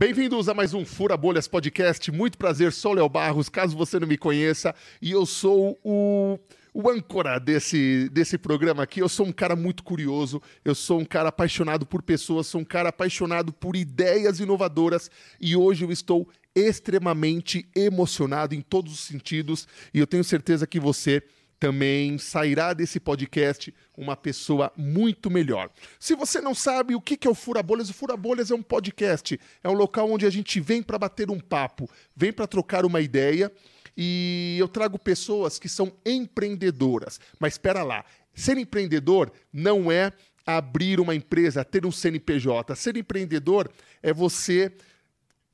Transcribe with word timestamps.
Bem-vindos 0.00 0.48
a 0.48 0.54
mais 0.54 0.74
um 0.74 0.84
Fura 0.84 1.16
Bolhas 1.16 1.48
Podcast. 1.48 2.12
Muito 2.12 2.38
prazer, 2.38 2.72
sou 2.72 2.92
Léo 2.92 3.08
Barros, 3.08 3.48
caso 3.48 3.76
você 3.76 3.98
não 3.98 4.06
me 4.06 4.16
conheça, 4.16 4.72
e 5.02 5.10
eu 5.10 5.26
sou 5.26 5.76
o, 5.82 6.38
o 6.72 6.88
âncora 6.88 7.40
desse, 7.40 8.08
desse 8.10 8.38
programa 8.38 8.84
aqui. 8.84 9.00
Eu 9.00 9.08
sou 9.08 9.26
um 9.26 9.32
cara 9.32 9.56
muito 9.56 9.82
curioso, 9.82 10.40
eu 10.64 10.72
sou 10.72 11.00
um 11.00 11.04
cara 11.04 11.30
apaixonado 11.30 11.84
por 11.84 12.00
pessoas, 12.00 12.46
sou 12.46 12.60
um 12.60 12.64
cara 12.64 12.90
apaixonado 12.90 13.52
por 13.52 13.74
ideias 13.74 14.38
inovadoras, 14.38 15.10
e 15.40 15.56
hoje 15.56 15.84
eu 15.84 15.90
estou 15.90 16.28
extremamente 16.54 17.68
emocionado 17.74 18.54
em 18.54 18.60
todos 18.60 18.92
os 18.92 19.00
sentidos, 19.00 19.66
e 19.92 19.98
eu 19.98 20.06
tenho 20.06 20.22
certeza 20.22 20.64
que 20.64 20.78
você 20.78 21.24
também 21.58 22.18
sairá 22.18 22.72
desse 22.72 23.00
podcast 23.00 23.74
uma 23.96 24.16
pessoa 24.16 24.72
muito 24.76 25.30
melhor. 25.30 25.70
Se 25.98 26.14
você 26.14 26.40
não 26.40 26.54
sabe 26.54 26.94
o 26.94 27.00
que 27.00 27.26
é 27.26 27.30
o 27.30 27.34
Fura 27.34 27.62
Bolhas, 27.62 27.90
o 27.90 27.94
Fura 27.94 28.16
Bolhas 28.16 28.50
é 28.50 28.54
um 28.54 28.62
podcast, 28.62 29.38
é 29.62 29.68
um 29.68 29.74
local 29.74 30.10
onde 30.10 30.24
a 30.24 30.30
gente 30.30 30.60
vem 30.60 30.82
para 30.82 30.98
bater 30.98 31.30
um 31.30 31.40
papo, 31.40 31.90
vem 32.14 32.32
para 32.32 32.46
trocar 32.46 32.84
uma 32.84 33.00
ideia 33.00 33.52
e 33.96 34.56
eu 34.58 34.68
trago 34.68 34.98
pessoas 34.98 35.58
que 35.58 35.68
são 35.68 35.92
empreendedoras. 36.06 37.20
Mas 37.40 37.54
espera 37.54 37.82
lá, 37.82 38.04
ser 38.32 38.56
empreendedor 38.56 39.32
não 39.52 39.90
é 39.90 40.12
abrir 40.46 41.00
uma 41.00 41.14
empresa, 41.14 41.64
ter 41.64 41.84
um 41.84 41.92
CNPJ. 41.92 42.74
Ser 42.76 42.96
empreendedor 42.96 43.68
é 44.02 44.12
você 44.12 44.72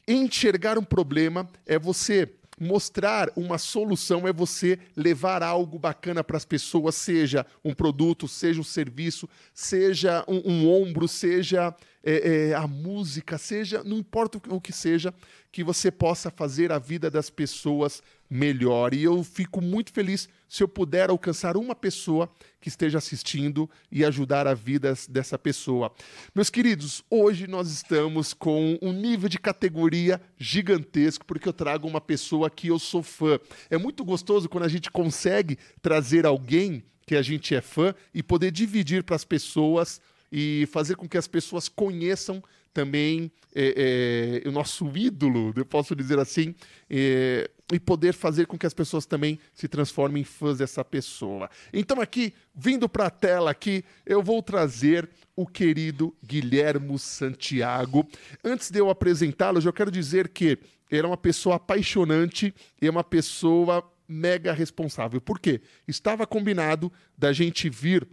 enxergar 0.06 0.78
um 0.78 0.84
problema, 0.84 1.48
é 1.66 1.78
você 1.78 2.30
mostrar 2.60 3.30
uma 3.36 3.58
solução 3.58 4.26
é 4.26 4.32
você 4.32 4.78
levar 4.96 5.42
algo 5.42 5.78
bacana 5.78 6.22
para 6.22 6.36
as 6.36 6.44
pessoas, 6.44 6.94
seja 6.94 7.44
um 7.64 7.74
produto, 7.74 8.28
seja 8.28 8.60
um 8.60 8.64
serviço, 8.64 9.28
seja 9.52 10.24
um, 10.28 10.42
um 10.44 10.70
ombro, 10.70 11.08
seja 11.08 11.74
é, 12.04 12.50
é, 12.50 12.54
a 12.54 12.66
música, 12.68 13.38
seja, 13.38 13.82
não 13.82 13.96
importa 13.96 14.38
o 14.48 14.60
que 14.60 14.72
seja, 14.72 15.12
que 15.50 15.64
você 15.64 15.90
possa 15.90 16.30
fazer 16.30 16.70
a 16.70 16.78
vida 16.78 17.10
das 17.10 17.30
pessoas 17.30 18.02
melhor. 18.28 18.92
E 18.92 19.02
eu 19.04 19.24
fico 19.24 19.62
muito 19.62 19.92
feliz 19.92 20.28
se 20.46 20.62
eu 20.62 20.68
puder 20.68 21.08
alcançar 21.08 21.56
uma 21.56 21.74
pessoa 21.74 22.30
que 22.60 22.68
esteja 22.68 22.98
assistindo 22.98 23.70
e 23.90 24.04
ajudar 24.04 24.46
a 24.46 24.52
vida 24.52 24.94
dessa 25.08 25.38
pessoa. 25.38 25.92
Meus 26.34 26.50
queridos, 26.50 27.02
hoje 27.08 27.46
nós 27.46 27.70
estamos 27.70 28.34
com 28.34 28.78
um 28.82 28.92
nível 28.92 29.28
de 29.28 29.38
categoria 29.38 30.20
gigantesco, 30.36 31.24
porque 31.24 31.48
eu 31.48 31.52
trago 31.52 31.88
uma 31.88 32.00
pessoa 32.00 32.50
que 32.50 32.68
eu 32.68 32.78
sou 32.78 33.02
fã. 33.02 33.38
É 33.70 33.78
muito 33.78 34.04
gostoso 34.04 34.48
quando 34.48 34.64
a 34.64 34.68
gente 34.68 34.90
consegue 34.90 35.56
trazer 35.80 36.26
alguém 36.26 36.84
que 37.06 37.16
a 37.16 37.22
gente 37.22 37.54
é 37.54 37.60
fã 37.60 37.94
e 38.12 38.22
poder 38.22 38.50
dividir 38.50 39.04
para 39.04 39.16
as 39.16 39.24
pessoas 39.24 40.00
e 40.30 40.68
fazer 40.70 40.96
com 40.96 41.08
que 41.08 41.18
as 41.18 41.26
pessoas 41.26 41.68
conheçam 41.68 42.42
também 42.72 43.30
é, 43.54 44.42
é, 44.44 44.48
o 44.48 44.52
nosso 44.52 44.90
ídolo, 44.96 45.52
eu 45.56 45.64
posso 45.64 45.94
dizer 45.94 46.18
assim, 46.18 46.54
é, 46.90 47.48
e 47.72 47.78
poder 47.78 48.12
fazer 48.12 48.46
com 48.46 48.58
que 48.58 48.66
as 48.66 48.74
pessoas 48.74 49.06
também 49.06 49.38
se 49.54 49.68
transformem 49.68 50.22
em 50.22 50.24
fãs 50.24 50.58
dessa 50.58 50.84
pessoa. 50.84 51.48
Então 51.72 52.00
aqui, 52.00 52.34
vindo 52.54 52.88
para 52.88 53.06
a 53.06 53.10
tela 53.10 53.52
aqui, 53.52 53.84
eu 54.04 54.22
vou 54.22 54.42
trazer 54.42 55.08
o 55.36 55.46
querido 55.46 56.14
Guilhermo 56.22 56.98
Santiago. 56.98 58.06
Antes 58.42 58.70
de 58.70 58.78
eu 58.80 58.90
apresentá-lo, 58.90 59.60
eu 59.64 59.72
quero 59.72 59.90
dizer 59.90 60.28
que 60.28 60.58
ele 60.90 61.06
é 61.06 61.06
uma 61.06 61.16
pessoa 61.16 61.56
apaixonante 61.56 62.52
e 62.82 62.86
é 62.86 62.90
uma 62.90 63.04
pessoa 63.04 63.88
mega 64.06 64.52
responsável. 64.52 65.20
Por 65.20 65.38
quê? 65.38 65.62
Estava 65.88 66.26
combinado 66.26 66.92
da 67.16 67.32
gente 67.32 67.70
vir 67.70 68.06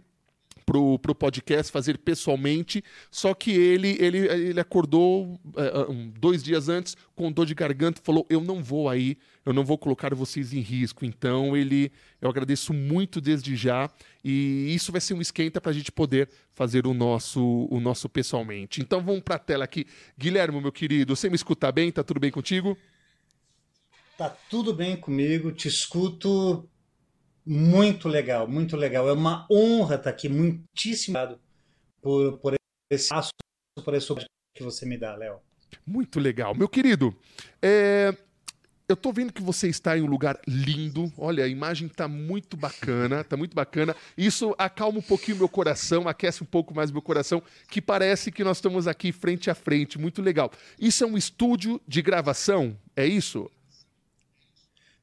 pro, 0.72 0.98
pro 0.98 1.14
podcast, 1.14 1.70
fazer 1.70 1.98
pessoalmente, 1.98 2.82
só 3.10 3.34
que 3.34 3.50
ele 3.50 3.94
ele, 4.00 4.26
ele 4.26 4.58
acordou 4.58 5.38
uh, 5.44 5.92
um, 5.92 6.10
dois 6.18 6.42
dias 6.42 6.66
antes 6.66 6.96
com 7.14 7.30
dor 7.30 7.44
de 7.44 7.54
garganta 7.54 8.00
e 8.00 8.04
falou, 8.04 8.26
eu 8.30 8.40
não 8.40 8.62
vou 8.62 8.88
aí, 8.88 9.18
eu 9.44 9.52
não 9.52 9.66
vou 9.66 9.76
colocar 9.76 10.14
vocês 10.14 10.54
em 10.54 10.60
risco, 10.60 11.04
então 11.04 11.54
ele, 11.54 11.92
eu 12.22 12.30
agradeço 12.30 12.72
muito 12.72 13.20
desde 13.20 13.54
já, 13.54 13.90
e 14.24 14.74
isso 14.74 14.90
vai 14.90 15.00
ser 15.00 15.12
um 15.12 15.20
esquenta 15.20 15.60
para 15.60 15.72
a 15.72 15.74
gente 15.74 15.92
poder 15.92 16.26
fazer 16.54 16.86
o 16.86 16.94
nosso, 16.94 17.68
o 17.70 17.78
nosso 17.78 18.08
pessoalmente. 18.08 18.80
Então 18.80 19.02
vamos 19.02 19.20
para 19.20 19.34
a 19.34 19.38
tela 19.38 19.64
aqui. 19.64 19.86
Guilherme, 20.18 20.58
meu 20.58 20.72
querido, 20.72 21.14
você 21.14 21.28
me 21.28 21.36
escuta 21.36 21.70
bem? 21.70 21.92
Tá 21.92 22.02
tudo 22.02 22.18
bem 22.18 22.30
contigo? 22.30 22.78
Tá 24.16 24.30
tudo 24.48 24.72
bem 24.72 24.96
comigo, 24.96 25.52
te 25.52 25.68
escuto 25.68 26.66
muito 27.44 28.08
legal, 28.08 28.46
muito 28.46 28.76
legal. 28.76 29.08
É 29.08 29.12
uma 29.12 29.46
honra 29.50 29.96
estar 29.96 30.10
aqui. 30.10 30.28
Muitíssimo 30.28 31.18
obrigado 31.18 31.40
por, 32.00 32.38
por 32.38 32.54
esse 32.90 33.08
passo, 33.08 33.30
por 33.84 33.94
esse 33.94 34.14
que 34.54 34.62
você 34.62 34.84
me 34.84 34.98
dá, 34.98 35.14
Léo. 35.16 35.38
Muito 35.86 36.20
legal. 36.20 36.54
Meu 36.54 36.68
querido, 36.68 37.16
é... 37.62 38.14
eu 38.88 38.94
estou 38.94 39.12
vendo 39.12 39.32
que 39.32 39.42
você 39.42 39.68
está 39.68 39.96
em 39.96 40.02
um 40.02 40.06
lugar 40.06 40.38
lindo. 40.46 41.10
Olha, 41.16 41.44
a 41.44 41.48
imagem 41.48 41.86
está 41.86 42.06
muito 42.06 42.56
bacana, 42.56 43.22
está 43.22 43.36
muito 43.36 43.54
bacana. 43.54 43.96
Isso 44.16 44.54
acalma 44.58 44.98
um 44.98 45.02
pouquinho 45.02 45.38
meu 45.38 45.48
coração, 45.48 46.06
aquece 46.06 46.42
um 46.42 46.46
pouco 46.46 46.74
mais 46.74 46.90
meu 46.90 47.00
coração, 47.00 47.42
que 47.68 47.80
parece 47.80 48.30
que 48.30 48.44
nós 48.44 48.58
estamos 48.58 48.86
aqui 48.86 49.10
frente 49.10 49.50
a 49.50 49.54
frente. 49.54 49.98
Muito 49.98 50.20
legal. 50.20 50.50
Isso 50.78 51.02
é 51.02 51.06
um 51.06 51.16
estúdio 51.16 51.80
de 51.88 52.02
gravação, 52.02 52.76
é 52.94 53.06
isso? 53.06 53.50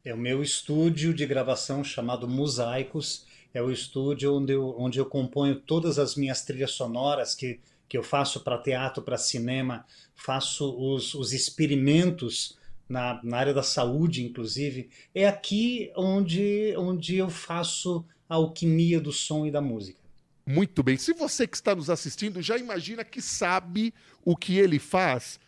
É 0.10 0.14
o 0.14 0.18
meu 0.18 0.42
estúdio 0.42 1.14
de 1.14 1.24
gravação 1.24 1.84
chamado 1.84 2.28
Mosaicos. 2.28 3.28
É 3.54 3.62
o 3.62 3.72
estúdio 3.72 4.38
onde 4.38 4.54
eu, 4.54 4.76
onde 4.76 4.98
eu 4.98 5.06
componho 5.06 5.56
todas 5.56 6.00
as 6.00 6.16
minhas 6.16 6.42
trilhas 6.44 6.72
sonoras 6.72 7.36
que, 7.36 7.60
que 7.88 7.96
eu 7.96 8.02
faço 8.02 8.40
para 8.40 8.58
teatro, 8.58 9.04
para 9.04 9.20
cinema, 9.20 9.86
faço 10.16 10.76
os, 10.76 11.14
os 11.14 11.32
experimentos 11.32 12.58
na, 12.90 13.22
na 13.24 13.38
área 13.38 13.54
da 13.54 13.62
saúde, 13.62 14.26
inclusive. 14.26 14.90
É 15.14 15.28
aqui 15.28 15.92
onde, 15.96 16.74
onde 16.76 17.18
eu 17.18 17.30
faço 17.30 18.04
a 18.28 18.34
alquimia 18.34 19.00
do 19.00 19.12
som 19.12 19.46
e 19.46 19.52
da 19.52 19.62
música. 19.62 20.00
Muito 20.44 20.82
bem. 20.82 20.98
Se 20.98 21.14
você 21.14 21.46
que 21.46 21.56
está 21.56 21.76
nos 21.76 21.88
assistindo 21.88 22.42
já 22.42 22.58
imagina 22.58 23.04
que 23.06 23.22
sabe 23.22 23.94
o 24.26 24.36
que 24.36 24.58
ele 24.58 24.80
faz, 24.80 25.40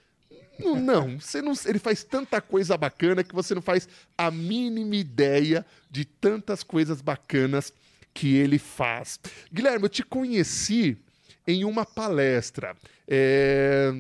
não, 0.59 0.75
não, 0.79 1.19
você 1.19 1.41
não, 1.41 1.53
ele 1.66 1.79
faz 1.79 2.03
tanta 2.03 2.39
coisa 2.39 2.78
bacana 2.78 3.23
que 3.23 3.34
você 3.34 3.56
não 3.56 3.62
faz 3.62 3.88
a 4.17 4.29
mínima 4.29 4.95
ideia 4.95 5.66
de 5.89 6.06
tantas 6.06 6.63
coisas 6.63 7.01
bacanas 7.01 7.73
que 8.13 8.35
ele 8.35 8.59
faz. 8.59 9.19
Guilherme, 9.51 9.85
eu 9.85 9.90
te 9.90 10.03
conheci 10.03 10.97
em 11.47 11.63
uma 11.66 11.85
palestra. 11.85 12.75
É... 13.07 13.94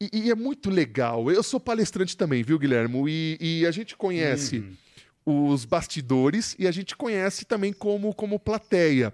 E, 0.00 0.08
e, 0.12 0.30
é 0.30 0.34
muito 0.34 0.70
legal. 0.70 1.30
Eu 1.30 1.42
sou 1.42 1.60
palestrante 1.60 2.16
também, 2.16 2.42
viu, 2.42 2.58
Guilherme? 2.58 3.04
E, 3.06 3.36
e 3.38 3.66
a 3.66 3.70
gente 3.70 3.94
conhece 3.94 4.64
uhum. 5.26 5.50
os 5.52 5.66
bastidores 5.66 6.56
e 6.58 6.66
a 6.66 6.72
gente 6.72 6.96
conhece 6.96 7.44
também 7.44 7.70
como, 7.70 8.14
como 8.14 8.38
plateia. 8.38 9.12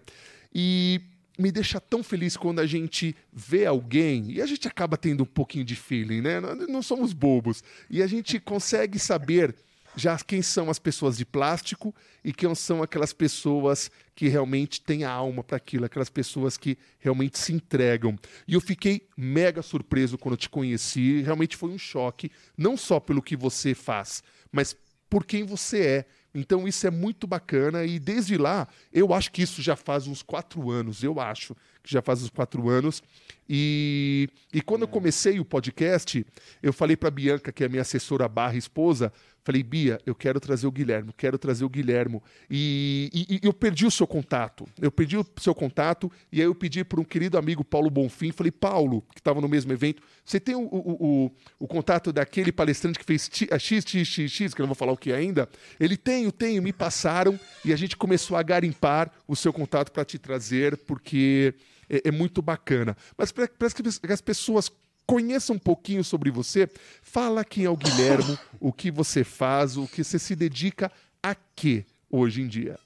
E 0.54 1.00
me 1.38 1.52
deixa 1.52 1.80
tão 1.80 2.02
feliz 2.02 2.36
quando 2.36 2.60
a 2.60 2.66
gente 2.66 3.14
vê 3.32 3.66
alguém 3.66 4.30
e 4.30 4.40
a 4.40 4.46
gente 4.46 4.66
acaba 4.66 4.96
tendo 4.96 5.22
um 5.22 5.26
pouquinho 5.26 5.64
de 5.64 5.76
feeling, 5.76 6.20
né? 6.20 6.40
Não 6.40 6.82
somos 6.82 7.12
bobos. 7.12 7.62
E 7.90 8.02
a 8.02 8.06
gente 8.06 8.40
consegue 8.40 8.98
saber 8.98 9.54
já 9.96 10.18
quem 10.18 10.42
são 10.42 10.68
as 10.68 10.78
pessoas 10.78 11.16
de 11.16 11.24
plástico 11.24 11.94
e 12.22 12.32
quem 12.32 12.54
são 12.54 12.82
aquelas 12.82 13.14
pessoas 13.14 13.90
que 14.14 14.28
realmente 14.28 14.80
têm 14.82 15.04
a 15.04 15.10
alma 15.10 15.42
para 15.42 15.56
aquilo, 15.56 15.86
aquelas 15.86 16.10
pessoas 16.10 16.58
que 16.58 16.76
realmente 16.98 17.38
se 17.38 17.52
entregam. 17.52 18.18
E 18.46 18.54
eu 18.54 18.60
fiquei 18.60 19.08
mega 19.16 19.62
surpreso 19.62 20.18
quando 20.18 20.36
te 20.36 20.50
conheci, 20.50 21.22
realmente 21.22 21.56
foi 21.56 21.70
um 21.70 21.78
choque, 21.78 22.30
não 22.56 22.76
só 22.76 23.00
pelo 23.00 23.22
que 23.22 23.34
você 23.34 23.74
faz, 23.74 24.22
mas 24.52 24.76
por 25.08 25.24
quem 25.24 25.44
você 25.44 25.80
é 25.80 26.04
então 26.36 26.68
isso 26.68 26.86
é 26.86 26.90
muito 26.90 27.26
bacana 27.26 27.84
e 27.84 27.98
desde 27.98 28.36
lá, 28.36 28.68
eu 28.92 29.14
acho 29.14 29.32
que 29.32 29.42
isso 29.42 29.62
já 29.62 29.74
faz 29.74 30.06
uns 30.06 30.22
quatro 30.22 30.70
anos, 30.70 31.02
eu 31.02 31.18
acho 31.18 31.54
que 31.82 31.90
já 31.90 32.02
faz 32.02 32.22
uns 32.22 32.30
quatro 32.30 32.68
anos. 32.68 33.02
E, 33.48 34.28
e 34.52 34.60
quando 34.60 34.82
eu 34.82 34.88
comecei 34.88 35.40
o 35.40 35.44
podcast, 35.44 36.26
eu 36.62 36.72
falei 36.72 36.96
para 36.96 37.10
Bianca, 37.10 37.50
que 37.50 37.64
é 37.64 37.68
minha 37.68 37.82
assessora 37.82 38.28
barra 38.28 38.56
esposa, 38.56 39.10
Falei, 39.46 39.62
Bia, 39.62 40.00
eu 40.04 40.12
quero 40.12 40.40
trazer 40.40 40.66
o 40.66 40.72
Guilherme, 40.72 41.12
quero 41.16 41.38
trazer 41.38 41.64
o 41.64 41.68
Guilherme. 41.68 42.20
E, 42.50 43.08
e, 43.14 43.34
e, 43.36 43.40
eu 43.46 43.52
perdi 43.52 43.86
o 43.86 43.90
seu 43.92 44.04
contato. 44.04 44.66
Eu 44.82 44.90
perdi 44.90 45.16
o 45.16 45.24
seu 45.38 45.54
contato 45.54 46.10
e 46.32 46.40
aí 46.40 46.48
eu 46.48 46.54
pedi 46.54 46.82
para 46.82 47.00
um 47.00 47.04
querido 47.04 47.38
amigo, 47.38 47.64
Paulo 47.64 47.88
Bonfim. 47.88 48.32
Falei, 48.32 48.50
Paulo, 48.50 49.02
que 49.14 49.20
estava 49.20 49.40
no 49.40 49.48
mesmo 49.48 49.72
evento, 49.72 50.02
você 50.24 50.40
tem 50.40 50.56
o, 50.56 50.62
o, 50.62 51.26
o, 51.28 51.30
o, 51.60 51.68
contato 51.68 52.12
daquele 52.12 52.50
palestrante 52.50 52.98
que 52.98 53.04
fez 53.04 53.30
XXX, 53.30 54.52
que 54.52 54.60
eu 54.60 54.64
não 54.64 54.70
vou 54.70 54.74
falar 54.74 54.90
o 54.90 54.96
que 54.96 55.12
ainda? 55.12 55.48
Ele 55.78 55.96
tem, 55.96 56.28
tenho, 56.32 56.60
me 56.60 56.72
passaram 56.72 57.38
e 57.64 57.72
a 57.72 57.76
gente 57.76 57.96
começou 57.96 58.36
a 58.36 58.42
garimpar 58.42 59.12
o 59.28 59.36
seu 59.36 59.52
contato 59.52 59.92
para 59.92 60.04
te 60.04 60.18
trazer, 60.18 60.76
porque 60.76 61.54
é, 61.88 62.08
é 62.08 62.10
muito 62.10 62.42
bacana. 62.42 62.96
Mas 63.16 63.30
para 63.30 63.46
que 63.46 64.12
as 64.12 64.20
pessoas 64.20 64.68
conheça 65.06 65.52
um 65.52 65.58
pouquinho 65.58 66.02
sobre 66.02 66.30
você. 66.30 66.68
Fala 67.02 67.44
quem 67.44 67.64
é 67.64 67.70
o 67.70 67.76
Guilhermo, 67.76 68.38
o 68.60 68.72
que 68.72 68.90
você 68.90 69.22
faz, 69.22 69.76
o 69.76 69.86
que 69.86 70.02
você 70.02 70.18
se 70.18 70.34
dedica 70.34 70.90
a 71.22 71.34
quê 71.34 71.84
hoje 72.10 72.42
em 72.42 72.48
dia. 72.48 72.78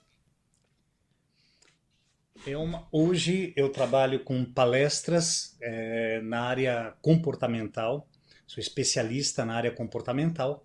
Eu, 2.47 2.67
hoje 2.91 3.53
eu 3.55 3.69
trabalho 3.69 4.21
com 4.21 4.45
palestras 4.45 5.57
é, 5.61 6.21
na 6.23 6.43
área 6.43 6.95
comportamental. 7.03 8.09
sou 8.47 8.61
especialista 8.61 9.45
na 9.45 9.55
área 9.55 9.71
comportamental 9.71 10.65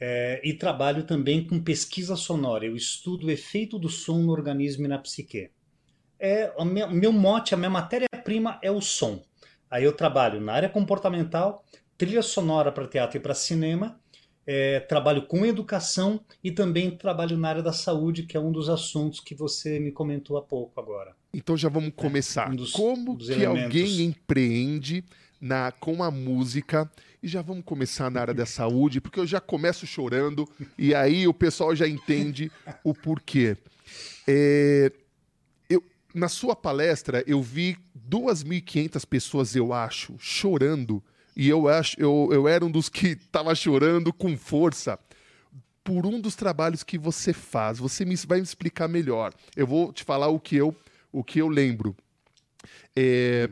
é, 0.00 0.40
e 0.42 0.54
trabalho 0.54 1.04
também 1.04 1.46
com 1.46 1.62
pesquisa 1.62 2.16
sonora. 2.16 2.64
Eu 2.64 2.74
estudo 2.74 3.26
o 3.26 3.30
efeito 3.30 3.78
do 3.78 3.88
som 3.88 4.18
no 4.18 4.32
organismo 4.32 4.86
e 4.86 4.88
na 4.88 4.98
psique. 4.98 5.50
É, 6.18 6.52
o 6.56 6.64
meu 6.64 7.12
mote, 7.12 7.54
a 7.54 7.56
minha 7.56 7.70
matéria-prima 7.70 8.58
é 8.62 8.70
o 8.70 8.80
som. 8.80 9.22
Aí 9.70 9.84
eu 9.84 9.92
trabalho 9.92 10.40
na 10.40 10.52
área 10.52 10.68
comportamental, 10.68 11.64
trilha 11.96 12.22
sonora 12.22 12.70
para 12.70 12.86
teatro 12.86 13.18
e 13.18 13.20
para 13.20 13.34
cinema, 13.34 13.98
é, 14.46 14.80
trabalho 14.80 15.26
com 15.26 15.44
educação 15.44 16.20
e 16.42 16.50
também 16.50 16.90
trabalho 16.90 17.36
na 17.36 17.48
área 17.48 17.62
da 17.62 17.72
saúde, 17.72 18.24
que 18.24 18.36
é 18.36 18.40
um 18.40 18.52
dos 18.52 18.68
assuntos 18.68 19.20
que 19.20 19.34
você 19.34 19.78
me 19.78 19.90
comentou 19.90 20.36
há 20.36 20.42
pouco 20.42 20.78
agora. 20.80 21.14
Então 21.32 21.56
já 21.56 21.68
vamos 21.68 21.88
é, 21.88 21.92
começar. 21.92 22.48
É, 22.48 22.52
um 22.52 22.56
dos, 22.56 22.72
Como 22.72 23.16
dos 23.16 23.28
que 23.28 23.32
elementos... 23.32 23.64
alguém 23.64 24.02
empreende 24.02 25.04
na, 25.40 25.72
com 25.72 26.02
a 26.02 26.10
música? 26.10 26.90
E 27.22 27.28
já 27.28 27.40
vamos 27.40 27.64
começar 27.64 28.10
na 28.10 28.20
área 28.20 28.34
da 28.34 28.44
saúde, 28.46 29.00
porque 29.00 29.18
eu 29.18 29.26
já 29.26 29.40
começo 29.40 29.86
chorando 29.86 30.48
e 30.78 30.94
aí 30.94 31.26
o 31.26 31.34
pessoal 31.34 31.74
já 31.74 31.88
entende 31.88 32.50
o 32.82 32.94
porquê. 32.94 33.56
É, 34.28 34.92
na 36.14 36.28
sua 36.28 36.54
palestra, 36.54 37.24
eu 37.26 37.42
vi 37.42 37.76
2.500 38.08 39.04
pessoas, 39.04 39.56
eu 39.56 39.72
acho, 39.72 40.14
chorando 40.18 41.02
e 41.36 41.48
eu 41.48 41.66
acho 41.66 42.00
eu, 42.00 42.28
eu 42.32 42.46
era 42.46 42.64
um 42.64 42.70
dos 42.70 42.88
que 42.88 43.08
estava 43.26 43.54
chorando 43.54 44.12
com 44.12 44.36
força 44.36 44.98
por 45.82 46.06
um 46.06 46.20
dos 46.20 46.34
trabalhos 46.34 46.82
que 46.82 46.96
você 46.96 47.32
faz. 47.32 47.78
Você 47.78 48.04
me, 48.04 48.16
vai 48.16 48.38
me 48.38 48.44
explicar 48.44 48.88
melhor. 48.88 49.34
Eu 49.54 49.66
vou 49.66 49.92
te 49.92 50.02
falar 50.04 50.28
o 50.28 50.40
que 50.40 50.56
eu, 50.56 50.74
o 51.12 51.22
que 51.22 51.40
eu 51.40 51.48
lembro. 51.48 51.94
É, 52.96 53.50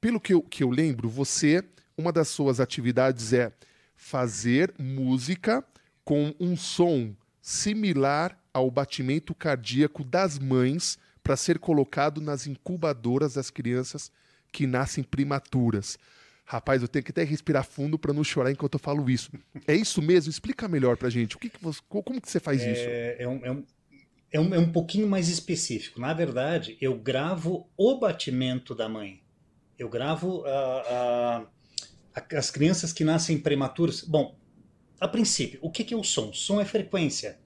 pelo 0.00 0.20
que 0.20 0.34
eu, 0.34 0.42
que 0.42 0.62
eu 0.62 0.70
lembro, 0.70 1.08
você, 1.08 1.64
uma 1.96 2.12
das 2.12 2.28
suas 2.28 2.60
atividades 2.60 3.32
é 3.32 3.52
fazer 3.96 4.72
música 4.78 5.64
com 6.04 6.34
um 6.38 6.56
som 6.56 7.14
similar 7.40 8.38
ao 8.54 8.70
batimento 8.70 9.34
cardíaco 9.34 10.04
das 10.04 10.38
mães 10.38 10.98
para 11.22 11.36
ser 11.36 11.58
colocado 11.58 12.20
nas 12.20 12.46
incubadoras 12.46 13.34
das 13.34 13.50
crianças 13.50 14.10
que 14.50 14.66
nascem 14.66 15.02
primaturas. 15.02 15.98
Rapaz, 16.44 16.82
eu 16.82 16.88
tenho 16.88 17.04
que 17.04 17.12
até 17.12 17.22
respirar 17.22 17.64
fundo 17.64 17.98
para 17.98 18.12
não 18.12 18.24
chorar 18.24 18.50
enquanto 18.50 18.74
eu 18.74 18.80
falo 18.80 19.08
isso. 19.08 19.30
É 19.66 19.74
isso 19.74 20.02
mesmo? 20.02 20.30
Explica 20.30 20.68
melhor 20.68 20.96
pra 20.96 21.08
gente. 21.08 21.36
O 21.36 21.38
que, 21.38 21.48
que 21.48 21.62
você, 21.62 21.80
como 21.88 22.20
que 22.20 22.30
você 22.30 22.40
faz 22.40 22.60
é, 22.60 22.72
isso? 22.72 22.82
É 23.22 23.28
um, 23.28 23.40
é, 23.44 23.50
um, 23.50 23.64
é, 24.32 24.40
um, 24.40 24.54
é 24.54 24.58
um 24.58 24.72
pouquinho 24.72 25.08
mais 25.08 25.28
específico. 25.28 26.00
Na 26.00 26.12
verdade, 26.12 26.76
eu 26.80 26.98
gravo 26.98 27.70
o 27.76 27.98
batimento 27.98 28.74
da 28.74 28.88
mãe. 28.88 29.22
Eu 29.78 29.88
gravo 29.88 30.40
uh, 30.40 31.42
uh, 31.42 31.46
as 32.36 32.50
crianças 32.50 32.92
que 32.92 33.04
nascem 33.04 33.38
prematuras. 33.38 34.02
Bom, 34.02 34.36
a 35.00 35.08
princípio, 35.08 35.58
o 35.62 35.70
que, 35.70 35.84
que 35.84 35.94
é 35.94 35.96
o 35.96 36.04
som? 36.04 36.32
Som 36.32 36.60
é 36.60 36.64
frequência. 36.64 37.38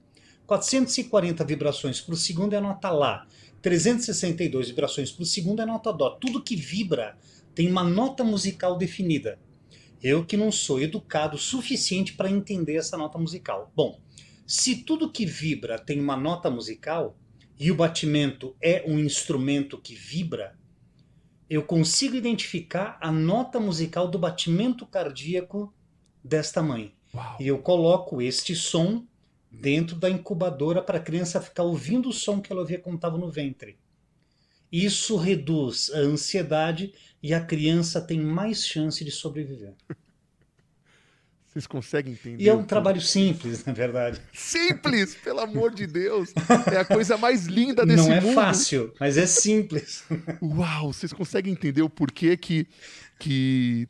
440 0.45 1.43
vibrações 1.43 1.99
por 1.99 2.15
segundo 2.15 2.53
é 2.53 2.57
a 2.57 2.61
nota 2.61 2.89
Lá. 2.89 3.27
362 3.61 4.69
vibrações 4.69 5.11
por 5.11 5.25
segundo 5.25 5.61
é 5.61 5.65
nota 5.65 5.91
Dó. 5.91 6.11
Tudo 6.11 6.43
que 6.43 6.55
vibra 6.55 7.17
tem 7.55 7.69
uma 7.69 7.83
nota 7.83 8.23
musical 8.23 8.77
definida. 8.77 9.39
Eu 10.01 10.25
que 10.25 10.37
não 10.37 10.51
sou 10.51 10.79
educado 10.79 11.35
o 11.35 11.39
suficiente 11.39 12.13
para 12.13 12.29
entender 12.29 12.75
essa 12.75 12.97
nota 12.97 13.17
musical. 13.17 13.71
Bom, 13.75 13.99
se 14.45 14.83
tudo 14.83 15.11
que 15.11 15.25
vibra 15.25 15.79
tem 15.79 15.99
uma 15.99 16.15
nota 16.15 16.49
musical 16.49 17.17
e 17.59 17.71
o 17.71 17.75
batimento 17.75 18.55
é 18.61 18.83
um 18.87 18.99
instrumento 18.99 19.77
que 19.77 19.95
vibra, 19.95 20.55
eu 21.49 21.63
consigo 21.63 22.15
identificar 22.15 22.97
a 23.01 23.11
nota 23.11 23.59
musical 23.59 24.07
do 24.07 24.19
batimento 24.19 24.85
cardíaco 24.85 25.73
desta 26.23 26.61
mãe. 26.61 26.93
Uau. 27.13 27.37
E 27.39 27.47
eu 27.47 27.57
coloco 27.57 28.21
este 28.21 28.55
som 28.55 29.05
dentro 29.59 29.95
da 29.95 30.09
incubadora 30.09 30.81
para 30.81 30.97
a 30.97 31.01
criança 31.01 31.41
ficar 31.41 31.63
ouvindo 31.63 32.09
o 32.09 32.13
som 32.13 32.41
que 32.41 32.51
ela 32.51 32.61
ouvia 32.61 32.79
quando 32.79 32.95
estava 32.95 33.17
no 33.17 33.29
ventre. 33.29 33.77
Isso 34.71 35.15
reduz 35.15 35.89
a 35.93 35.99
ansiedade 35.99 36.93
e 37.23 37.33
a 37.33 37.41
criança 37.41 38.01
tem 38.01 38.19
mais 38.19 38.65
chance 38.65 39.03
de 39.03 39.11
sobreviver. 39.11 39.73
Vocês 41.57 41.65
conseguem 41.65 42.13
entender? 42.13 42.43
E 42.43 42.47
é 42.47 42.53
um 42.53 42.63
trabalho 42.63 43.01
simples, 43.01 43.65
na 43.65 43.73
verdade. 43.73 44.21
Simples, 44.31 45.15
pelo 45.15 45.39
amor 45.39 45.73
de 45.73 45.87
Deus. 45.87 46.31
É 46.71 46.77
a 46.77 46.85
coisa 46.85 47.17
mais 47.17 47.47
linda 47.47 47.83
desse 47.83 48.03
mundo. 48.03 48.09
Não 48.09 48.15
é 48.15 48.21
mundo. 48.21 48.35
fácil, 48.35 48.93
mas 48.99 49.17
é 49.17 49.25
simples. 49.25 50.03
Uau, 50.39 50.93
vocês 50.93 51.11
conseguem 51.11 51.53
entender 51.53 51.81
o 51.81 51.89
porquê 51.89 52.37
que, 52.37 52.67
que 53.17 53.87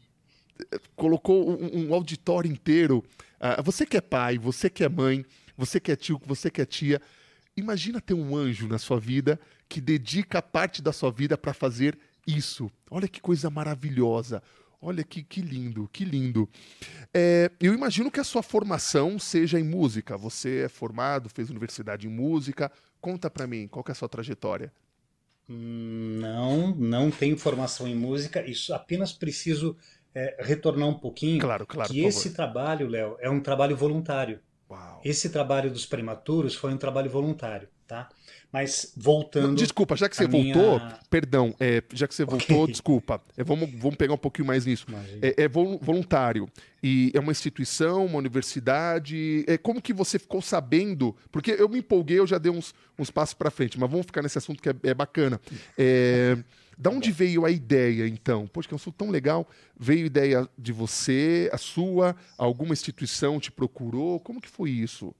colocou 0.96 1.60
um, 1.62 1.90
um 1.90 1.94
auditório 1.94 2.50
inteiro. 2.50 3.04
Uh, 3.38 3.62
você 3.62 3.86
que 3.86 3.98
é 3.98 4.02
pai, 4.02 4.38
você 4.38 4.70
que 4.70 4.86
é 4.86 4.88
mãe, 4.88 5.26
você 5.58 5.80
que 5.80 5.92
é 5.92 5.96
tio, 5.96 6.22
você 6.26 6.50
que 6.52 6.62
é 6.62 6.66
tia, 6.66 7.02
imagina 7.56 8.00
ter 8.00 8.14
um 8.14 8.36
anjo 8.36 8.68
na 8.68 8.78
sua 8.78 9.00
vida 9.00 9.40
que 9.68 9.82
dedica 9.82 10.42
parte 10.42 10.82
da 10.82 10.94
sua 10.94 11.12
vida 11.12 11.38
para 11.38 11.54
fazer 11.54 11.98
isso. 12.26 12.70
Olha 12.90 13.08
que 13.08 13.20
coisa 13.20 13.50
maravilhosa. 13.50 14.42
Olha 14.80 15.04
que, 15.04 15.24
que 15.24 15.42
lindo, 15.42 15.90
que 15.92 16.06
lindo. 16.06 16.48
É, 17.12 17.52
eu 17.60 17.74
imagino 17.74 18.12
que 18.12 18.20
a 18.20 18.24
sua 18.24 18.44
formação 18.44 19.18
seja 19.18 19.60
em 19.60 19.64
música. 19.64 20.16
Você 20.16 20.66
é 20.66 20.70
formado, 20.70 21.30
fez 21.30 21.50
universidade 21.50 22.06
em 22.06 22.12
música. 22.12 22.72
Conta 23.02 23.30
para 23.30 23.48
mim, 23.48 23.68
qual 23.68 23.84
é 23.88 23.92
a 23.92 23.96
sua 23.96 24.08
trajetória? 24.08 24.72
Não, 25.50 26.76
não 26.76 27.10
tenho 27.10 27.38
formação 27.38 27.88
em 27.88 27.96
música. 27.96 28.46
Isso 28.46 28.72
apenas 28.74 29.12
preciso 29.14 29.76
é, 30.14 30.38
retornar 30.40 30.88
um 30.88 31.00
pouquinho. 31.00 31.40
Claro, 31.40 31.66
claro. 31.66 31.92
Que 31.92 32.04
esse 32.04 32.32
trabalho, 32.32 32.88
Léo, 32.88 33.18
é 33.20 33.30
um 33.30 33.40
trabalho 33.40 33.76
voluntário. 33.76 34.40
Uau. 34.70 35.02
Esse 35.04 35.30
trabalho 35.30 35.72
dos 35.72 35.86
prematuros 35.86 36.56
foi 36.56 36.74
um 36.74 36.78
trabalho 36.78 37.10
voluntário, 37.10 37.70
tá? 37.86 38.10
Mas 38.52 38.94
voltando. 38.96 39.56
Desculpa, 39.56 39.96
já 39.96 40.08
que 40.08 40.16
você 40.16 40.26
voltou, 40.26 40.80
minha... 40.80 41.00
perdão, 41.10 41.54
é, 41.60 41.84
já 41.94 42.08
que 42.08 42.16
você 42.16 42.24
voltou, 42.24 42.64
okay. 42.64 42.72
desculpa. 42.72 43.22
É, 43.36 43.44
vamos, 43.44 43.70
vamos 43.78 43.98
pegar 43.98 44.14
um 44.14 44.18
pouquinho 44.18 44.48
mais 44.48 44.66
nisso. 44.66 44.86
É, 45.22 45.44
é, 45.44 45.48
voluntário. 45.48 46.48
E 46.82 47.12
é 47.14 47.20
uma 47.20 47.32
instituição, 47.32 48.06
uma 48.06 48.18
universidade. 48.18 49.44
É, 49.48 49.58
como 49.58 49.82
que 49.82 49.92
você 49.92 50.18
ficou 50.18 50.42
sabendo? 50.42 51.16
Porque 51.32 51.52
eu 51.52 51.68
me 51.68 51.80
empolguei, 51.80 52.20
eu 52.20 52.28
já 52.28 52.38
dei 52.38 52.52
uns, 52.52 52.74
uns 52.98 53.12
passos 53.12 53.34
para 53.34 53.52
frente, 53.52 53.78
mas 53.78 53.90
vamos 53.90 54.06
ficar 54.06 54.22
nesse 54.22 54.38
assunto 54.38 54.62
que 54.62 54.70
é, 54.70 54.76
é 54.84 54.94
bacana. 54.94 55.42
É. 55.78 56.38
Da 56.78 56.92
onde 56.92 57.12
veio 57.12 57.44
a 57.44 57.50
ideia, 57.50 58.08
então? 58.08 58.46
Poxa, 58.46 58.68
que 58.68 58.74
é 58.74 58.76
um 58.76 58.78
assunto 58.78 58.96
tão 58.96 59.10
legal. 59.10 59.50
Veio 59.78 60.04
a 60.04 60.06
ideia 60.06 60.50
de 60.56 60.72
você, 60.72 61.50
a 61.52 61.58
sua, 61.58 62.16
alguma 62.38 62.72
instituição 62.72 63.40
te 63.40 63.52
procurou? 63.52 64.20
Como 64.20 64.40
que 64.40 64.48
foi 64.48 64.70
isso? 64.70 65.14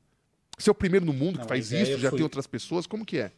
Você 0.58 0.70
é 0.70 0.72
o 0.72 0.76
primeiro 0.76 1.06
no 1.06 1.14
mundo 1.14 1.38
Não, 1.38 1.44
que 1.44 1.48
faz 1.48 1.72
isso? 1.72 1.98
Já 2.00 2.10
fui... 2.10 2.18
tem 2.18 2.24
outras 2.24 2.48
pessoas? 2.48 2.88
Como 2.88 3.06
que 3.06 3.20
é? 3.20 3.32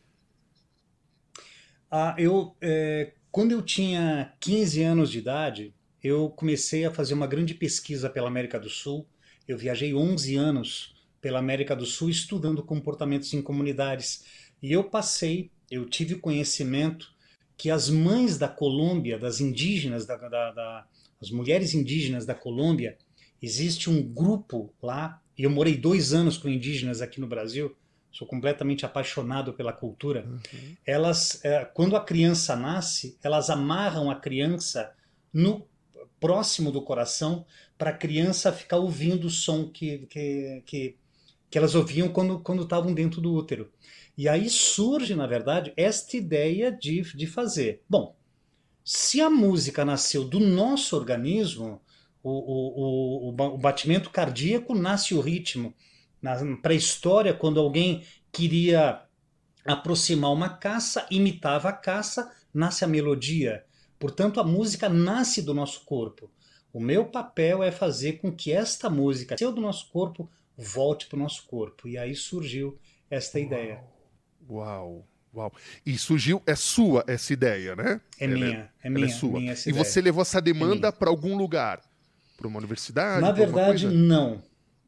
Ah, 1.92 2.16
eu, 2.18 2.56
é, 2.62 3.14
quando 3.32 3.52
eu 3.52 3.62
tinha 3.62 4.34
15 4.40 4.84
anos 4.84 5.12
de 5.12 5.20
idade, 5.20 5.74
eu 6.02 6.30
comecei 6.30 6.86
a 6.86 6.92
fazer 6.92 7.14
uma 7.14 7.28
grande 7.28 7.54
pesquisa 7.54 8.10
pela 8.10 8.28
América 8.28 8.60
do 8.60 8.70
Sul. 8.70 9.06
Eu 9.48 9.58
viajei 9.58 9.94
11 9.94 10.36
anos 10.36 10.96
pela 11.20 11.40
América 11.40 11.76
do 11.76 11.86
Sul 11.86 12.10
estudando 12.10 12.64
comportamentos 12.64 13.34
em 13.34 13.42
comunidades. 13.42 14.24
E 14.62 14.72
eu 14.72 14.84
passei, 14.84 15.52
eu 15.70 15.90
tive 15.90 16.16
conhecimento 16.16 17.12
que 17.58 17.70
as 17.70 17.90
mães 17.90 18.38
da 18.38 18.48
Colômbia, 18.48 19.20
das 19.20 19.42
indígenas, 19.42 20.06
da, 20.06 20.16
da, 20.16 20.52
da, 20.52 20.88
as 21.22 21.30
mulheres 21.30 21.74
indígenas 21.74 22.26
da 22.26 22.34
Colômbia, 22.34 22.98
existe 23.42 23.90
um 23.90 24.02
grupo 24.02 24.74
lá, 24.82 25.22
e 25.40 25.44
eu 25.44 25.50
morei 25.50 25.78
dois 25.78 26.14
anos 26.14 26.38
com 26.38 26.50
indígenas 26.50 27.02
aqui 27.02 27.22
no 27.22 27.26
Brasil, 27.26 27.74
sou 28.12 28.28
completamente 28.28 28.86
apaixonado 28.86 29.54
pela 29.54 29.72
cultura. 29.72 30.26
Uhum. 30.28 30.76
Elas, 30.86 31.40
é, 31.46 31.64
quando 31.64 31.96
a 31.96 32.04
criança 32.04 32.58
nasce, 32.58 33.18
elas 33.24 33.50
amarram 33.50 34.12
a 34.12 34.16
criança 34.16 34.94
no 35.32 35.66
próximo 36.20 36.74
do 36.74 36.82
coração 36.82 37.46
para 37.78 37.92
a 37.92 37.98
criança 37.98 38.52
ficar 38.52 38.80
ouvindo 38.80 39.28
o 39.28 39.30
som 39.30 39.70
que, 39.70 40.00
que, 40.08 40.62
que, 40.66 40.98
que 41.50 41.58
elas 41.58 41.74
ouviam 41.74 42.10
quando 42.10 42.42
quando 42.42 42.64
estavam 42.64 42.94
dentro 42.94 43.22
do 43.22 43.34
útero. 43.34 43.72
E 44.18 44.28
aí 44.28 44.50
surge, 44.50 45.16
na 45.16 45.26
verdade, 45.26 45.72
esta 45.78 46.18
ideia 46.18 46.70
de, 46.70 47.02
de 47.16 47.26
fazer. 47.26 47.82
Bom, 47.90 48.14
se 48.84 49.22
a 49.22 49.30
música 49.30 49.86
nasceu 49.86 50.26
do 50.26 50.42
nosso 50.42 50.98
organismo, 50.98 51.82
o, 52.24 52.30
o, 52.30 53.30
o, 53.30 53.54
o 53.54 53.58
batimento 53.58 54.10
cardíaco 54.10 54.76
nasce 54.76 55.14
o 55.14 55.22
ritmo. 55.22 55.74
Na 56.22 56.36
pré-história, 56.58 57.34
quando 57.34 57.60
alguém 57.60 58.04
queria 58.32 59.02
aproximar 59.66 60.32
uma 60.32 60.50
caça, 60.50 61.06
imitava 61.10 61.70
a 61.70 61.74
caça, 61.74 62.32
nasce 62.54 62.84
a 62.84 62.88
melodia. 62.88 63.64
Portanto, 63.98 64.40
a 64.40 64.44
música 64.44 64.90
nasce 64.90 65.42
do 65.42 65.54
nosso 65.54 65.86
corpo. 65.86 66.30
O 66.72 66.80
meu 66.80 67.06
papel 67.06 67.64
é 67.64 67.72
fazer 67.72 68.14
com 68.14 68.32
que 68.32 68.52
esta 68.52 68.90
música, 68.90 69.38
seu 69.38 69.52
do 69.52 69.62
nosso 69.62 69.90
corpo, 69.90 70.30
volte 70.58 71.08
para 71.08 71.18
o 71.18 71.20
nosso 71.20 71.46
corpo. 71.48 71.88
E 71.88 71.98
aí 71.98 72.16
surgiu 72.16 72.78
esta 73.10 73.38
Uau. 73.38 73.48
ideia. 73.48 73.84
Uau. 74.50 75.08
Uau. 75.34 75.54
E 75.86 75.98
surgiu, 75.98 76.42
é 76.46 76.56
sua 76.56 77.04
essa 77.08 77.32
ideia, 77.32 77.76
né? 77.76 78.02
É 78.20 78.26
ela 78.26 78.34
minha, 78.34 78.72
é, 78.84 78.88
é 78.88 78.90
minha. 78.90 79.06
É 79.06 79.10
sua. 79.10 79.40
Minha 79.40 79.54
e 79.66 79.72
você 79.72 80.02
levou 80.02 80.22
essa 80.22 80.42
demanda 80.42 80.88
é 80.88 80.92
para 80.92 81.10
algum 81.10 81.38
lugar. 81.38 81.82
Por 82.40 82.48
uma 82.48 82.58
universidade? 82.58 83.22
Na 83.22 83.34
verdade, 83.34 83.86
não. 83.86 84.42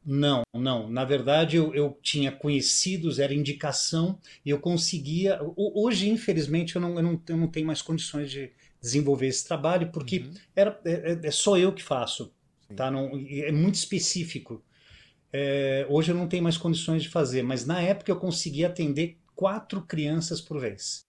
Não, 0.05 0.43
não. 0.53 0.89
Na 0.89 1.03
verdade, 1.03 1.57
eu, 1.57 1.75
eu 1.75 1.99
tinha 2.01 2.31
conhecidos, 2.31 3.19
era 3.19 3.33
indicação, 3.33 4.17
e 4.45 4.49
eu 4.49 4.57
conseguia. 4.57 5.37
Hoje, 5.57 6.09
infelizmente, 6.09 6.77
eu 6.77 6.81
não, 6.81 6.95
eu 6.95 7.03
não, 7.03 7.21
eu 7.27 7.37
não 7.37 7.47
tenho 7.47 7.67
mais 7.67 7.81
condições 7.81 8.31
de 8.31 8.51
desenvolver 8.81 9.27
esse 9.27 9.45
trabalho, 9.45 9.91
porque 9.91 10.19
uhum. 10.19 10.33
era, 10.55 10.79
é, 10.85 10.91
é, 10.91 11.27
é, 11.27 11.31
só 11.31 11.57
eu 11.57 11.73
que 11.73 11.83
faço. 11.83 12.33
Tá? 12.73 12.89
Não, 12.89 13.11
é 13.29 13.51
muito 13.51 13.75
específico. 13.75 14.63
É, 15.33 15.85
hoje 15.89 16.13
eu 16.13 16.15
não 16.15 16.27
tenho 16.27 16.43
mais 16.43 16.57
condições 16.57 17.03
de 17.03 17.09
fazer, 17.09 17.43
mas 17.43 17.65
na 17.65 17.81
época 17.81 18.09
eu 18.09 18.15
conseguia 18.15 18.67
atender 18.67 19.17
quatro 19.35 19.81
crianças 19.81 20.39
por 20.39 20.57
vez. 20.57 21.05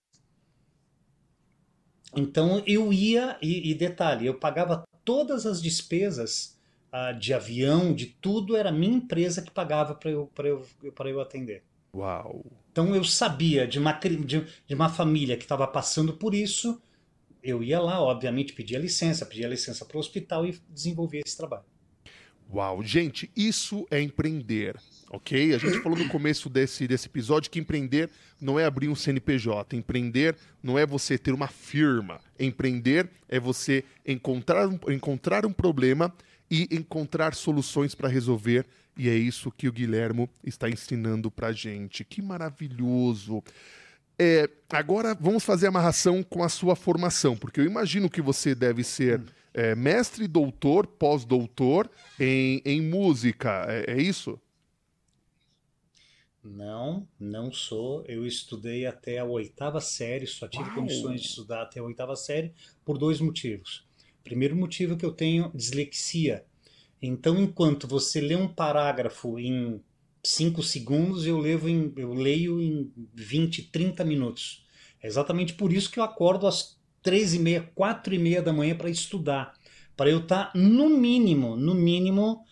Então 2.16 2.62
eu 2.66 2.92
ia, 2.92 3.38
e, 3.40 3.70
e 3.70 3.74
detalhe, 3.74 4.26
eu 4.26 4.34
pagava 4.34 4.84
todas 5.04 5.46
as 5.46 5.62
despesas 5.62 6.58
uh, 6.92 7.18
de 7.18 7.32
avião, 7.32 7.94
de 7.94 8.06
tudo, 8.06 8.56
era 8.56 8.68
a 8.68 8.72
minha 8.72 8.96
empresa 8.96 9.42
que 9.42 9.50
pagava 9.50 9.94
para 9.94 10.10
eu, 10.10 10.30
eu, 10.38 10.66
eu 10.82 11.20
atender. 11.20 11.62
Uau! 11.94 12.44
Então 12.70 12.94
eu 12.94 13.04
sabia 13.04 13.66
de 13.66 13.78
uma, 13.78 13.92
de, 13.92 14.46
de 14.66 14.74
uma 14.74 14.88
família 14.88 15.36
que 15.36 15.44
estava 15.44 15.66
passando 15.66 16.14
por 16.14 16.34
isso, 16.34 16.80
eu 17.42 17.62
ia 17.62 17.80
lá, 17.80 18.00
obviamente, 18.00 18.52
pedia 18.52 18.78
licença, 18.78 19.26
pedia 19.26 19.48
licença 19.48 19.84
para 19.84 19.96
o 19.96 20.00
hospital 20.00 20.46
e 20.46 20.58
desenvolvia 20.70 21.22
esse 21.24 21.36
trabalho. 21.36 21.64
Uau, 22.52 22.82
gente, 22.82 23.30
isso 23.36 23.86
é 23.90 24.00
empreender, 24.00 24.76
ok? 25.12 25.54
A 25.54 25.58
gente 25.58 25.78
falou 25.80 25.98
no 25.98 26.08
começo 26.08 26.48
desse, 26.48 26.88
desse 26.88 27.06
episódio 27.06 27.50
que 27.50 27.60
empreender 27.60 28.10
não 28.40 28.58
é 28.58 28.64
abrir 28.64 28.88
um 28.88 28.94
CNPJ, 28.94 29.76
empreender 29.76 30.34
não 30.62 30.78
é 30.78 30.86
você 30.86 31.18
ter 31.18 31.32
uma 31.32 31.46
firma, 31.46 32.18
empreender 32.40 33.08
é 33.28 33.38
você 33.38 33.84
encontrar, 34.06 34.68
encontrar 34.88 35.44
um 35.44 35.52
problema 35.52 36.12
e 36.50 36.66
encontrar 36.70 37.34
soluções 37.34 37.94
para 37.94 38.08
resolver, 38.08 38.66
e 38.96 39.08
é 39.08 39.14
isso 39.14 39.50
que 39.50 39.68
o 39.68 39.72
Guilhermo 39.72 40.28
está 40.44 40.68
ensinando 40.68 41.30
para 41.30 41.52
gente. 41.52 42.04
Que 42.04 42.20
maravilhoso! 42.20 43.42
É, 44.18 44.48
agora 44.70 45.16
vamos 45.18 45.44
fazer 45.44 45.66
a 45.66 45.68
amarração 45.68 46.22
com 46.22 46.42
a 46.42 46.48
sua 46.48 46.76
formação, 46.76 47.36
porque 47.36 47.60
eu 47.60 47.64
imagino 47.64 48.10
que 48.10 48.22
você 48.22 48.54
deve 48.54 48.82
ser. 48.82 49.20
É, 49.54 49.74
mestre, 49.74 50.26
doutor, 50.26 50.86
pós-doutor 50.86 51.90
em, 52.18 52.62
em 52.64 52.80
música. 52.80 53.66
É, 53.68 53.92
é, 53.92 54.00
isso? 54.00 54.40
Não, 56.42 57.06
não 57.18 57.52
sou. 57.52 58.04
Eu 58.06 58.26
estudei 58.26 58.84
até 58.86 59.18
a 59.18 59.24
oitava 59.24 59.80
série, 59.80 60.26
só 60.26 60.48
tive 60.48 60.64
Uau. 60.64 60.74
condições 60.74 61.20
de 61.20 61.28
estudar 61.28 61.62
até 61.62 61.78
a 61.78 61.84
oitava 61.84 62.16
série 62.16 62.52
por 62.84 62.98
dois 62.98 63.20
motivos. 63.20 63.84
Primeiro 64.24 64.56
motivo 64.56 64.94
é 64.94 64.96
que 64.96 65.04
eu 65.04 65.12
tenho 65.12 65.50
dislexia. 65.54 66.44
Então, 67.00 67.40
enquanto 67.40 67.86
você 67.86 68.20
lê 68.20 68.36
um 68.36 68.48
parágrafo 68.48 69.38
em 69.38 69.80
5 70.24 70.62
segundos, 70.62 71.26
eu, 71.26 71.38
levo 71.38 71.68
em, 71.68 71.92
eu 71.96 72.12
leio 72.12 72.60
em 72.60 72.92
20, 73.14 73.70
30 73.70 74.04
minutos. 74.04 74.64
É 75.02 75.06
exatamente 75.06 75.54
por 75.54 75.72
isso 75.72 75.90
que 75.90 75.98
eu 75.98 76.04
acordo 76.04 76.46
às 76.46 76.78
três 77.02 77.34
e 77.34 77.38
meia, 77.38 77.68
quatro 77.74 78.14
e 78.14 78.18
meia 78.18 78.40
da 78.40 78.52
manhã 78.52 78.76
para 78.76 78.88
estudar, 78.88 79.54
para 79.96 80.08
eu 80.08 80.20
estar 80.20 80.52
tá, 80.52 80.58
no 80.58 80.88
mínimo, 80.88 81.56
no 81.56 81.74
mínimo 81.74 82.44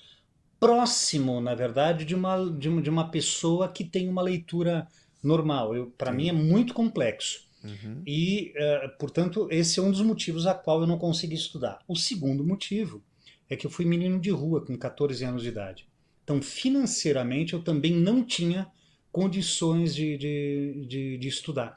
próximo, 0.61 1.41
na 1.41 1.55
verdade, 1.55 2.05
de 2.05 2.15
uma, 2.15 2.37
de 2.51 2.69
uma, 2.69 2.83
de 2.83 2.91
uma 2.91 3.11
pessoa 3.11 3.67
que 3.67 3.83
tem 3.83 4.09
uma 4.09 4.21
leitura 4.21 4.87
normal. 5.23 5.73
Para 5.97 6.13
mim 6.13 6.29
é 6.29 6.33
muito 6.33 6.75
complexo. 6.75 7.49
Uhum. 7.65 8.03
E, 8.07 8.53
uh, 8.57 8.99
portanto, 8.99 9.49
esse 9.51 9.81
é 9.81 9.83
um 9.83 9.91
dos 9.91 10.03
motivos 10.03 10.47
a 10.47 10.55
qual 10.55 10.83
eu 10.83 10.87
não 10.87 10.99
consegui 10.99 11.35
estudar. 11.35 11.81
O 11.89 11.97
segundo 11.97 12.45
motivo 12.45 13.03
é 13.49 13.57
que 13.57 13.67
eu 13.67 13.71
fui 13.71 13.85
menino 13.85 14.21
de 14.21 14.31
rua 14.31 14.65
com 14.65 14.77
14 14.77 15.25
anos 15.25 15.43
de 15.43 15.49
idade. 15.49 15.89
Então, 16.23 16.41
financeiramente, 16.41 17.55
eu 17.55 17.63
também 17.63 17.93
não 17.93 18.23
tinha 18.23 18.71
condições 19.11 19.95
de, 19.95 20.17
de, 20.17 20.87
de, 20.87 21.19
de 21.19 21.29
estudar. 21.29 21.77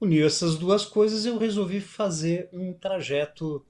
Uniu 0.00 0.26
essas 0.26 0.56
duas 0.56 0.84
coisas, 0.84 1.26
eu 1.26 1.36
resolvi 1.36 1.80
fazer 1.80 2.48
um 2.52 2.72
trajeto 2.72 3.64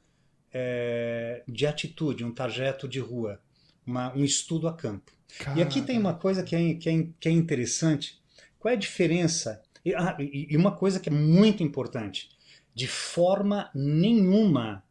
é, 0.52 1.42
de 1.48 1.66
atitude, 1.66 2.24
um 2.24 2.32
trajeto 2.32 2.88
de 2.88 3.00
rua, 3.00 3.40
uma, 3.86 4.14
um 4.14 4.24
estudo 4.24 4.68
a 4.68 4.72
campo. 4.72 5.12
E 5.56 5.62
aqui 5.62 5.80
tem 5.80 5.98
uma 5.98 6.14
coisa 6.14 6.42
que 6.42 6.54
é, 6.54 6.74
que 6.74 6.88
é, 6.88 7.06
que 7.18 7.28
é 7.28 7.32
interessante. 7.32 8.20
Qual 8.58 8.70
é 8.70 8.76
a 8.76 8.78
diferença? 8.78 9.62
E, 9.84 9.94
ah, 9.94 10.16
e, 10.18 10.56
uma 10.56 10.72
coisa 10.72 11.00
que 11.00 11.08
é 11.08 11.12
muito 11.12 11.62
importante. 11.62 12.28
De 12.74 12.86
forma 12.86 13.70
nenhuma 13.74 14.84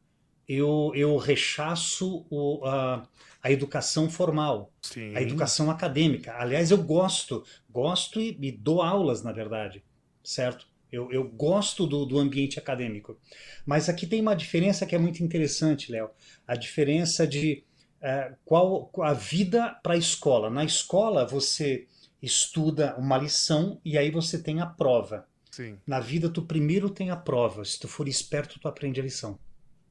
eu, 0.48 0.92
eu 0.96 1.16
rechaço 1.18 2.26
o, 2.30 2.66
a, 2.66 3.08
a 3.42 3.52
educação 3.52 4.10
formal, 4.10 4.72
Sim. 4.82 5.16
a 5.16 5.22
educação 5.22 5.72
acadêmica. 5.72 6.34
Aliás, 6.38 6.72
eu 6.72 6.78
gosto, 6.78 7.44
gosto 7.70 8.20
e, 8.20 8.38
e 8.42 8.52
dou 8.52 8.82
aulas, 8.82 9.24
na 9.24 9.32
verdade, 9.32 9.84
certo? 10.24 10.68
Eu, 10.92 11.12
eu 11.12 11.24
gosto 11.24 11.88
do, 11.88 12.06
do 12.06 12.20
ambiente 12.20 12.60
acadêmico. 12.60 13.18
Mas 13.66 13.88
aqui 13.88 14.06
tem 14.06 14.22
uma 14.22 14.36
diferença 14.36 14.86
que 14.86 14.94
é 14.94 14.98
muito 14.98 15.24
interessante, 15.24 15.92
Léo. 15.92 16.10
A 16.46 16.56
diferença 16.56 17.26
de 17.26 17.64
uh, 18.02 18.36
qual 18.44 18.92
a 19.02 19.14
vida 19.14 19.80
para 19.82 19.94
a 19.94 19.98
escola. 19.98 20.50
Na 20.50 20.66
escola, 20.66 21.26
você 21.26 21.88
estuda 22.22 22.96
uma 22.98 23.18
lição 23.18 23.80
e 23.86 23.98
aí 23.98 24.12
você 24.12 24.38
tem 24.42 24.60
a 24.60 24.66
prova. 24.66 25.28
Sim. 25.50 25.78
Na 25.86 26.00
vida, 26.00 26.30
tu 26.30 26.42
primeiro 26.42 26.90
tem 26.90 27.10
a 27.10 27.16
prova. 27.16 27.64
Se 27.64 27.80
tu 27.80 27.88
for 27.88 28.08
esperto, 28.08 28.60
tu 28.60 28.68
aprende 28.68 29.00
a 29.00 29.04
lição. 29.04 29.40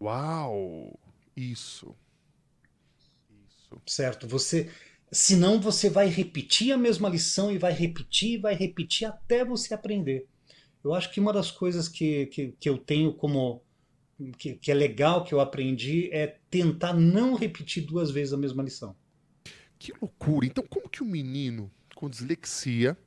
Uau! 0.00 0.98
Isso. 1.36 1.94
Isso. 3.48 3.80
Certo. 3.86 4.26
Você. 4.28 4.70
Senão 5.12 5.60
você 5.60 5.90
vai 5.90 6.06
repetir 6.06 6.72
a 6.72 6.78
mesma 6.78 7.08
lição 7.08 7.50
e 7.50 7.58
vai 7.58 7.72
repetir 7.72 8.34
e 8.34 8.38
vai 8.38 8.54
repetir 8.54 9.08
até 9.08 9.44
você 9.44 9.74
aprender. 9.74 10.26
Eu 10.82 10.94
acho 10.94 11.10
que 11.12 11.20
uma 11.20 11.32
das 11.32 11.50
coisas 11.50 11.88
que, 11.88 12.26
que, 12.26 12.54
que 12.58 12.68
eu 12.68 12.78
tenho 12.78 13.12
como. 13.12 13.62
Que, 14.36 14.54
que 14.54 14.70
é 14.70 14.74
legal 14.74 15.24
que 15.24 15.32
eu 15.32 15.40
aprendi 15.40 16.10
é 16.12 16.38
tentar 16.50 16.92
não 16.92 17.34
repetir 17.34 17.86
duas 17.86 18.10
vezes 18.10 18.34
a 18.34 18.36
mesma 18.36 18.62
lição. 18.62 18.94
Que 19.78 19.94
loucura! 19.98 20.46
Então, 20.46 20.62
como 20.68 20.90
que 20.90 21.02
um 21.02 21.06
menino 21.06 21.70
com 21.94 22.08
dislexia, 22.08 22.98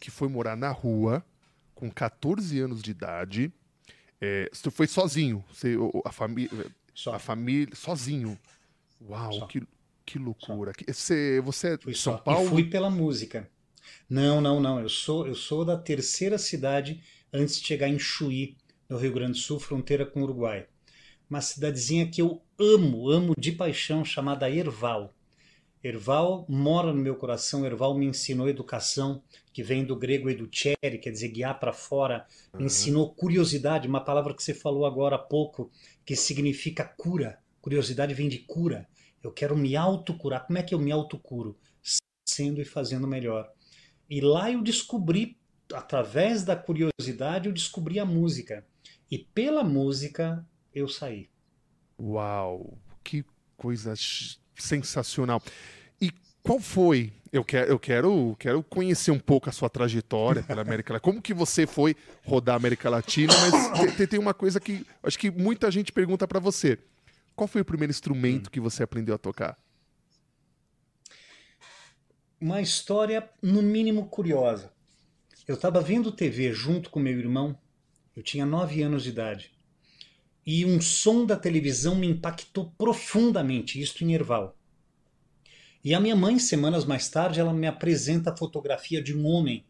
que 0.00 0.10
foi 0.10 0.28
morar 0.28 0.56
na 0.56 0.70
rua, 0.70 1.24
com 1.72 1.88
14 1.88 2.58
anos 2.58 2.82
de 2.82 2.90
idade, 2.90 3.52
é, 4.20 4.48
você 4.52 4.70
foi 4.70 4.88
sozinho, 4.88 5.44
você, 5.52 5.76
a 6.04 6.10
família, 6.10 6.50
a 7.12 7.18
família, 7.18 7.74
sozinho. 7.76 8.38
Uau, 9.08 9.46
que, 9.46 9.62
que 10.04 10.18
loucura! 10.18 10.72
Você, 10.88 11.40
você 11.40 11.74
é 11.74 11.76
de 11.76 11.94
São 11.94 12.14
só. 12.14 12.18
Paulo? 12.18 12.46
E 12.46 12.48
fui 12.48 12.64
pela 12.64 12.90
música. 12.90 13.48
Não, 14.08 14.40
não, 14.40 14.60
não. 14.60 14.80
Eu 14.80 14.88
sou, 14.88 15.26
eu 15.26 15.34
sou 15.34 15.64
da 15.64 15.76
terceira 15.76 16.38
cidade 16.38 17.02
antes 17.32 17.60
de 17.60 17.66
chegar 17.66 17.88
em 17.88 17.98
Chuí, 17.98 18.56
no 18.88 18.96
Rio 18.96 19.12
Grande 19.12 19.32
do 19.32 19.38
Sul, 19.38 19.58
fronteira 19.58 20.06
com 20.06 20.20
o 20.20 20.24
Uruguai. 20.24 20.66
Uma 21.28 21.40
cidadezinha 21.40 22.08
que 22.08 22.20
eu 22.20 22.42
amo, 22.58 23.10
amo 23.10 23.34
de 23.36 23.52
paixão, 23.52 24.04
chamada 24.04 24.50
Erval. 24.50 25.14
Erval 25.82 26.46
mora 26.48 26.92
no 26.92 27.02
meu 27.02 27.14
coração. 27.14 27.66
Erval 27.66 27.94
me 27.94 28.06
ensinou 28.06 28.48
educação, 28.48 29.22
que 29.52 29.62
vem 29.62 29.84
do 29.84 29.94
grego 29.94 30.30
educere, 30.30 30.98
quer 30.98 31.10
dizer 31.10 31.28
guiar 31.28 31.60
para 31.60 31.72
fora. 31.72 32.26
Me 32.54 32.60
uhum. 32.60 32.66
ensinou 32.66 33.14
curiosidade, 33.14 33.86
uma 33.86 34.00
palavra 34.00 34.34
que 34.34 34.42
você 34.42 34.54
falou 34.54 34.86
agora 34.86 35.16
há 35.16 35.18
pouco, 35.18 35.70
que 36.04 36.16
significa 36.16 36.84
cura. 36.84 37.38
Curiosidade 37.60 38.14
vem 38.14 38.28
de 38.28 38.38
cura. 38.38 38.88
Eu 39.22 39.30
quero 39.30 39.56
me 39.56 39.76
autocurar. 39.76 40.46
Como 40.46 40.58
é 40.58 40.62
que 40.62 40.74
eu 40.74 40.78
me 40.78 40.90
autocuro? 40.90 41.56
Sendo 42.26 42.60
e 42.60 42.64
fazendo 42.64 43.06
melhor. 43.06 43.52
E 44.08 44.20
lá 44.20 44.50
eu 44.50 44.62
descobri, 44.62 45.36
através 45.72 46.44
da 46.44 46.56
curiosidade, 46.56 47.48
eu 47.48 47.52
descobri 47.52 47.98
a 47.98 48.04
música. 48.04 48.64
E 49.10 49.18
pela 49.18 49.62
música 49.62 50.44
eu 50.74 50.88
saí. 50.88 51.28
Uau, 51.98 52.76
que 53.02 53.24
coisa 53.56 53.94
sensacional. 54.56 55.42
E 56.00 56.10
qual 56.42 56.60
foi? 56.60 57.12
Eu 57.32 57.44
quero, 57.44 57.70
eu 57.70 57.78
quero, 57.78 58.36
quero 58.38 58.62
conhecer 58.62 59.10
um 59.10 59.18
pouco 59.18 59.48
a 59.48 59.52
sua 59.52 59.68
trajetória 59.68 60.42
pela 60.42 60.62
América 60.62 60.92
Latina. 60.92 61.12
Como 61.12 61.22
que 61.22 61.34
você 61.34 61.66
foi 61.66 61.96
rodar 62.24 62.54
a 62.54 62.56
América 62.56 62.88
Latina? 62.88 63.32
Mas 63.32 63.96
tem, 63.96 64.06
tem 64.06 64.20
uma 64.20 64.34
coisa 64.34 64.60
que 64.60 64.86
acho 65.02 65.18
que 65.18 65.30
muita 65.30 65.70
gente 65.70 65.92
pergunta 65.92 66.28
para 66.28 66.38
você. 66.38 66.78
Qual 67.34 67.48
foi 67.48 67.62
o 67.62 67.64
primeiro 67.64 67.90
instrumento 67.90 68.50
que 68.50 68.60
você 68.60 68.82
aprendeu 68.82 69.14
a 69.14 69.18
tocar? 69.18 69.58
Uma 72.44 72.60
história, 72.60 73.26
no 73.40 73.62
mínimo, 73.62 74.06
curiosa. 74.06 74.70
Eu 75.48 75.54
estava 75.54 75.80
vendo 75.80 76.12
TV 76.12 76.52
junto 76.52 76.90
com 76.90 77.00
meu 77.00 77.18
irmão, 77.18 77.58
eu 78.14 78.22
tinha 78.22 78.44
nove 78.44 78.82
anos 78.82 79.04
de 79.04 79.08
idade, 79.08 79.50
e 80.44 80.62
um 80.66 80.78
som 80.78 81.24
da 81.24 81.38
televisão 81.38 81.94
me 81.94 82.06
impactou 82.06 82.70
profundamente, 82.76 83.80
isto 83.80 84.04
em 84.04 84.12
Erval. 84.12 84.54
E 85.82 85.94
a 85.94 86.00
minha 86.00 86.14
mãe, 86.14 86.38
semanas 86.38 86.84
mais 86.84 87.08
tarde, 87.08 87.40
ela 87.40 87.50
me 87.54 87.66
apresenta 87.66 88.30
a 88.30 88.36
fotografia 88.36 89.00
de 89.00 89.16
um 89.16 89.24
homem 89.24 89.64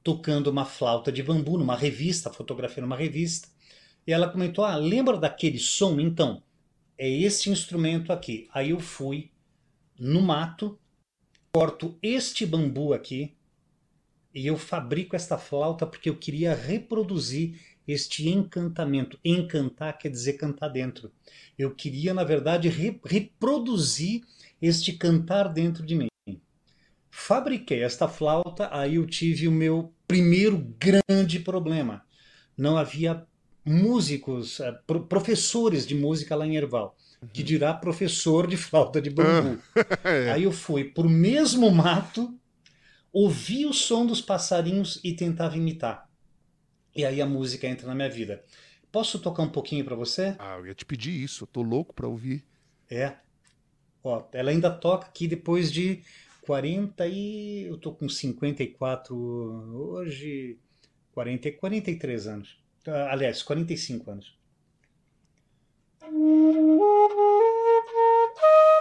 tocando 0.00 0.46
uma 0.46 0.64
flauta 0.64 1.10
de 1.10 1.24
bambu 1.24 1.58
numa 1.58 1.74
revista, 1.74 2.32
fotografia 2.32 2.80
numa 2.80 2.96
revista, 2.96 3.48
e 4.06 4.12
ela 4.12 4.28
comentou: 4.28 4.64
Ah, 4.64 4.76
lembra 4.76 5.16
daquele 5.18 5.58
som? 5.58 5.98
Então, 5.98 6.40
é 6.96 7.08
este 7.10 7.50
instrumento 7.50 8.12
aqui. 8.12 8.48
Aí 8.54 8.70
eu 8.70 8.78
fui 8.78 9.32
no 9.98 10.22
mato, 10.22 10.78
corto 11.54 11.98
este 12.02 12.46
bambu 12.46 12.94
aqui 12.94 13.36
e 14.34 14.46
eu 14.46 14.56
fabrico 14.56 15.14
esta 15.14 15.36
flauta 15.36 15.86
porque 15.86 16.08
eu 16.08 16.16
queria 16.16 16.54
reproduzir 16.54 17.60
este 17.86 18.26
encantamento. 18.26 19.18
Encantar 19.22 19.98
quer 19.98 20.08
dizer 20.08 20.34
cantar 20.34 20.68
dentro. 20.68 21.12
Eu 21.58 21.74
queria, 21.74 22.14
na 22.14 22.24
verdade, 22.24 22.70
re 22.70 22.98
reproduzir 23.04 24.22
este 24.62 24.94
cantar 24.94 25.52
dentro 25.52 25.84
de 25.84 25.94
mim. 25.94 26.08
Fabriquei 27.10 27.82
esta 27.82 28.08
flauta, 28.08 28.70
aí 28.72 28.94
eu 28.94 29.06
tive 29.06 29.46
o 29.46 29.52
meu 29.52 29.92
primeiro 30.08 30.56
grande 30.56 31.38
problema. 31.38 32.02
Não 32.56 32.78
havia 32.78 33.26
músicos, 33.62 34.58
eh, 34.60 34.72
professores 35.06 35.86
de 35.86 35.94
música 35.94 36.34
lá 36.34 36.46
em 36.46 36.56
Erval, 36.56 36.96
que 37.32 37.42
dirá 37.42 37.72
professor 37.74 38.46
de 38.46 38.56
flauta 38.56 39.00
de 39.00 39.10
bambu. 39.10 39.60
é. 40.04 40.30
Aí 40.32 40.44
eu 40.44 40.52
fui 40.52 40.84
por 40.84 41.08
mesmo 41.08 41.70
mato, 41.70 42.34
ouvi 43.12 43.66
o 43.66 43.72
som 43.72 44.06
dos 44.06 44.20
passarinhos 44.20 45.00
e 45.04 45.14
tentava 45.14 45.56
imitar. 45.56 46.08
E 46.94 47.04
aí 47.04 47.20
a 47.20 47.26
música 47.26 47.66
entra 47.66 47.86
na 47.86 47.94
minha 47.94 48.10
vida. 48.10 48.44
Posso 48.90 49.18
tocar 49.18 49.42
um 49.42 49.48
pouquinho 49.48 49.84
para 49.84 49.96
você? 49.96 50.36
Ah, 50.38 50.56
eu 50.58 50.66
ia 50.66 50.74
te 50.74 50.84
pedir 50.84 51.12
isso, 51.12 51.44
eu 51.44 51.48
tô 51.48 51.62
louco 51.62 51.94
para 51.94 52.06
ouvir. 52.06 52.44
É. 52.90 53.14
Ó, 54.04 54.24
ela 54.32 54.50
ainda 54.50 54.70
toca 54.70 55.06
aqui 55.06 55.26
depois 55.26 55.72
de 55.72 56.02
40 56.42 57.06
e 57.06 57.64
eu 57.64 57.78
tô 57.78 57.92
com 57.92 58.08
54 58.08 59.16
hoje, 59.16 60.58
40 61.12 61.52
43 61.52 62.26
anos. 62.26 62.58
Ah, 62.86 63.12
aliás, 63.12 63.42
45 63.42 64.10
anos. 64.10 64.41
Thank 66.12 66.20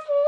you. 0.09 0.20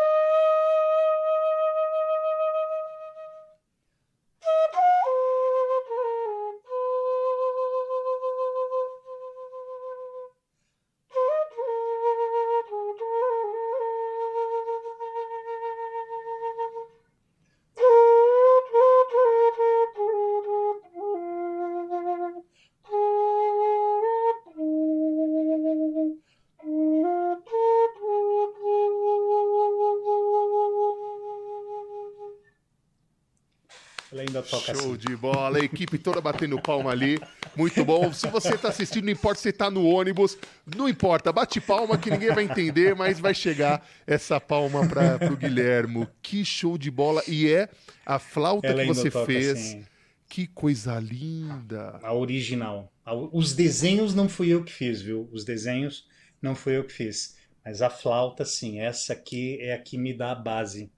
Toca 34.44 34.76
Show 34.76 34.94
assim. 34.94 34.98
de 34.98 35.16
bola, 35.16 35.60
a 35.60 35.64
equipe 35.64 35.98
toda 35.98 36.22
batendo 36.22 36.62
palma 36.62 36.92
ali. 36.92 37.20
Muito 37.56 37.84
bom. 37.84 38.12
Se 38.14 38.28
você 38.28 38.56
está 38.56 38.70
assistindo, 38.70 39.06
não 39.06 39.12
importa 39.12 39.40
se 39.40 39.50
está 39.50 39.72
no 39.72 39.86
ônibus, 39.86 40.38
não 40.76 40.88
importa, 40.88 41.32
bate 41.32 41.60
palma 41.60 41.98
que 41.98 42.12
ninguém 42.12 42.34
vai 42.34 42.44
entender, 42.44 42.96
mas 42.96 43.20
vai 43.20 43.34
chegar 43.34 43.88
essa 44.06 44.40
palma 44.40 44.88
para 44.88 45.32
o 45.32 45.38
Guilhermo. 45.38 46.08
Que 46.22 46.44
show 46.46 46.78
de 46.78 46.92
bola! 46.92 47.24
E 47.28 47.50
é 47.50 47.70
a 48.06 48.20
flauta 48.20 48.68
Ela 48.68 48.84
que 48.84 48.88
você 48.88 49.10
fez. 49.10 49.52
Assim. 49.52 49.86
Que 50.28 50.48
coisa 50.48 51.00
linda! 51.00 52.00
A 52.02 52.14
original. 52.14 52.92
Os 53.32 53.54
desenhos 53.54 54.16
não 54.16 54.28
fui 54.28 54.50
eu 54.50 54.64
que 54.64 54.72
fiz, 54.72 55.02
viu? 55.02 55.30
Os 55.32 55.44
desenhos 55.46 56.08
não 56.42 56.56
fui 56.56 56.76
eu 56.76 56.84
que 56.84 56.94
fiz. 56.94 57.38
Mas 57.64 57.82
a 57.82 57.90
flauta, 57.90 58.44
sim, 58.44 58.80
essa 58.80 59.14
aqui 59.14 59.58
é 59.62 59.74
a 59.74 59.80
que 59.80 59.98
me 59.98 60.14
dá 60.14 60.32
a 60.32 60.36
base. 60.36 60.92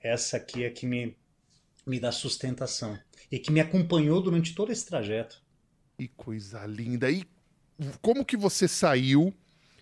Essa 0.00 0.38
aqui 0.38 0.64
é 0.64 0.68
a 0.68 0.70
que 0.70 0.86
me, 0.86 1.16
me 1.90 1.98
dá 1.98 2.12
sustentação 2.12 2.96
e 3.30 3.38
que 3.38 3.50
me 3.50 3.60
acompanhou 3.60 4.22
durante 4.22 4.54
todo 4.54 4.70
esse 4.70 4.86
trajeto. 4.86 5.42
Que 5.98 6.08
coisa 6.08 6.64
linda! 6.64 7.10
E 7.10 7.26
como 8.00 8.24
que 8.24 8.36
você 8.36 8.68
saiu 8.68 9.34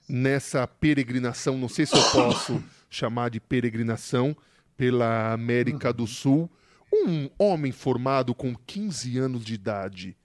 nessa 0.09 0.66
peregrinação? 0.66 1.59
Não 1.59 1.68
sei 1.68 1.85
se 1.87 1.94
eu 1.94 2.11
posso 2.11 2.64
chamar 2.88 3.29
de 3.31 3.38
peregrinação 3.38 4.37
pela 4.77 5.33
América 5.33 5.92
do 5.92 6.07
Sul. 6.07 6.51
Um 6.92 7.29
homem 7.38 7.71
formado 7.71 8.35
com 8.35 8.57
15 8.57 9.18
anos 9.18 9.44
de 9.44 9.55
idade. 9.55 10.16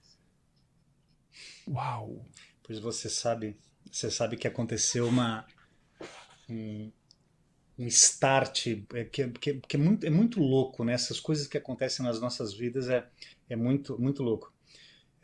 Uau! 1.68 2.24
Pois 2.62 2.78
você 2.78 3.10
sabe, 3.10 3.58
você 3.92 4.10
sabe 4.10 4.38
que 4.38 4.48
aconteceu 4.48 5.06
uma 5.06 5.46
um, 6.48 6.90
um 7.78 7.86
start 7.86 8.66
é, 8.94 9.04
que, 9.04 9.28
que, 9.28 9.54
que, 9.54 9.76
é, 9.76 9.78
muito, 9.78 10.06
é 10.06 10.10
muito 10.10 10.40
louco, 10.40 10.84
né? 10.84 10.92
Essas 10.92 11.18
coisas 11.18 11.46
que 11.46 11.58
acontecem 11.58 12.04
nas 12.04 12.20
nossas 12.20 12.54
vidas 12.54 12.88
é, 12.88 13.04
é 13.48 13.56
muito, 13.56 14.00
muito 14.00 14.22
louco. 14.22 14.52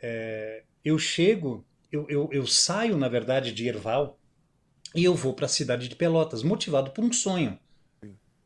É, 0.01 0.63
eu 0.83 0.97
chego, 0.99 1.65
eu, 1.91 2.05
eu, 2.09 2.29
eu, 2.31 2.45
saio, 2.45 2.97
na 2.97 3.07
verdade, 3.07 3.53
de 3.53 3.67
Erval 3.67 4.19
e 4.93 5.03
eu 5.03 5.15
vou 5.15 5.33
para 5.33 5.45
a 5.45 5.49
cidade 5.49 5.87
de 5.87 5.95
Pelotas, 5.95 6.43
motivado 6.43 6.91
por 6.91 7.03
um 7.03 7.13
sonho. 7.13 7.57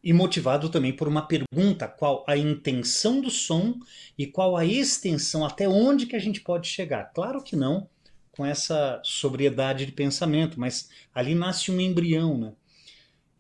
E 0.04 0.14
motivado 0.14 0.70
também 0.70 0.94
por 0.94 1.08
uma 1.08 1.28
pergunta, 1.28 1.88
qual 1.88 2.24
a 2.28 2.38
intenção 2.38 3.22
do 3.22 3.32
som 3.32 3.80
e 4.16 4.28
qual 4.28 4.56
a 4.56 4.64
extensão, 4.64 5.44
até 5.44 5.68
onde 5.68 6.06
que 6.06 6.16
a 6.16 6.20
gente 6.20 6.42
pode 6.42 6.68
chegar. 6.68 7.12
Claro 7.12 7.42
que 7.44 7.56
não 7.56 7.90
com 8.36 8.46
essa 8.46 9.00
sobriedade 9.04 9.86
de 9.86 9.92
pensamento, 9.94 10.60
mas 10.60 10.90
ali 11.14 11.34
nasce 11.34 11.72
um 11.72 11.80
embrião, 11.80 12.38
né? 12.38 12.54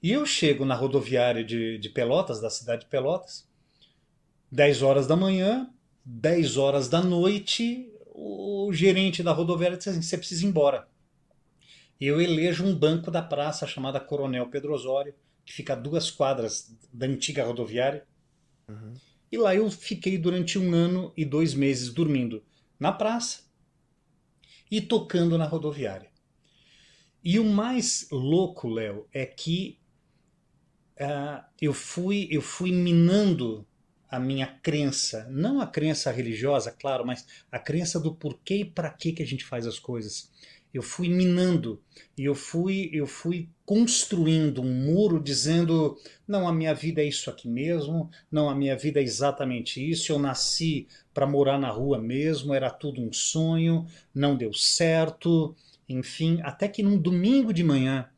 E 0.05 0.11
eu 0.11 0.23
chego 0.23 0.65
na 0.65 0.75
rodoviária 0.75 1.43
de, 1.43 1.79
de 1.79 1.89
Pelotas, 1.89 2.39
da 2.39 2.47
cidade 2.47 2.81
de 2.81 2.87
Pelotas, 2.91 3.49
10 4.51 4.83
horas 4.83 5.07
da 5.07 5.15
manhã, 5.15 5.67
10 6.05 6.57
horas 6.57 6.87
da 6.87 7.01
noite, 7.01 7.91
o 8.13 8.71
gerente 8.71 9.23
da 9.23 9.31
rodoviária 9.31 9.75
diz 9.75 9.87
assim: 9.87 10.03
você 10.03 10.15
precisa 10.15 10.45
ir 10.45 10.49
embora. 10.49 10.87
Eu 11.99 12.21
elejo 12.21 12.63
um 12.63 12.75
banco 12.75 13.09
da 13.09 13.19
praça 13.19 13.65
chamada 13.65 13.99
Coronel 13.99 14.45
Pedro 14.47 14.75
Osório, 14.75 15.15
que 15.43 15.51
fica 15.51 15.73
a 15.73 15.75
duas 15.75 16.11
quadras 16.11 16.71
da 16.93 17.07
antiga 17.07 17.43
rodoviária. 17.43 18.05
Uhum. 18.69 18.93
E 19.31 19.37
lá 19.39 19.55
eu 19.55 19.71
fiquei 19.71 20.19
durante 20.19 20.59
um 20.59 20.71
ano 20.75 21.11
e 21.17 21.25
dois 21.25 21.55
meses 21.55 21.91
dormindo 21.91 22.43
na 22.79 22.91
praça 22.91 23.39
e 24.69 24.81
tocando 24.81 25.35
na 25.35 25.47
rodoviária. 25.47 26.11
E 27.23 27.39
o 27.39 27.43
mais 27.43 28.07
louco, 28.11 28.69
Léo, 28.69 29.07
é 29.11 29.25
que 29.25 29.79
uh, 30.99 31.43
eu 31.61 31.73
fui 31.73 32.27
eu 32.31 32.41
fui 32.41 32.71
minando 32.71 33.65
a 34.09 34.19
minha 34.19 34.47
crença, 34.47 35.27
não 35.29 35.59
a 35.59 35.67
crença 35.67 36.11
religiosa, 36.11 36.71
claro, 36.71 37.05
mas 37.05 37.25
a 37.51 37.59
crença 37.59 37.99
do 37.99 38.13
porquê 38.13 38.57
e 38.57 38.65
para 38.65 38.89
que 38.89 39.11
que 39.11 39.23
a 39.23 39.25
gente 39.25 39.43
faz 39.43 39.67
as 39.67 39.79
coisas. 39.79 40.31
Eu 40.73 40.81
fui 40.81 41.07
minando 41.07 41.81
e 42.17 42.25
eu 42.25 42.35
fui 42.35 42.89
eu 42.93 43.07
fui 43.07 43.49
construindo 43.65 44.61
um 44.61 44.73
muro 44.73 45.21
dizendo 45.21 45.97
não 46.27 46.47
a 46.47 46.53
minha 46.53 46.75
vida 46.75 47.01
é 47.01 47.05
isso 47.05 47.29
aqui 47.29 47.47
mesmo, 47.47 48.09
não 48.29 48.49
a 48.49 48.55
minha 48.55 48.75
vida 48.75 48.99
é 48.99 49.03
exatamente 49.03 49.79
isso. 49.89 50.11
Eu 50.11 50.19
nasci 50.19 50.87
para 51.13 51.25
morar 51.25 51.57
na 51.57 51.69
rua 51.69 51.97
mesmo, 51.97 52.53
era 52.53 52.69
tudo 52.69 53.01
um 53.01 53.11
sonho, 53.13 53.85
não 54.13 54.35
deu 54.35 54.53
certo, 54.53 55.55
enfim, 55.87 56.39
até 56.43 56.67
que 56.67 56.83
num 56.83 56.97
domingo 56.97 57.53
de 57.53 57.63
manhã 57.63 58.09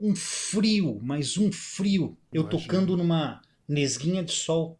um 0.00 0.14
frio, 0.14 0.98
mas 1.02 1.36
um 1.36 1.50
frio. 1.50 2.16
Eu 2.32 2.42
Imagina. 2.42 2.62
tocando 2.62 2.96
numa 2.96 3.40
nesguinha 3.66 4.22
de 4.22 4.32
sol 4.32 4.78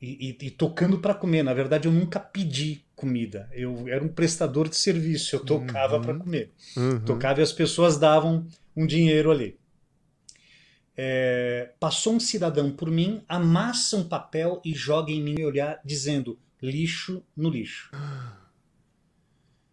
e, 0.00 0.36
e, 0.40 0.46
e 0.46 0.50
tocando 0.50 0.98
para 0.98 1.14
comer. 1.14 1.42
Na 1.42 1.54
verdade, 1.54 1.86
eu 1.86 1.92
nunca 1.92 2.18
pedi 2.18 2.84
comida. 2.94 3.48
Eu 3.52 3.88
era 3.88 4.04
um 4.04 4.08
prestador 4.08 4.68
de 4.68 4.76
serviço. 4.76 5.36
Eu 5.36 5.44
tocava 5.44 5.96
uhum. 5.96 6.02
para 6.02 6.14
comer. 6.14 6.52
Uhum. 6.76 7.00
Tocava 7.00 7.40
e 7.40 7.42
as 7.42 7.52
pessoas 7.52 7.98
davam 7.98 8.46
um 8.76 8.86
dinheiro 8.86 9.30
ali. 9.30 9.58
É, 10.96 11.72
passou 11.80 12.14
um 12.14 12.20
cidadão 12.20 12.70
por 12.70 12.90
mim, 12.90 13.22
amassa 13.26 13.96
um 13.96 14.06
papel 14.06 14.60
e 14.64 14.74
joga 14.74 15.10
em 15.10 15.22
mim 15.22 15.42
olhar, 15.42 15.80
dizendo 15.84 16.38
lixo 16.60 17.22
no 17.34 17.48
lixo. 17.48 17.90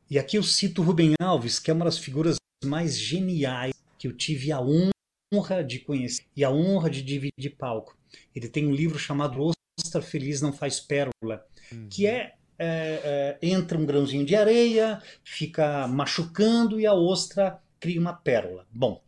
E 0.10 0.18
aqui 0.18 0.38
eu 0.38 0.44
cito 0.44 0.82
Rubem 0.82 1.16
Alves, 1.20 1.60
que 1.60 1.70
é 1.70 1.74
uma 1.74 1.84
das 1.84 1.98
figuras 1.98 2.38
mais 2.64 2.98
geniais 2.98 3.74
que 3.98 4.08
eu 4.08 4.14
tive 4.14 4.52
a 4.52 4.60
honra 4.62 5.64
de 5.64 5.80
conhecer 5.80 6.26
e 6.36 6.44
a 6.44 6.52
honra 6.52 6.90
de 6.90 7.02
dividir 7.02 7.56
palco. 7.58 7.98
Ele 8.36 8.48
tem 8.48 8.66
um 8.66 8.74
livro 8.74 8.98
chamado 8.98 9.54
Ostra 9.80 10.02
Feliz 10.02 10.42
Não 10.42 10.54
Faz 10.54 10.80
Pérola, 10.80 11.46
uhum. 11.72 11.88
que 11.90 12.08
é, 12.08 12.36
é, 12.58 13.38
é, 13.42 13.48
entra 13.48 13.78
um 13.78 13.86
grãozinho 13.86 14.26
de 14.26 14.36
areia, 14.36 15.02
fica 15.24 15.88
machucando 15.88 16.80
e 16.80 16.86
a 16.86 16.94
ostra 16.94 17.62
cria 17.80 18.00
uma 18.00 18.14
pérola. 18.14 18.66
Bom, 18.72 19.02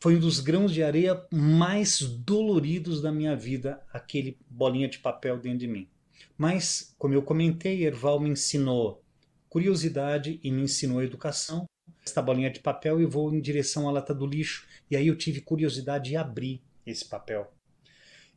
foi 0.00 0.16
um 0.16 0.20
dos 0.20 0.40
grãos 0.40 0.72
de 0.72 0.82
areia 0.82 1.20
mais 1.32 2.00
doloridos 2.00 3.00
da 3.00 3.10
minha 3.10 3.34
vida, 3.34 3.82
aquele 3.92 4.38
bolinha 4.48 4.88
de 4.88 4.98
papel 4.98 5.38
dentro 5.38 5.58
de 5.58 5.66
mim. 5.66 5.88
Mas, 6.36 6.94
como 6.98 7.14
eu 7.14 7.22
comentei, 7.22 7.84
Erval 7.84 8.20
me 8.20 8.30
ensinou 8.30 9.02
curiosidade 9.48 10.38
e 10.42 10.50
me 10.52 10.62
ensinou 10.62 11.02
educação 11.02 11.66
esta 12.08 12.22
bolinha 12.22 12.50
de 12.50 12.60
papel 12.60 13.00
e 13.00 13.06
vou 13.06 13.32
em 13.32 13.40
direção 13.40 13.88
à 13.88 13.92
lata 13.92 14.14
do 14.14 14.26
lixo. 14.26 14.66
E 14.90 14.96
aí 14.96 15.06
eu 15.06 15.16
tive 15.16 15.40
curiosidade 15.40 16.10
de 16.10 16.16
abrir 16.16 16.62
esse 16.86 17.04
papel. 17.04 17.52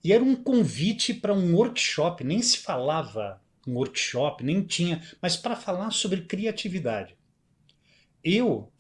E 0.04 0.12
era 0.12 0.24
um 0.24 0.36
convite 0.36 1.14
para 1.14 1.34
um 1.34 1.56
workshop, 1.56 2.24
nem 2.24 2.42
se 2.42 2.58
falava 2.58 3.42
um 3.68 3.76
workshop, 3.76 4.44
nem 4.44 4.64
tinha, 4.64 5.02
mas 5.22 5.38
para 5.38 5.56
falar 5.56 5.92
sobre 5.92 6.22
criatividade. 6.22 7.16
Eu 8.24 8.72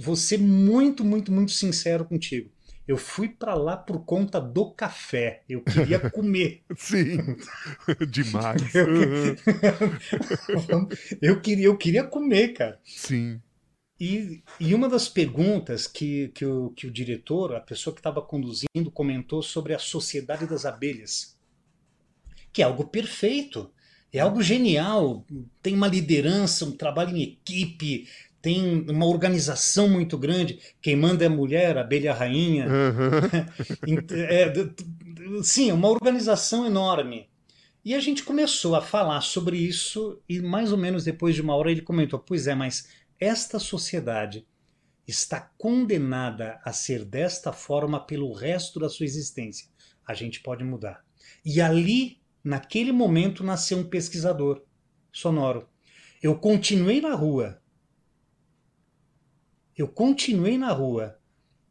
vou 0.00 0.16
ser 0.16 0.38
muito, 0.38 1.04
muito, 1.04 1.30
muito 1.32 1.52
sincero 1.52 2.04
contigo. 2.04 2.50
Eu 2.88 2.96
fui 2.96 3.28
para 3.28 3.54
lá 3.54 3.76
por 3.76 4.04
conta 4.04 4.40
do 4.40 4.72
café. 4.72 5.42
Eu 5.48 5.62
queria 5.62 6.00
comer. 6.10 6.62
Sim, 6.76 7.36
demais. 8.10 8.74
eu, 8.74 8.86
eu, 11.22 11.40
queria, 11.40 11.66
eu 11.66 11.76
queria 11.76 12.04
comer, 12.04 12.48
cara. 12.48 12.80
Sim. 12.84 13.40
E, 14.00 14.42
e 14.58 14.74
uma 14.74 14.88
das 14.88 15.08
perguntas 15.10 15.86
que, 15.86 16.28
que, 16.28 16.46
o, 16.46 16.70
que 16.70 16.86
o 16.86 16.90
diretor, 16.90 17.54
a 17.54 17.60
pessoa 17.60 17.92
que 17.92 18.00
estava 18.00 18.22
conduzindo, 18.22 18.90
comentou 18.90 19.42
sobre 19.42 19.74
a 19.74 19.78
Sociedade 19.78 20.46
das 20.46 20.64
Abelhas, 20.64 21.36
que 22.50 22.62
é 22.62 22.64
algo 22.64 22.86
perfeito, 22.86 23.70
é 24.10 24.18
algo 24.18 24.42
genial, 24.42 25.24
tem 25.62 25.74
uma 25.74 25.86
liderança, 25.86 26.64
um 26.64 26.72
trabalho 26.72 27.14
em 27.14 27.22
equipe, 27.22 28.08
tem 28.40 28.86
uma 28.88 29.06
organização 29.06 29.86
muito 29.86 30.16
grande. 30.16 30.58
Quem 30.80 30.96
manda 30.96 31.22
é 31.22 31.26
a 31.26 31.30
mulher, 31.30 31.76
a 31.76 31.82
abelha 31.82 32.14
rainha. 32.14 32.66
Uhum. 32.66 34.00
é, 34.10 34.52
sim, 35.42 35.68
é 35.68 35.74
uma 35.74 35.90
organização 35.90 36.66
enorme. 36.66 37.28
E 37.84 37.94
a 37.94 38.00
gente 38.00 38.22
começou 38.22 38.74
a 38.74 38.82
falar 38.82 39.20
sobre 39.22 39.56
isso, 39.56 40.20
e 40.28 40.40
mais 40.40 40.70
ou 40.70 40.78
menos 40.78 41.04
depois 41.04 41.34
de 41.34 41.40
uma 41.40 41.54
hora 41.54 41.70
ele 41.70 41.80
comentou: 41.80 42.18
Pois 42.18 42.46
é, 42.46 42.54
mas 42.54 42.88
esta 43.20 43.58
sociedade 43.58 44.48
está 45.06 45.40
condenada 45.58 46.58
a 46.64 46.72
ser 46.72 47.04
desta 47.04 47.52
forma 47.52 48.04
pelo 48.04 48.32
resto 48.32 48.80
da 48.80 48.88
sua 48.88 49.04
existência. 49.04 49.68
A 50.06 50.14
gente 50.14 50.40
pode 50.40 50.64
mudar. 50.64 51.04
E 51.44 51.60
ali, 51.60 52.20
naquele 52.42 52.92
momento, 52.92 53.44
nasceu 53.44 53.78
um 53.78 53.88
pesquisador 53.88 54.64
sonoro. 55.12 55.68
Eu 56.22 56.38
continuei 56.38 57.00
na 57.00 57.14
rua. 57.14 57.60
Eu 59.76 59.88
continuei 59.88 60.56
na 60.56 60.72
rua, 60.72 61.18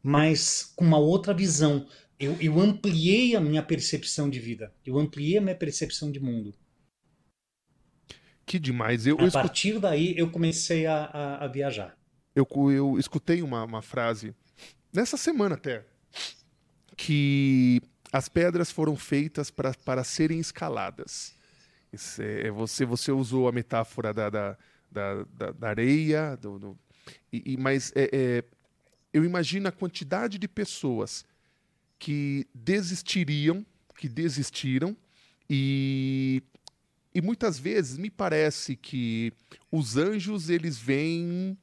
mas 0.02 0.72
com 0.76 0.84
uma 0.84 0.98
outra 0.98 1.34
visão. 1.34 1.86
Eu, 2.18 2.36
eu 2.40 2.60
ampliei 2.60 3.34
a 3.34 3.40
minha 3.40 3.62
percepção 3.62 4.28
de 4.28 4.38
vida. 4.38 4.74
Eu 4.84 4.98
ampliei 4.98 5.38
a 5.38 5.40
minha 5.40 5.56
percepção 5.56 6.12
de 6.12 6.20
mundo. 6.20 6.54
Que 8.50 8.58
demais. 8.58 9.06
Eu, 9.06 9.16
a 9.20 9.22
eu 9.22 9.30
partir 9.30 9.68
escut... 9.68 9.82
daí 9.82 10.12
eu 10.18 10.28
comecei 10.28 10.84
a, 10.84 11.04
a, 11.04 11.44
a 11.44 11.46
viajar. 11.46 11.96
Eu, 12.34 12.48
eu 12.72 12.98
escutei 12.98 13.42
uma, 13.42 13.62
uma 13.62 13.80
frase 13.80 14.34
nessa 14.92 15.16
semana 15.16 15.54
até 15.54 15.86
que 16.96 17.80
as 18.12 18.28
pedras 18.28 18.72
foram 18.72 18.96
feitas 18.96 19.52
pra, 19.52 19.72
para 19.84 20.02
serem 20.02 20.40
escaladas. 20.40 21.32
É, 22.18 22.48
é, 22.48 22.50
você, 22.50 22.84
você 22.84 23.12
usou 23.12 23.46
a 23.46 23.52
metáfora 23.52 24.12
da, 24.12 24.28
da, 24.28 24.56
da, 24.90 25.52
da 25.52 25.68
areia, 25.68 26.36
do, 26.36 26.58
do 26.58 26.78
e, 27.32 27.52
e, 27.52 27.56
mas 27.56 27.92
é, 27.94 28.10
é, 28.12 28.44
eu 29.12 29.24
imagino 29.24 29.68
a 29.68 29.72
quantidade 29.72 30.38
de 30.40 30.48
pessoas 30.48 31.24
que 32.00 32.48
desistiriam, 32.52 33.64
que 33.96 34.08
desistiram 34.08 34.96
e 35.48 36.42
e 37.14 37.20
muitas 37.20 37.58
vezes 37.58 37.98
me 37.98 38.10
parece 38.10 38.76
que 38.76 39.32
os 39.70 39.96
anjos 39.96 40.48
eles 40.48 40.78
vêm 40.78 41.56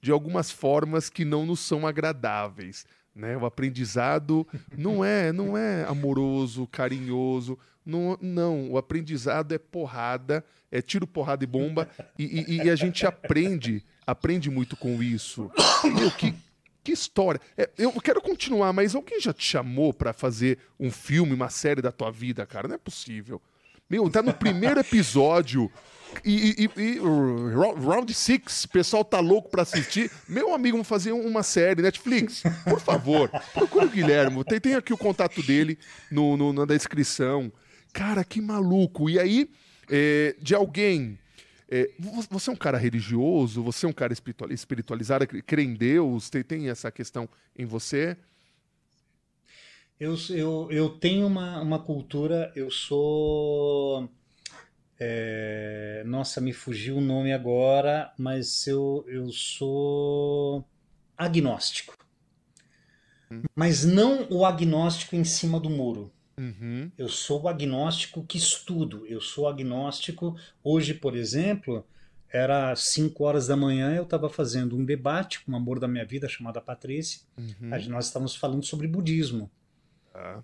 de 0.00 0.10
algumas 0.10 0.50
formas 0.50 1.08
que 1.08 1.24
não 1.24 1.46
nos 1.46 1.60
são 1.60 1.86
agradáveis. 1.86 2.86
Né? 3.14 3.36
O 3.36 3.44
aprendizado 3.44 4.46
não 4.76 5.04
é 5.04 5.32
não 5.32 5.56
é 5.56 5.84
amoroso, 5.84 6.66
carinhoso. 6.66 7.58
Não, 7.84 8.16
não, 8.20 8.70
o 8.70 8.78
aprendizado 8.78 9.52
é 9.52 9.58
porrada, 9.58 10.44
é 10.70 10.82
tiro, 10.82 11.06
porrada 11.06 11.44
e 11.44 11.46
bomba. 11.46 11.88
E, 12.18 12.24
e, 12.24 12.56
e 12.64 12.70
a 12.70 12.76
gente 12.76 13.06
aprende, 13.06 13.82
aprende 14.06 14.50
muito 14.50 14.76
com 14.76 15.02
isso. 15.02 15.50
Meu, 15.82 16.10
que, 16.10 16.34
que 16.84 16.92
história. 16.92 17.40
É, 17.56 17.70
eu 17.78 17.92
quero 18.00 18.20
continuar, 18.20 18.72
mas 18.72 18.94
alguém 18.94 19.20
já 19.20 19.32
te 19.32 19.44
chamou 19.44 19.94
para 19.94 20.12
fazer 20.12 20.58
um 20.78 20.90
filme, 20.90 21.32
uma 21.32 21.48
série 21.48 21.80
da 21.80 21.90
tua 21.90 22.12
vida, 22.12 22.46
cara? 22.46 22.68
Não 22.68 22.74
é 22.74 22.78
possível. 22.78 23.40
Meu, 23.90 24.08
tá 24.08 24.22
no 24.22 24.32
primeiro 24.32 24.78
episódio. 24.78 25.68
E, 26.24 26.68
e, 26.76 26.80
e 26.80 26.98
Round 26.98 28.14
Six, 28.14 28.64
o 28.64 28.68
pessoal 28.68 29.04
tá 29.04 29.18
louco 29.18 29.50
pra 29.50 29.62
assistir. 29.62 30.08
Meu 30.28 30.54
amigo, 30.54 30.76
vamos 30.76 30.86
fazer 30.86 31.10
uma 31.10 31.42
série, 31.42 31.82
Netflix. 31.82 32.44
Por 32.62 32.80
favor, 32.80 33.28
procure 33.52 33.86
o 33.86 33.90
Guilherme. 33.90 34.44
Tem, 34.44 34.60
tem 34.60 34.74
aqui 34.76 34.92
o 34.92 34.98
contato 34.98 35.42
dele 35.42 35.76
no, 36.08 36.36
no, 36.36 36.52
na 36.52 36.64
descrição. 36.64 37.52
Cara, 37.92 38.22
que 38.22 38.40
maluco. 38.40 39.10
E 39.10 39.18
aí, 39.18 39.50
é, 39.90 40.36
de 40.40 40.54
alguém. 40.54 41.18
É, 41.68 41.90
você 42.30 42.50
é 42.50 42.52
um 42.52 42.56
cara 42.56 42.78
religioso? 42.78 43.60
Você 43.64 43.86
é 43.86 43.88
um 43.88 43.92
cara 43.92 44.12
espiritualizado? 44.50 45.26
Crê 45.26 45.64
em 45.64 45.74
Deus? 45.74 46.30
Tem, 46.30 46.44
tem 46.44 46.68
essa 46.68 46.92
questão 46.92 47.28
em 47.58 47.64
você? 47.64 48.16
Eu, 50.00 50.16
eu, 50.30 50.68
eu 50.70 50.88
tenho 50.88 51.26
uma, 51.26 51.60
uma 51.60 51.78
cultura, 51.78 52.50
eu 52.56 52.70
sou. 52.70 54.08
É, 54.98 56.02
nossa, 56.06 56.40
me 56.40 56.54
fugiu 56.54 56.96
o 56.96 57.00
nome 57.02 57.34
agora, 57.34 58.10
mas 58.16 58.66
eu, 58.66 59.04
eu 59.06 59.30
sou 59.30 60.64
agnóstico. 61.18 61.94
Hum. 63.30 63.42
Mas 63.54 63.84
não 63.84 64.26
o 64.30 64.46
agnóstico 64.46 65.14
em 65.16 65.24
cima 65.24 65.60
do 65.60 65.68
muro. 65.68 66.10
Uhum. 66.38 66.90
Eu 66.96 67.08
sou 67.10 67.42
o 67.42 67.48
agnóstico 67.48 68.24
que 68.24 68.38
estudo. 68.38 69.06
Eu 69.06 69.20
sou 69.20 69.46
agnóstico. 69.46 70.34
Hoje, 70.64 70.94
por 70.94 71.14
exemplo, 71.14 71.86
era 72.32 72.74
5 72.74 73.22
horas 73.22 73.48
da 73.48 73.56
manhã, 73.56 73.94
eu 73.94 74.04
estava 74.04 74.30
fazendo 74.30 74.76
um 74.76 74.84
debate 74.84 75.40
com 75.40 75.52
uma 75.52 75.58
amor 75.58 75.78
da 75.78 75.86
minha 75.86 76.06
vida 76.06 76.26
chamada 76.26 76.58
Patrícia. 76.58 77.20
Uhum. 77.36 77.68
Nós 77.90 78.06
estávamos 78.06 78.34
falando 78.34 78.64
sobre 78.64 78.86
budismo. 78.86 79.50
Ah. 80.14 80.42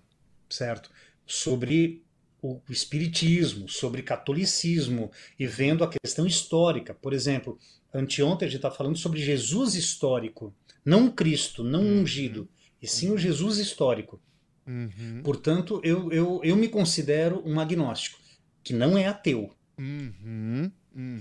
Certo? 0.49 0.89
Sobre 1.25 2.03
o 2.41 2.61
espiritismo, 2.69 3.67
sobre 3.67 4.01
catolicismo 4.01 5.11
e 5.37 5.45
vendo 5.45 5.83
a 5.83 5.89
questão 5.89 6.25
histórica. 6.25 6.93
Por 6.93 7.13
exemplo, 7.13 7.57
anteontem 7.93 8.47
a 8.47 8.49
gente 8.49 8.59
está 8.59 8.71
falando 8.71 8.97
sobre 8.97 9.19
Jesus 9.19 9.75
histórico, 9.75 10.53
não 10.85 11.09
Cristo, 11.09 11.63
não 11.63 11.81
uhum. 11.81 12.01
ungido, 12.01 12.47
e 12.81 12.87
sim 12.87 13.11
o 13.11 13.17
Jesus 13.17 13.57
histórico. 13.57 14.21
Uhum. 14.65 15.21
Portanto, 15.23 15.81
eu, 15.83 16.11
eu, 16.11 16.41
eu 16.43 16.55
me 16.55 16.69
considero 16.69 17.41
um 17.45 17.59
agnóstico, 17.59 18.19
que 18.63 18.73
não 18.73 18.97
é 18.97 19.07
ateu. 19.07 19.51
Uhum. 19.77 20.71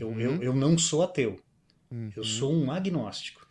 Eu, 0.01 0.21
eu, 0.21 0.43
eu 0.43 0.55
não 0.55 0.79
sou 0.79 1.03
ateu. 1.03 1.41
Eu 1.91 2.23
uhum. 2.23 2.25
sou 2.25 2.53
um 2.53 2.71
agnóstico. 2.71 3.47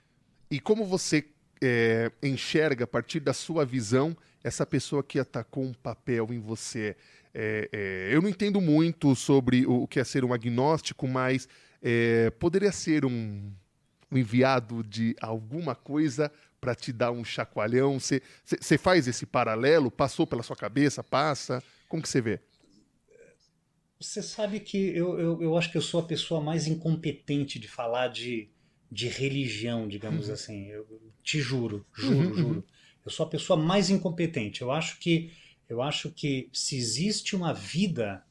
E 0.50 0.60
como 0.60 0.86
você 0.86 1.26
é, 1.62 2.12
enxerga, 2.22 2.84
a 2.84 2.88
partir 2.88 3.20
da 3.20 3.34
sua 3.34 3.66
visão, 3.66 4.16
essa 4.46 4.64
pessoa 4.64 5.04
que 5.04 5.18
atacou 5.18 5.64
um 5.64 5.74
papel 5.74 6.28
em 6.32 6.40
você. 6.40 6.96
É, 7.34 7.68
é, 7.74 8.10
eu 8.16 8.22
não 8.22 8.30
entendo 8.30 8.62
muito 8.62 9.16
sobre 9.16 9.66
o, 9.66 9.88
que 9.88 10.00
é 10.00 10.04
ser 10.04 10.24
um 10.24 10.32
agnóstico, 10.32 11.08
mas 11.08 11.50
é, 11.82 12.30
poderia 12.30 12.72
ser 12.72 13.06
um, 13.06 13.52
um, 14.12 14.18
enviado 14.18 14.84
de 14.84 15.16
alguma 15.20 15.74
coisa 15.74 16.32
para 16.62 16.76
te 16.76 16.94
dar 16.94 17.12
um 17.12 17.26
chacoalhão? 17.26 17.98
Você 18.00 18.78
faz 18.78 19.08
esse 19.08 19.26
paralelo? 19.26 19.90
Passou 19.90 20.28
pela 20.28 20.44
sua 20.44 20.56
cabeça? 20.56 21.04
Passa? 21.04 21.64
Como 21.90 22.04
que 22.04 22.08
você 22.08 22.22
vê? 22.22 22.40
Você 24.00 24.22
sabe 24.22 24.60
que 24.60 24.78
eu, 24.96 25.18
eu, 25.18 25.42
eu, 25.42 25.58
acho 25.58 25.72
que 25.72 25.78
eu 25.78 25.82
sou 25.82 26.02
a 26.02 26.06
pessoa 26.06 26.40
mais 26.40 26.68
incompetente 26.68 27.58
de 27.58 27.68
falar 27.68 28.10
de, 28.10 28.48
de 28.92 29.08
religião, 29.08 29.88
digamos 29.88 30.28
uhum. 30.28 30.34
assim. 30.36 30.68
Eu 30.68 30.86
te 31.24 31.40
juro, 31.40 31.84
juro, 31.96 32.16
uhum, 32.16 32.36
juro. 32.36 32.56
Uhum. 32.58 32.64
Eu 33.06 33.12
sou 33.12 33.26
a 33.26 33.30
pessoa 33.30 33.58
mais 33.58 33.90
incompetente. 33.90 34.62
Eu 34.62 34.72
acho 34.72 35.00
que 35.00 35.32
eu 35.68 35.82
acho 35.82 36.12
que 36.12 36.50
se 36.54 36.78
existe 36.78 37.36
uma 37.36 37.54
vida 37.54 38.24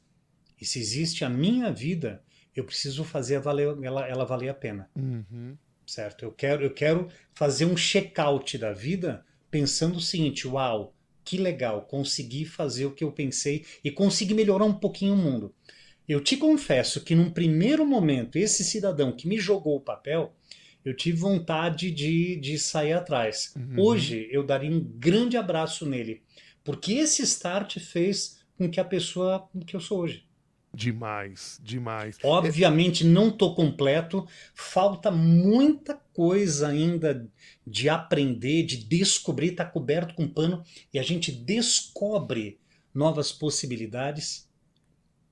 e 0.60 0.64
se 0.64 0.78
existe 0.78 1.24
a 1.24 1.28
minha 1.28 1.72
vida, 1.72 2.22
eu 2.54 2.64
preciso 2.64 3.02
fazer 3.04 3.40
valer, 3.40 3.76
ela, 3.82 4.06
ela 4.06 4.24
valer 4.24 4.48
a 4.48 4.54
pena. 4.54 4.88
Uhum. 4.96 5.56
Certo? 5.86 6.24
Eu 6.24 6.32
quero, 6.32 6.62
eu 6.62 6.72
quero 6.72 7.08
fazer 7.32 7.64
um 7.64 7.76
check-out 7.76 8.56
da 8.56 8.72
vida 8.72 9.24
pensando 9.50 9.96
o 9.96 10.00
seguinte: 10.00 10.46
uau, 10.46 10.94
que 11.24 11.36
legal, 11.36 11.82
consegui 11.82 12.44
fazer 12.44 12.86
o 12.86 12.92
que 12.92 13.04
eu 13.04 13.12
pensei 13.12 13.64
e 13.82 13.90
consegui 13.90 14.34
melhorar 14.34 14.64
um 14.64 14.74
pouquinho 14.74 15.14
o 15.14 15.16
mundo. 15.16 15.54
Eu 16.06 16.22
te 16.22 16.36
confesso 16.36 17.02
que 17.02 17.14
num 17.14 17.30
primeiro 17.30 17.84
momento, 17.86 18.36
esse 18.36 18.62
cidadão 18.62 19.10
que 19.12 19.26
me 19.26 19.38
jogou 19.38 19.76
o 19.76 19.80
papel, 19.80 20.34
eu 20.84 20.94
tive 20.94 21.18
vontade 21.18 21.90
de, 21.90 22.36
de 22.36 22.58
sair 22.58 22.92
atrás. 22.92 23.54
Uhum. 23.56 23.82
Hoje 23.82 24.28
eu 24.30 24.44
daria 24.44 24.70
um 24.70 24.80
grande 24.80 25.36
abraço 25.36 25.86
nele, 25.86 26.22
porque 26.62 26.94
esse 26.94 27.22
start 27.22 27.78
fez 27.78 28.44
com 28.56 28.70
que 28.70 28.78
a 28.78 28.84
pessoa 28.84 29.48
que 29.66 29.74
eu 29.74 29.80
sou 29.80 30.00
hoje. 30.00 30.26
Demais, 30.74 31.60
demais. 31.62 32.18
Obviamente 32.22 33.04
não 33.04 33.28
estou 33.28 33.54
completo, 33.54 34.26
falta 34.54 35.08
muita 35.10 35.94
coisa 36.12 36.68
ainda 36.68 37.30
de 37.64 37.88
aprender, 37.88 38.64
de 38.64 38.78
descobrir, 38.84 39.52
está 39.52 39.64
coberto 39.64 40.14
com 40.14 40.28
pano 40.28 40.64
e 40.92 40.98
a 40.98 41.02
gente 41.02 41.30
descobre 41.30 42.58
novas 42.92 43.30
possibilidades, 43.30 44.48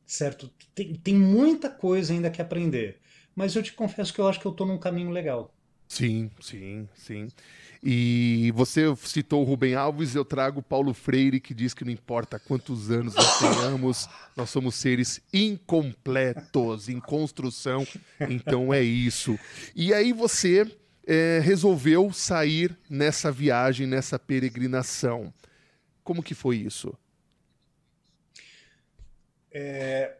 certo? 0.06 0.48
Tem, 0.74 0.94
tem 0.94 1.14
muita 1.14 1.68
coisa 1.68 2.12
ainda 2.12 2.30
que 2.30 2.40
aprender, 2.40 3.00
mas 3.34 3.54
eu 3.54 3.62
te 3.62 3.72
confesso 3.72 4.12
que 4.12 4.20
eu 4.20 4.28
acho 4.28 4.40
que 4.40 4.46
eu 4.46 4.52
estou 4.52 4.66
num 4.66 4.78
caminho 4.78 5.10
legal. 5.10 5.52
Sim, 5.88 6.30
sim, 6.40 6.88
sim. 6.94 7.28
E 7.82 8.50
você 8.54 8.84
citou 8.96 9.42
o 9.42 9.44
Rubem 9.44 9.74
Alves, 9.74 10.14
eu 10.14 10.24
trago 10.24 10.62
Paulo 10.62 10.94
Freire, 10.94 11.38
que 11.38 11.52
diz 11.52 11.74
que 11.74 11.84
não 11.84 11.92
importa 11.92 12.38
quantos 12.38 12.90
anos 12.90 13.14
nós 13.14 13.38
tenhamos, 13.38 14.08
nós 14.34 14.48
somos 14.48 14.76
seres 14.76 15.20
incompletos, 15.34 16.88
em 16.88 16.98
construção. 16.98 17.86
Então 18.30 18.72
é 18.72 18.80
isso. 18.80 19.38
E 19.76 19.92
aí 19.92 20.14
você 20.14 20.64
é, 21.06 21.40
resolveu 21.42 22.10
sair 22.10 22.74
nessa 22.88 23.30
viagem, 23.30 23.86
nessa 23.86 24.18
peregrinação. 24.18 25.34
Como 26.02 26.22
que 26.22 26.34
foi 26.34 26.56
isso? 26.56 26.96
É, 29.50 30.16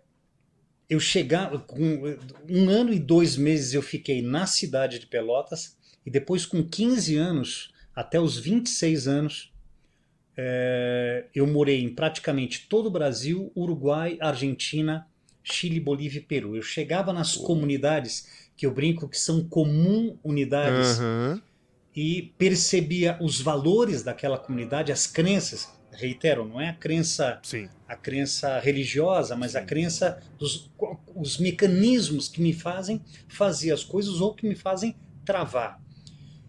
eu 0.92 1.00
chegava 1.00 1.58
com 1.58 2.16
um 2.48 2.68
ano 2.68 2.92
e 2.92 2.98
dois 2.98 3.34
meses 3.34 3.72
eu 3.72 3.80
fiquei 3.80 4.20
na 4.20 4.46
cidade 4.46 4.98
de 4.98 5.06
Pelotas 5.06 5.74
e 6.04 6.10
depois, 6.10 6.44
com 6.44 6.62
15 6.62 7.16
anos, 7.16 7.72
até 7.96 8.20
os 8.20 8.36
26 8.36 9.08
anos, 9.08 9.52
é, 10.36 11.24
eu 11.34 11.46
morei 11.46 11.82
em 11.82 11.94
praticamente 11.94 12.66
todo 12.68 12.86
o 12.86 12.90
Brasil, 12.90 13.50
Uruguai, 13.56 14.18
Argentina, 14.20 15.06
Chile, 15.42 15.80
Bolívia 15.80 16.18
e 16.18 16.22
Peru. 16.22 16.56
Eu 16.56 16.62
chegava 16.62 17.10
nas 17.10 17.36
comunidades 17.36 18.50
que 18.54 18.66
eu 18.66 18.70
brinco 18.70 19.08
que 19.08 19.18
são 19.18 19.42
comum 19.48 20.18
unidades 20.22 20.98
uhum. 20.98 21.40
e 21.96 22.34
percebia 22.36 23.16
os 23.18 23.40
valores 23.40 24.02
daquela 24.02 24.36
comunidade, 24.36 24.92
as 24.92 25.06
crenças. 25.06 25.70
Reitero, 25.92 26.44
não 26.46 26.60
é 26.60 26.70
a 26.70 26.74
crença, 26.74 27.38
Sim. 27.42 27.68
a 27.86 27.94
crença 27.94 28.58
religiosa, 28.58 29.36
mas 29.36 29.52
Sim. 29.52 29.58
a 29.58 29.64
crença 29.64 30.22
dos 30.38 30.70
os 31.14 31.38
mecanismos 31.38 32.28
que 32.28 32.40
me 32.40 32.52
fazem 32.52 33.02
fazer 33.28 33.70
as 33.72 33.84
coisas 33.84 34.20
ou 34.20 34.34
que 34.34 34.48
me 34.48 34.54
fazem 34.54 34.96
travar 35.24 35.80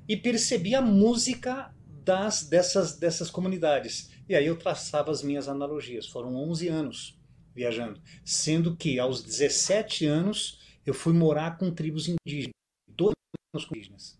e 0.07 0.17
percebi 0.17 0.75
a 0.75 0.81
música 0.81 1.73
das, 2.03 2.43
dessas, 2.43 2.97
dessas 2.97 3.29
comunidades. 3.29 4.11
E 4.27 4.35
aí 4.35 4.45
eu 4.45 4.57
traçava 4.57 5.11
as 5.11 5.21
minhas 5.21 5.47
analogias. 5.47 6.07
Foram 6.07 6.35
11 6.35 6.67
anos 6.67 7.19
viajando, 7.55 8.01
sendo 8.25 8.75
que 8.75 8.99
aos 8.99 9.21
17 9.21 10.05
anos 10.05 10.59
eu 10.85 10.93
fui 10.93 11.13
morar 11.13 11.57
com 11.57 11.71
tribos 11.71 12.07
indígenas, 12.07 12.53
dois 12.87 13.13
anos 13.53 13.65
com 13.65 13.75
indígenas, 13.75 14.19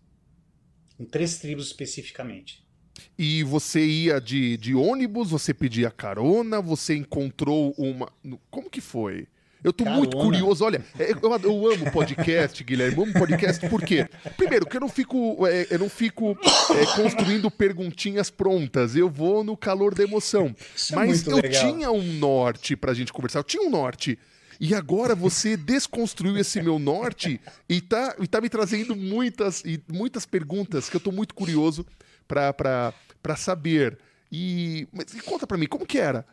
com 0.96 1.04
três 1.04 1.38
tribos 1.38 1.66
especificamente. 1.66 2.63
E 3.18 3.42
você 3.44 3.84
ia 3.84 4.20
de, 4.20 4.56
de 4.56 4.74
ônibus, 4.74 5.30
você 5.30 5.54
pedia 5.54 5.90
carona, 5.90 6.60
você 6.60 6.94
encontrou 6.94 7.74
uma. 7.78 8.10
Como 8.50 8.68
que 8.70 8.80
foi? 8.80 9.26
Eu 9.64 9.72
tô 9.72 9.82
Carona. 9.84 10.00
muito 10.02 10.16
curioso. 10.18 10.62
Olha, 10.62 10.84
é, 10.98 11.12
eu, 11.12 11.32
eu 11.42 11.72
amo 11.72 11.90
podcast, 11.90 12.62
Guilherme. 12.62 12.98
Eu 12.98 13.02
amo 13.04 13.12
podcast 13.14 13.66
por 13.70 13.82
quê? 13.82 14.06
Primeiro, 14.36 14.66
que 14.66 14.76
eu 14.76 14.80
não 14.80 14.90
fico, 14.90 15.46
é, 15.46 15.66
eu 15.70 15.78
não 15.78 15.88
fico 15.88 16.32
é, 16.32 16.86
construindo 16.94 17.50
perguntinhas 17.50 18.28
prontas. 18.28 18.94
Eu 18.94 19.08
vou 19.08 19.42
no 19.42 19.56
calor 19.56 19.94
da 19.94 20.04
emoção. 20.04 20.54
Isso 20.76 20.92
é 20.92 20.96
Mas 20.96 21.26
é 21.26 21.32
eu 21.32 21.36
legal. 21.36 21.62
tinha 21.62 21.90
um 21.90 22.02
norte 22.02 22.76
pra 22.76 22.92
gente 22.92 23.10
conversar. 23.10 23.38
Eu 23.38 23.44
tinha 23.44 23.62
um 23.62 23.70
norte. 23.70 24.18
E 24.60 24.74
agora 24.74 25.14
você 25.14 25.56
desconstruiu 25.56 26.36
esse 26.36 26.60
meu 26.60 26.78
norte 26.78 27.40
e 27.66 27.80
tá, 27.80 28.14
e 28.20 28.26
tá 28.26 28.42
me 28.42 28.50
trazendo 28.50 28.94
muitas, 28.94 29.62
e 29.64 29.82
muitas 29.90 30.26
perguntas 30.26 30.90
que 30.90 30.96
eu 30.96 31.00
tô 31.00 31.10
muito 31.10 31.34
curioso 31.34 31.86
para 32.26 32.92
saber. 33.36 33.98
E, 34.30 34.88
mas, 34.92 35.14
e 35.14 35.20
conta 35.20 35.46
para 35.46 35.56
mim, 35.56 35.66
como 35.66 35.86
que 35.86 35.98
era? 35.98 36.26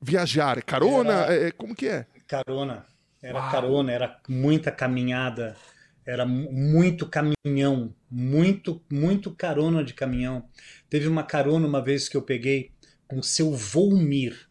Viajar, 0.00 0.62
carona? 0.62 1.12
Era... 1.12 1.34
É, 1.34 1.48
é, 1.48 1.50
como 1.52 1.74
que 1.74 1.86
é? 1.86 2.06
Carona. 2.26 2.86
Era 3.22 3.40
Uau. 3.40 3.50
carona, 3.50 3.92
era 3.92 4.20
muita 4.28 4.70
caminhada, 4.70 5.56
era 6.04 6.24
muito 6.26 7.08
caminhão, 7.08 7.94
muito, 8.10 8.80
muito 8.90 9.34
carona 9.34 9.82
de 9.82 9.94
caminhão. 9.94 10.48
Teve 10.88 11.08
uma 11.08 11.24
carona 11.24 11.66
uma 11.66 11.82
vez 11.82 12.08
que 12.08 12.16
eu 12.16 12.22
peguei 12.22 12.72
com 13.08 13.22
seu 13.22 13.52
Volmir. 13.52 14.48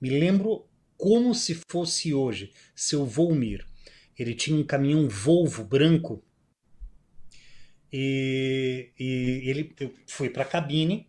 Me 0.00 0.10
lembro 0.10 0.66
como 0.96 1.34
se 1.34 1.60
fosse 1.70 2.12
hoje, 2.12 2.52
seu 2.74 3.04
Volmir. 3.04 3.64
Ele 4.18 4.34
tinha 4.34 4.58
um 4.58 4.64
caminhão 4.64 5.08
Volvo 5.08 5.62
branco 5.62 6.24
e, 7.92 8.90
e 8.98 9.48
ele, 9.48 9.74
eu 9.80 9.92
fui 10.06 10.28
para 10.28 10.42
a 10.42 10.46
cabine 10.46 11.06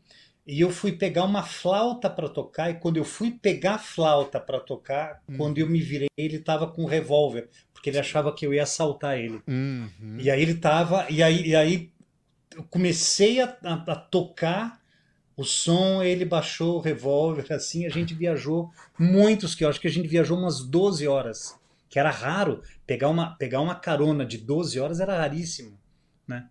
e 0.47 0.61
eu 0.61 0.71
fui 0.71 0.93
pegar 0.93 1.25
uma 1.25 1.43
flauta 1.43 2.09
para 2.09 2.29
tocar, 2.29 2.71
e 2.71 2.75
quando 2.75 2.95
eu 2.95 3.03
fui 3.03 3.31
pegar 3.31 3.75
a 3.75 3.79
flauta 3.79 4.39
para 4.39 4.61
tocar, 4.61 5.21
uhum. 5.27 5.35
quando 5.35 5.57
eu 5.57 5.67
me 5.67 5.81
virei, 5.81 6.07
ele 6.17 6.37
estava 6.37 6.67
com 6.67 6.83
um 6.83 6.87
revólver, 6.87 7.49
porque 7.73 7.89
ele 7.89 7.99
achava 7.99 8.33
que 8.33 8.45
eu 8.45 8.53
ia 8.53 8.63
assaltar 8.63 9.17
ele. 9.17 9.41
Uhum. 9.45 10.17
E 10.17 10.31
aí 10.31 10.41
ele 10.41 10.55
tava, 10.55 11.05
e 11.09 11.21
aí, 11.21 11.47
e 11.47 11.55
aí 11.55 11.91
eu 12.55 12.63
comecei 12.63 13.41
a, 13.41 13.57
a, 13.61 13.73
a 13.73 13.95
tocar 13.95 14.79
o 15.35 15.43
som, 15.43 16.01
ele 16.01 16.23
baixou 16.23 16.77
o 16.77 16.81
revólver, 16.81 17.51
assim, 17.53 17.85
a 17.85 17.89
gente 17.89 18.15
viajou 18.15 18.71
muitos, 18.97 19.53
que 19.53 19.65
eu 19.65 19.69
acho 19.69 19.81
que 19.81 19.87
a 19.87 19.91
gente 19.91 20.07
viajou 20.07 20.37
umas 20.37 20.61
12 20.61 21.07
horas, 21.07 21.59
que 21.89 21.99
era 21.99 22.09
raro, 22.09 22.63
pegar 22.85 23.09
uma, 23.09 23.35
pegar 23.35 23.59
uma 23.59 23.75
carona 23.75 24.25
de 24.25 24.37
12 24.37 24.79
horas 24.79 24.99
era 25.01 25.17
raríssimo, 25.17 25.77
né? 26.25 26.47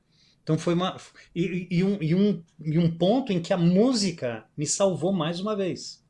Então 0.46 0.56
foi 0.56 0.74
uma. 0.74 0.96
E, 1.34 1.66
e, 1.68 1.82
um, 1.82 1.98
e, 2.00 2.14
um, 2.14 2.40
e 2.60 2.78
um 2.78 2.88
ponto 2.88 3.32
em 3.32 3.42
que 3.42 3.52
a 3.52 3.56
música 3.56 4.44
me 4.56 4.64
salvou 4.64 5.12
mais 5.12 5.40
uma 5.40 5.56
vez. 5.56 6.04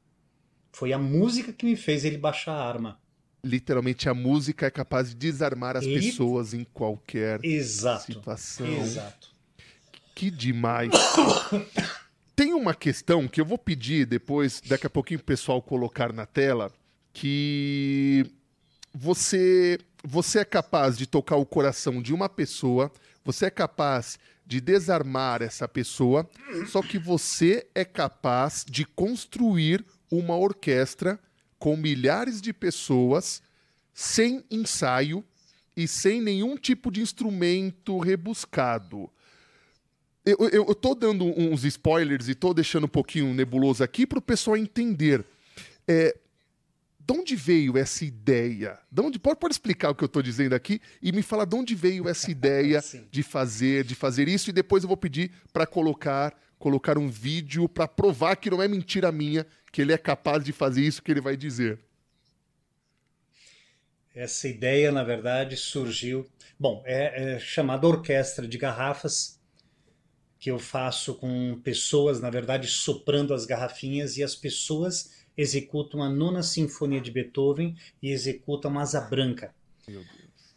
Foi 0.70 0.92
a 0.92 0.98
música 0.98 1.54
que 1.54 1.64
me 1.64 1.74
fez 1.74 2.04
ele 2.04 2.18
baixar 2.18 2.52
a 2.52 2.68
arma. 2.68 3.00
Literalmente, 3.42 4.10
a 4.10 4.12
música 4.12 4.66
é 4.66 4.70
capaz 4.70 5.08
de 5.08 5.14
desarmar 5.14 5.74
as 5.74 5.84
ele... 5.84 6.02
pessoas 6.02 6.52
em 6.52 6.64
qualquer 6.64 7.42
Exato. 7.42 8.12
situação. 8.12 8.66
Exato. 8.66 9.30
Que 10.14 10.30
demais. 10.30 10.92
Tem 12.36 12.52
uma 12.52 12.74
questão 12.74 13.26
que 13.26 13.40
eu 13.40 13.46
vou 13.46 13.56
pedir 13.56 14.04
depois, 14.04 14.60
daqui 14.60 14.86
a 14.86 14.90
pouquinho, 14.90 15.20
o 15.20 15.24
pessoal 15.24 15.62
colocar 15.62 16.12
na 16.12 16.26
tela, 16.26 16.70
que 17.10 18.26
você, 18.92 19.78
você 20.04 20.40
é 20.40 20.44
capaz 20.44 20.98
de 20.98 21.06
tocar 21.06 21.36
o 21.36 21.46
coração 21.46 22.02
de 22.02 22.12
uma 22.12 22.28
pessoa 22.28 22.92
você 23.26 23.46
é 23.46 23.50
capaz 23.50 24.18
de 24.46 24.60
desarmar 24.60 25.42
essa 25.42 25.66
pessoa, 25.66 26.30
só 26.68 26.80
que 26.80 26.96
você 26.96 27.66
é 27.74 27.84
capaz 27.84 28.64
de 28.64 28.84
construir 28.84 29.84
uma 30.08 30.36
orquestra 30.36 31.18
com 31.58 31.76
milhares 31.76 32.40
de 32.40 32.52
pessoas 32.52 33.42
sem 33.92 34.44
ensaio 34.48 35.24
e 35.76 35.88
sem 35.88 36.22
nenhum 36.22 36.56
tipo 36.56 36.92
de 36.92 37.00
instrumento 37.00 37.98
rebuscado. 37.98 39.10
Eu, 40.24 40.70
estou 40.70 40.94
dando 40.94 41.24
uns 41.24 41.64
spoilers 41.64 42.28
e 42.28 42.32
estou 42.32 42.54
deixando 42.54 42.84
um 42.84 42.88
pouquinho 42.88 43.34
nebuloso 43.34 43.82
aqui 43.82 44.06
para 44.06 44.18
o 44.18 44.22
pessoal 44.22 44.56
entender. 44.56 45.24
É, 45.86 46.16
de 47.06 47.12
onde 47.12 47.36
veio 47.36 47.78
essa 47.78 48.04
ideia? 48.04 48.78
De 48.90 49.00
onde, 49.00 49.16
pode, 49.16 49.38
pode 49.38 49.54
explicar 49.54 49.90
o 49.90 49.94
que 49.94 50.02
eu 50.02 50.06
estou 50.06 50.20
dizendo 50.20 50.54
aqui 50.54 50.80
e 51.00 51.12
me 51.12 51.22
falar 51.22 51.44
de 51.44 51.54
onde 51.54 51.72
veio 51.72 52.08
essa 52.10 52.30
ideia 52.30 52.82
de 53.10 53.22
fazer, 53.22 53.84
de 53.84 53.94
fazer 53.94 54.26
isso 54.26 54.50
e 54.50 54.52
depois 54.52 54.82
eu 54.82 54.88
vou 54.88 54.96
pedir 54.96 55.30
para 55.52 55.66
colocar 55.66 56.36
colocar 56.58 56.96
um 56.96 57.08
vídeo 57.08 57.68
para 57.68 57.86
provar 57.86 58.34
que 58.36 58.50
não 58.50 58.62
é 58.62 58.66
mentira 58.66 59.12
minha, 59.12 59.46
que 59.70 59.82
ele 59.82 59.92
é 59.92 59.98
capaz 59.98 60.42
de 60.42 60.52
fazer 60.52 60.80
isso 60.80 61.02
que 61.02 61.10
ele 61.10 61.20
vai 61.20 61.36
dizer. 61.36 61.78
Essa 64.14 64.48
ideia, 64.48 64.90
na 64.90 65.04
verdade, 65.04 65.54
surgiu. 65.54 66.26
Bom, 66.58 66.82
é, 66.86 67.34
é 67.34 67.38
chamada 67.38 67.86
Orquestra 67.86 68.48
de 68.48 68.56
Garrafas, 68.56 69.38
que 70.38 70.50
eu 70.50 70.58
faço 70.58 71.14
com 71.16 71.60
pessoas, 71.62 72.22
na 72.22 72.30
verdade, 72.30 72.66
soprando 72.68 73.34
as 73.34 73.44
garrafinhas 73.44 74.16
e 74.16 74.24
as 74.24 74.34
pessoas 74.34 75.25
executam 75.36 76.02
a 76.02 76.08
nona 76.08 76.42
sinfonia 76.42 77.00
de 77.00 77.10
Beethoven 77.10 77.76
e 78.02 78.10
executam 78.10 78.78
Asa 78.78 79.00
Branca 79.00 79.54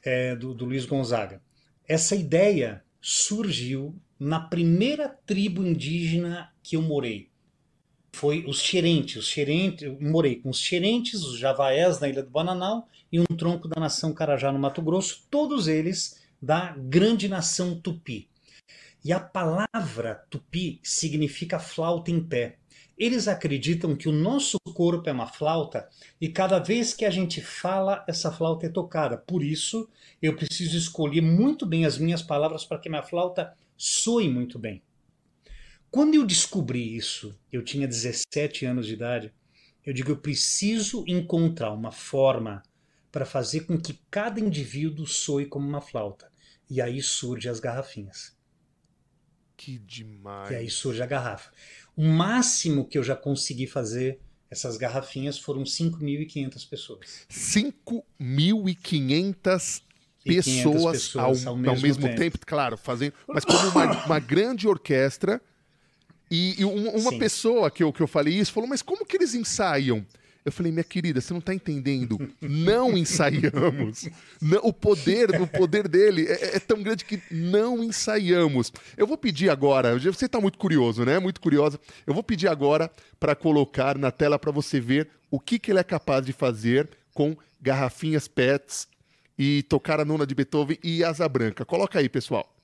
é, 0.04 0.36
do, 0.36 0.54
do 0.54 0.66
Luiz 0.66 0.86
Gonzaga. 0.86 1.42
Essa 1.88 2.16
ideia 2.16 2.84
surgiu 3.02 3.96
na 4.20 4.40
primeira 4.40 5.10
tribo 5.26 5.66
indígena 5.66 6.52
que 6.62 6.76
eu 6.76 6.82
morei. 6.82 7.30
Foi 8.12 8.44
os 8.46 8.60
xerentes. 8.62 9.18
Os 9.18 9.28
xerentes 9.28 9.84
eu 9.84 9.98
morei 10.00 10.36
com 10.36 10.50
os 10.50 10.60
xerentes, 10.60 11.24
os 11.24 11.38
javaés 11.38 12.00
na 12.00 12.10
Ilha 12.10 12.24
do 12.24 12.30
Bananal 12.30 12.88
e 13.12 13.20
um 13.20 13.26
tronco 13.26 13.68
da 13.68 13.80
nação 13.80 14.14
Carajá 14.14 14.52
no 14.52 14.60
Mato 14.60 14.82
Grosso, 14.82 15.26
todos 15.30 15.68
eles 15.68 16.20
da 16.42 16.76
grande 16.78 17.28
nação 17.28 17.80
Tupi. 17.80 18.28
E 19.04 19.14
a 19.14 19.20
palavra 19.20 20.26
Tupi 20.30 20.80
significa 20.84 21.60
flauta 21.60 22.12
em 22.12 22.22
pé. 22.22 22.58
Eles 23.00 23.30
acreditam 23.30 23.96
que 23.96 24.10
o 24.10 24.12
nosso 24.12 24.58
corpo 24.74 25.08
é 25.10 25.14
uma 25.14 25.26
flauta 25.26 25.88
e 26.20 26.28
cada 26.28 26.60
vez 26.60 26.94
que 26.94 27.06
a 27.06 27.10
gente 27.10 27.42
fala, 27.42 28.04
essa 28.08 28.30
flauta 28.30 28.66
é 28.66 28.70
tocada. 28.70 29.18
Por 29.18 29.42
isso, 29.42 29.90
eu 30.22 30.36
preciso 30.36 30.78
escolher 30.78 31.22
muito 31.22 31.66
bem 31.66 31.86
as 31.86 31.98
minhas 31.98 32.22
palavras 32.22 32.66
para 32.66 32.78
que 32.78 32.90
minha 32.90 33.02
flauta 33.02 33.56
soe 33.78 34.28
muito 34.28 34.60
bem. 34.60 34.84
Quando 35.90 36.16
eu 36.16 36.26
descobri 36.26 36.96
isso, 36.96 37.34
eu 37.52 37.64
tinha 37.64 37.88
17 37.88 38.66
anos 38.66 38.86
de 38.86 38.94
idade, 38.94 39.34
eu 39.86 39.94
digo, 39.94 40.12
eu 40.12 40.18
preciso 40.18 41.04
encontrar 41.08 41.72
uma 41.72 41.92
forma 41.92 42.62
para 43.12 43.26
fazer 43.26 43.62
com 43.62 43.80
que 43.80 44.00
cada 44.12 44.40
indivíduo 44.40 45.08
soe 45.08 45.46
como 45.46 45.68
uma 45.68 45.82
flauta. 45.82 46.30
E 46.70 46.82
aí 46.82 47.02
surge 47.02 47.50
as 47.50 47.60
garrafinhas. 47.60 48.38
Que 49.58 49.78
demais. 49.80 50.52
E 50.52 50.56
aí 50.56 50.70
surge 50.70 51.02
a 51.02 51.06
garrafa. 51.06 51.52
O 52.00 52.04
máximo 52.04 52.88
que 52.88 52.98
eu 52.98 53.04
já 53.04 53.14
consegui 53.14 53.68
fazer 53.68 54.22
essas 54.50 54.78
garrafinhas 54.78 55.38
foram 55.38 55.64
5.500 55.64 56.70
pessoas. 56.70 57.28
5.500 57.30 59.82
pessoas, 60.24 60.92
pessoas 60.94 61.46
ao, 61.46 61.52
ao, 61.52 61.58
mesmo, 61.58 61.76
ao 61.76 61.82
mesmo 61.82 62.08
tempo. 62.08 62.18
tempo. 62.18 62.40
claro, 62.46 62.78
fazendo, 62.78 63.12
mas 63.28 63.44
como 63.44 63.68
uma, 63.68 64.06
uma 64.06 64.18
grande 64.18 64.66
orquestra 64.66 65.42
e, 66.32 66.62
e 66.62 66.64
uma, 66.64 66.92
uma 66.92 67.20
pessoa 67.20 67.70
que 67.70 67.84
eu, 67.84 67.92
que 67.92 68.00
eu 68.00 68.08
falei 68.08 68.34
isso 68.34 68.54
falou, 68.54 68.70
mas 68.70 68.82
como 68.82 69.06
que 69.06 69.18
eles 69.18 69.36
ensaiam? 69.36 70.08
Eu 70.46 70.52
falei, 70.52 70.72
minha 70.72 70.84
querida, 70.84 71.20
você 71.20 71.34
não 71.34 71.40
está 71.40 71.54
entendendo. 71.54 72.18
Não 72.42 72.98
ensaiamos. 72.98 74.08
Não, 74.42 74.60
o 74.64 74.72
poder, 74.72 75.42
o 75.42 75.48
poder 75.48 75.88
dele 75.88 76.26
é, 76.28 76.56
é, 76.56 76.60
tão 76.60 76.82
grande 76.82 77.04
que 77.04 77.22
não 77.30 77.84
ensaiamos. 77.84 78.72
Eu 78.96 79.06
vou 79.06 79.18
pedir 79.18 79.50
agora, 79.50 79.98
você 80.00 80.26
está 80.26 80.40
muito 80.40 80.58
curioso, 80.58 81.04
né? 81.04 81.20
Muito 81.20 81.42
curiosa. 81.42 81.80
Eu 82.08 82.14
vou 82.14 82.24
pedir 82.24 82.48
agora 82.48 82.90
para 83.20 83.36
colocar 83.36 83.98
na 83.98 84.12
tela 84.12 84.40
para 84.40 84.52
você 84.52 84.80
ver 84.80 85.10
o 85.30 85.40
que, 85.40 85.60
que 85.60 85.72
ele 85.72 85.80
é 85.80 85.84
capaz 85.84 86.26
de 86.26 86.34
fazer 86.34 86.90
com 87.14 87.36
garrafinhas 87.62 88.28
PETs 88.28 88.88
e 89.38 89.64
tocar 89.64 90.00
a 90.00 90.06
nona 90.06 90.26
de 90.26 90.34
Beethoven 90.34 90.78
e 90.84 91.04
Asa 91.04 91.28
Branca. 91.28 91.66
Coloca 91.66 92.00
aí, 92.00 92.10
pessoal. 92.10 92.59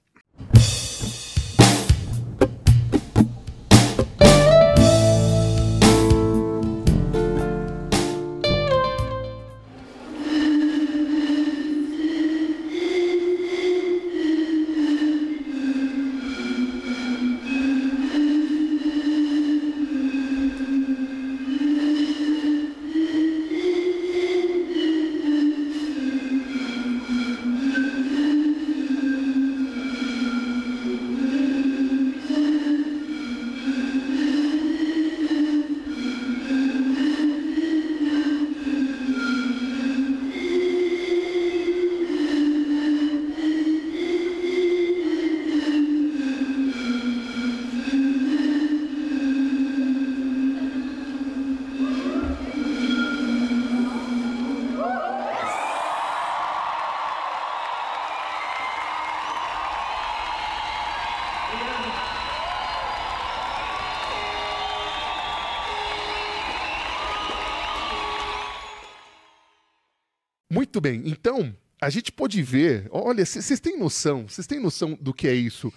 Muito 70.75 70.81
bem, 70.81 71.03
então 71.05 71.55
a 71.79 71.89
gente 71.89 72.11
pode 72.11 72.41
ver, 72.41 72.89
olha, 72.91 73.25
vocês 73.25 73.61
têm 73.61 73.79
noção, 73.79 74.27
vocês 74.27 74.45
têm 74.45 74.59
noção 74.59 74.97
do 74.99 75.13
que 75.13 75.25
é 75.25 75.33
isso? 75.33 75.71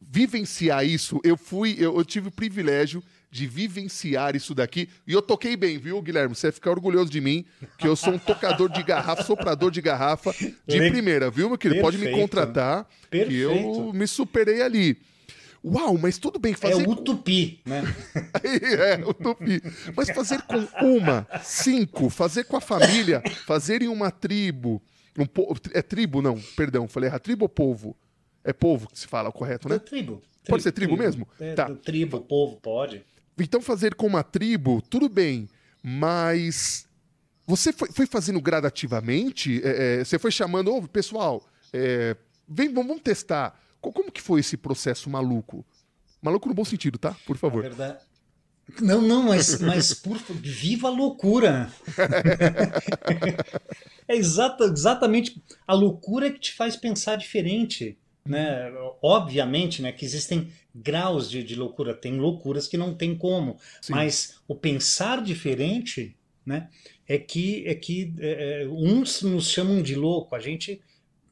Vivenciar 0.00 0.86
isso, 0.86 1.20
eu 1.24 1.36
fui, 1.36 1.74
eu, 1.76 1.98
eu, 1.98 2.04
tive 2.04 2.28
o 2.28 2.30
privilégio 2.30 3.02
de 3.32 3.48
vivenciar 3.48 4.36
isso 4.36 4.54
daqui, 4.54 4.88
e 5.04 5.12
eu 5.12 5.20
toquei 5.20 5.56
bem, 5.56 5.76
viu, 5.76 6.00
Guilherme? 6.00 6.36
Você 6.36 6.46
vai 6.46 6.52
ficar 6.52 6.70
orgulhoso 6.70 7.10
de 7.10 7.20
mim, 7.20 7.44
que 7.76 7.88
eu 7.88 7.96
sou 7.96 8.12
um 8.12 8.18
tocador 8.18 8.68
de 8.70 8.80
garrafa, 8.80 9.24
soprador 9.24 9.72
de 9.72 9.80
garrafa 9.80 10.32
de 10.32 10.88
primeira, 10.88 11.28
viu, 11.32 11.48
meu 11.48 11.58
querido? 11.58 11.80
Pode 11.80 11.98
me 11.98 12.12
contratar, 12.12 12.88
Perfeito. 13.10 13.28
que 13.28 13.40
eu 13.40 13.92
me 13.92 14.06
superei 14.06 14.62
ali. 14.62 14.98
Uau, 15.64 15.98
mas 15.98 16.18
tudo 16.18 16.38
bem 16.38 16.54
fazer. 16.54 16.84
É 16.84 16.88
o 16.88 16.96
tupi, 16.96 17.60
né? 17.64 17.82
é, 18.42 19.04
o 19.04 19.12
tupi. 19.12 19.60
Mas 19.96 20.10
fazer 20.10 20.40
com 20.42 20.58
uma, 20.84 21.26
cinco, 21.42 22.08
fazer 22.08 22.44
com 22.44 22.56
a 22.56 22.60
família, 22.60 23.22
fazer 23.46 23.82
em 23.82 23.88
uma 23.88 24.10
tribo. 24.10 24.80
Um 25.18 25.26
po... 25.26 25.56
É 25.72 25.82
tribo, 25.82 26.22
não, 26.22 26.40
perdão, 26.56 26.86
falei 26.86 27.08
errado. 27.08 27.22
Tribo 27.22 27.44
ou 27.46 27.48
povo? 27.48 27.96
É 28.44 28.52
povo 28.52 28.88
que 28.88 28.98
se 28.98 29.06
fala, 29.06 29.32
correto, 29.32 29.68
né? 29.68 29.76
É 29.76 29.78
tribo. 29.78 30.22
Pode 30.46 30.62
ser 30.62 30.72
tribo, 30.72 30.96
tribo. 30.96 31.02
mesmo? 31.02 31.28
É, 31.40 31.54
tá. 31.54 31.68
Tribo, 31.74 32.20
povo, 32.20 32.56
pode. 32.56 33.04
Então, 33.38 33.60
fazer 33.60 33.94
com 33.94 34.06
uma 34.06 34.22
tribo, 34.22 34.80
tudo 34.82 35.08
bem, 35.08 35.48
mas 35.82 36.86
você 37.46 37.72
foi, 37.72 37.88
foi 37.90 38.06
fazendo 38.06 38.40
gradativamente? 38.40 39.60
É, 39.64 40.00
é, 40.00 40.04
você 40.04 40.18
foi 40.18 40.30
chamando, 40.30 40.74
ô, 40.74 40.82
pessoal, 40.86 41.46
é, 41.72 42.16
vem, 42.48 42.72
vamos 42.72 43.00
testar. 43.00 43.58
Como 43.80 44.10
que 44.10 44.20
foi 44.20 44.40
esse 44.40 44.56
processo 44.56 45.08
maluco? 45.08 45.64
Maluco 46.20 46.48
no 46.48 46.54
bom 46.54 46.64
sentido, 46.64 46.98
tá? 46.98 47.16
Por 47.26 47.36
favor. 47.36 47.62
verdade... 47.62 47.98
Não, 48.82 49.00
não, 49.00 49.22
mas, 49.22 49.60
mas 49.60 49.94
por 49.94 50.18
viva 50.34 50.88
a 50.88 50.90
loucura! 50.90 51.72
é 54.06 54.14
exata, 54.14 54.64
exatamente 54.64 55.42
a 55.66 55.72
loucura 55.72 56.30
que 56.30 56.38
te 56.38 56.52
faz 56.52 56.76
pensar 56.76 57.16
diferente. 57.16 57.96
Né? 58.26 58.70
Obviamente 59.02 59.80
né, 59.80 59.90
que 59.90 60.04
existem 60.04 60.52
graus 60.74 61.30
de, 61.30 61.42
de 61.42 61.56
loucura, 61.56 61.94
tem 61.94 62.18
loucuras 62.18 62.68
que 62.68 62.76
não 62.76 62.94
tem 62.94 63.16
como, 63.16 63.56
Sim. 63.80 63.94
mas 63.94 64.38
o 64.46 64.54
pensar 64.54 65.22
diferente 65.22 66.14
né, 66.44 66.68
é 67.06 67.16
que, 67.16 67.66
é 67.66 67.74
que 67.74 68.12
é, 68.18 68.62
é 68.62 68.68
uns 68.68 69.22
nos 69.22 69.50
chamam 69.50 69.80
de 69.80 69.94
louco, 69.94 70.34
a 70.34 70.40
gente 70.40 70.82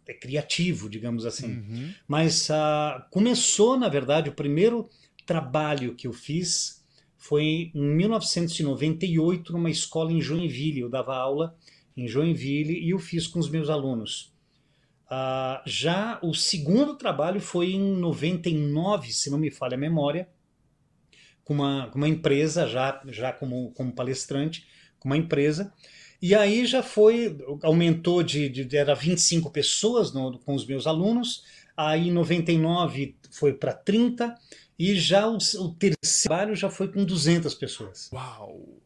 é 0.07 0.15
criativo, 0.15 0.89
digamos 0.89 1.27
assim. 1.27 1.47
Uhum. 1.47 1.95
Mas 2.07 2.49
uh, 2.49 3.03
começou, 3.11 3.79
na 3.79 3.89
verdade, 3.89 4.31
o 4.31 4.35
primeiro 4.35 4.89
trabalho 5.25 5.95
que 5.95 6.07
eu 6.07 6.13
fiz 6.13 6.85
foi 7.17 7.73
em 7.75 7.97
1998 7.97 9.53
numa 9.53 9.71
escola 9.71 10.13
em 10.13 10.21
Joinville. 10.21 10.81
Eu 10.81 10.89
dava 10.89 11.17
aula 11.17 11.57
em 11.97 12.07
Joinville 12.07 12.79
e 12.79 12.91
eu 12.91 12.99
fiz 12.99 13.27
com 13.27 13.39
os 13.39 13.51
meus 13.51 13.69
alunos. 13.69 14.33
Uh, 15.07 15.63
já 15.65 16.19
o 16.23 16.35
segundo 16.35 16.97
trabalho 16.97 17.41
foi 17.41 17.73
em 17.73 17.97
99, 17.97 19.13
se 19.13 19.31
não 19.31 19.39
me 19.39 19.51
falha 19.51 19.75
a 19.75 19.79
memória, 19.79 20.29
com 21.45 21.55
uma, 21.55 21.89
com 21.89 21.99
uma 21.99 22.09
empresa, 22.09 22.67
já, 22.67 23.01
já 23.07 23.33
como, 23.33 23.71
como 23.73 23.93
palestrante, 23.93 24.67
com 24.99 25.09
uma 25.09 25.17
empresa. 25.17 25.73
E 26.21 26.35
aí 26.35 26.67
já 26.67 26.83
foi, 26.83 27.37
aumentou 27.63 28.23
de, 28.23 28.49
de 28.49 28.77
era 28.77 28.95
25 28.95 29.51
pessoas 29.51 30.13
no, 30.13 30.39
com 30.39 30.55
os 30.55 30.67
meus 30.67 30.87
alunos, 30.87 31.45
aí 31.77 32.09
em 32.09 32.13
99 32.13 33.17
foi 33.31 33.53
para 33.53 33.73
30 33.73 34.35
e 34.79 34.95
já 34.95 35.29
o, 35.29 35.37
o 35.37 35.75
terceiro 35.75 35.97
trabalho 36.25 36.55
já 36.55 36.71
foi 36.71 36.89
com 36.89 37.05
200 37.05 37.55
pessoas. 37.55 38.11
Uau! 38.13 38.81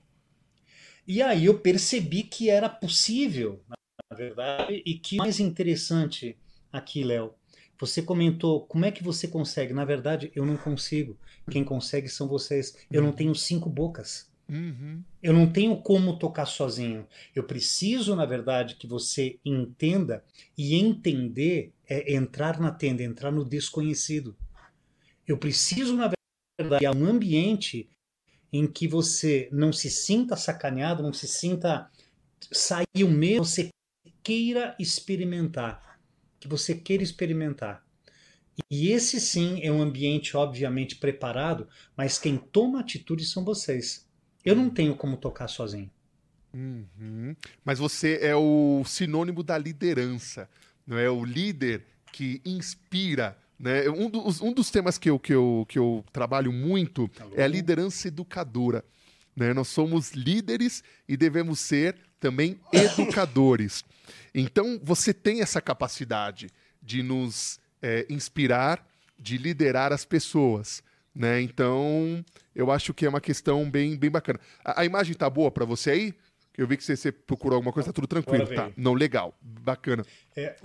E 1.07 1.23
aí 1.23 1.47
eu 1.47 1.59
percebi 1.59 2.23
que 2.23 2.49
era 2.49 2.69
possível, 2.69 3.61
na 3.69 4.17
verdade, 4.17 4.83
e 4.85 4.95
que 4.95 5.17
mais 5.17 5.41
interessante 5.41 6.37
aqui, 6.73 7.03
Léo, 7.03 7.35
você 7.79 8.03
comentou 8.03 8.67
como 8.67 8.85
é 8.85 8.93
que 8.93 9.03
você 9.03 9.27
consegue. 9.27 9.73
Na 9.73 9.85
verdade, 9.85 10.31
eu 10.35 10.45
não 10.45 10.57
consigo. 10.57 11.19
Quem 11.51 11.65
consegue 11.65 12.09
são 12.09 12.29
vocês. 12.29 12.77
Eu 12.91 13.03
não 13.03 13.11
tenho 13.11 13.35
cinco 13.35 13.69
bocas. 13.69 14.30
Uhum. 14.51 15.05
Eu 15.23 15.33
não 15.33 15.51
tenho 15.51 15.77
como 15.77 16.19
tocar 16.19 16.45
sozinho. 16.45 17.07
Eu 17.35 17.45
preciso, 17.45 18.17
na 18.17 18.27
verdade, 18.27 18.75
que 18.75 18.87
você 18.87 19.39
entenda 19.45 20.25
e 20.59 20.75
entender 20.75 21.73
é 21.89 22.15
entrar 22.15 22.59
na 22.59 22.73
tenda, 22.73 23.03
entrar 23.03 23.31
no 23.31 23.45
desconhecido. 23.45 24.37
Eu 25.27 25.39
preciso, 25.39 25.95
na 25.95 26.11
verdade, 26.61 26.85
um 26.89 27.07
ambiente 27.07 27.89
em 28.53 28.67
que 28.67 28.89
você 28.89 29.49
não 29.53 29.73
se 29.73 29.89
sinta 29.89 30.35
sacaneado, 30.35 31.03
não 31.03 31.13
se 31.13 31.29
sinta 31.29 31.89
sair 32.51 33.05
o 33.05 33.09
você 33.39 33.71
queira 34.23 34.75
experimentar, 34.81 36.01
que 36.41 36.49
você 36.49 36.75
queira 36.75 37.05
experimentar. 37.05 37.85
E 38.69 38.89
esse 38.89 39.21
sim 39.21 39.61
é 39.63 39.71
um 39.71 39.81
ambiente 39.81 40.37
obviamente 40.37 40.97
preparado, 40.97 41.69
mas 41.97 42.19
quem 42.19 42.37
toma 42.37 42.81
atitude 42.81 43.25
são 43.25 43.45
vocês. 43.45 44.10
Eu 44.45 44.57
não 44.57 44.71
tenho 44.71 44.95
como 44.95 45.17
tocar 45.17 45.49
sozinho. 45.49 45.91
Uhum. 46.53 47.35
Mas 47.65 47.79
você 47.79 48.19
é 48.23 48.35
o 48.35 48.83
sinônimo 48.85 49.43
da 49.43 49.57
liderança, 49.57 50.49
não 50.87 50.99
é? 50.99 51.09
O 51.09 51.25
líder 51.25 51.85
que 52.13 52.41
inspira. 52.45 53.37
Né? 53.59 53.89
Um, 53.91 54.09
dos, 54.09 54.41
um 54.41 54.53
dos 54.53 54.71
temas 54.71 54.99
que 54.99 55.11
eu, 55.11 55.19
que, 55.19 55.35
eu, 55.35 55.67
que 55.69 55.79
eu 55.79 56.05
trabalho 56.13 56.53
muito 56.53 57.11
Alô? 57.21 57.33
é 57.37 57.45
a 57.45 57.49
liderança 57.49 58.09
educadora. 58.09 58.85
Né? 59.37 59.53
Nós 59.53 59.69
somos 59.69 60.13
líderes 60.13 60.83
e 61.09 61.17
devemos 61.17 61.61
ser 61.61 61.97
também 62.19 62.59
educadores. 62.73 63.85
Então, 64.35 64.81
você 64.83 65.13
tem 65.15 65.41
essa 65.41 65.61
capacidade 65.61 66.49
de 66.83 67.03
nos 67.03 67.61
é, 67.83 68.07
inspirar, 68.09 68.87
de 69.19 69.37
liderar 69.37 69.93
as 69.93 70.05
pessoas. 70.05 70.83
Né? 71.15 71.43
Então, 71.43 72.25
eu 72.55 72.71
acho 72.71 72.95
que 72.95 73.05
é 73.05 73.09
uma 73.09 73.21
questão 73.21 73.69
bem, 73.69 73.97
bem 73.97 74.11
bacana. 74.11 74.39
A, 74.65 74.83
a 74.83 74.85
imagem 74.85 75.15
tá 75.15 75.29
boa 75.29 75.51
para 75.51 75.65
você 75.65 75.91
aí? 75.91 76.15
Eu 76.57 76.67
vi 76.67 76.77
que 76.77 76.85
você, 76.85 76.97
você, 76.97 77.11
procurou 77.11 77.57
alguma 77.57 77.73
coisa, 77.73 77.89
tá 77.89 77.93
tudo 77.93 78.07
tranquilo. 78.07 78.47
Tá. 78.47 78.71
Não, 78.77 78.93
legal. 78.93 79.35
Bacana. 79.41 80.05
É, 80.37 80.57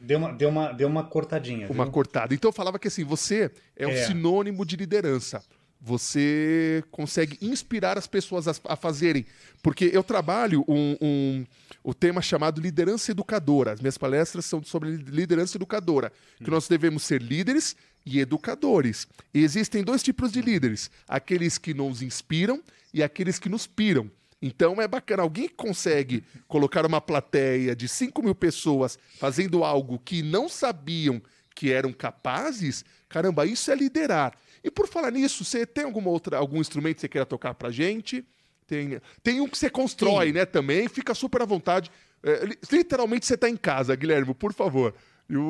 deu, 0.00 0.18
uma, 0.18 0.32
deu, 0.32 0.48
uma, 0.48 0.72
deu 0.72 0.88
uma 0.88 1.04
cortadinha. 1.04 1.68
Uma 1.68 1.84
viu? 1.84 1.92
cortada. 1.92 2.32
Então 2.34 2.48
eu 2.48 2.52
falava 2.52 2.78
que 2.78 2.88
assim, 2.88 3.04
você 3.04 3.50
é 3.76 3.86
um 3.86 3.90
é. 3.90 4.06
sinônimo 4.06 4.64
de 4.64 4.76
liderança. 4.76 5.42
Você 5.84 6.82
consegue 6.92 7.36
inspirar 7.42 7.98
as 7.98 8.06
pessoas 8.06 8.46
a, 8.46 8.54
a 8.68 8.76
fazerem. 8.76 9.26
Porque 9.62 9.90
eu 9.92 10.04
trabalho 10.04 10.64
um, 10.68 10.96
um, 11.02 11.44
o 11.82 11.92
tema 11.92 12.22
chamado 12.22 12.60
liderança 12.60 13.10
educadora. 13.10 13.72
As 13.72 13.80
minhas 13.80 13.98
palestras 13.98 14.44
são 14.44 14.62
sobre 14.62 14.90
liderança 14.90 15.58
educadora. 15.58 16.12
Que 16.38 16.48
hum. 16.48 16.54
nós 16.54 16.68
devemos 16.68 17.02
ser 17.02 17.20
líderes 17.20 17.76
e 18.04 18.20
educadores. 18.20 19.06
E 19.32 19.42
existem 19.42 19.82
dois 19.82 20.02
tipos 20.02 20.32
de 20.32 20.40
líderes: 20.40 20.90
aqueles 21.08 21.58
que 21.58 21.74
nos 21.74 22.02
inspiram 22.02 22.62
e 22.92 23.02
aqueles 23.02 23.38
que 23.38 23.48
nos 23.48 23.66
piram. 23.66 24.10
Então 24.40 24.82
é 24.82 24.88
bacana. 24.88 25.22
Alguém 25.22 25.48
que 25.48 25.54
consegue 25.54 26.24
colocar 26.48 26.84
uma 26.84 27.00
plateia 27.00 27.76
de 27.76 27.88
5 27.88 28.22
mil 28.22 28.34
pessoas 28.34 28.98
fazendo 29.18 29.62
algo 29.62 29.98
que 29.98 30.22
não 30.22 30.48
sabiam 30.48 31.22
que 31.54 31.70
eram 31.70 31.92
capazes, 31.92 32.84
caramba, 33.08 33.46
isso 33.46 33.70
é 33.70 33.74
liderar. 33.74 34.36
E 34.64 34.70
por 34.70 34.88
falar 34.88 35.10
nisso, 35.10 35.44
você 35.44 35.66
tem 35.66 35.84
alguma 35.84 36.10
outra, 36.10 36.38
algum 36.38 36.60
instrumento 36.60 36.96
que 36.96 37.00
você 37.02 37.08
queira 37.08 37.26
tocar 37.26 37.54
pra 37.54 37.70
gente? 37.70 38.24
Tem, 38.66 39.00
tem 39.22 39.40
um 39.40 39.48
que 39.48 39.58
você 39.58 39.68
constrói, 39.68 40.28
Sim. 40.28 40.32
né, 40.32 40.44
também. 40.46 40.88
Fica 40.88 41.14
super 41.14 41.42
à 41.42 41.44
vontade. 41.44 41.90
É, 42.22 42.44
literalmente 42.70 43.26
você 43.26 43.34
está 43.34 43.48
em 43.48 43.56
casa, 43.56 43.94
Guilherme, 43.94 44.32
por 44.34 44.52
favor. 44.52 44.94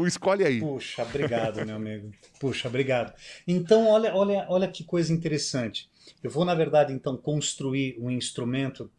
Escolhe 0.06 0.44
aí. 0.44 0.60
Puxa, 0.60 1.02
obrigado, 1.02 1.64
meu 1.66 1.76
amigo. 1.76 2.12
Puxa, 2.38 2.68
obrigado. 2.68 3.12
Então, 3.46 3.88
olha, 3.88 4.14
olha, 4.14 4.46
olha 4.48 4.68
que 4.68 4.84
coisa 4.84 5.12
interessante. 5.12 5.90
Eu 6.22 6.30
vou, 6.30 6.44
na 6.44 6.54
verdade, 6.54 6.92
então, 6.92 7.16
construir 7.16 7.96
um 7.98 8.10
instrumento 8.10 8.90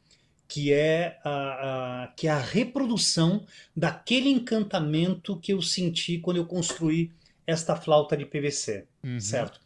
que 0.48 0.74
é 0.74 1.18
a, 1.24 2.04
a, 2.04 2.08
que 2.16 2.28
é 2.28 2.32
a 2.32 2.40
reprodução 2.40 3.46
daquele 3.76 4.30
encantamento 4.30 5.40
que 5.40 5.54
eu 5.54 5.62
senti 5.62 6.20
quando 6.20 6.38
eu 6.38 6.46
construí 6.46 7.12
esta 7.48 7.76
flauta 7.76 8.16
de 8.16 8.26
PVC, 8.26 8.86
uhum. 9.04 9.20
certo? 9.20 9.60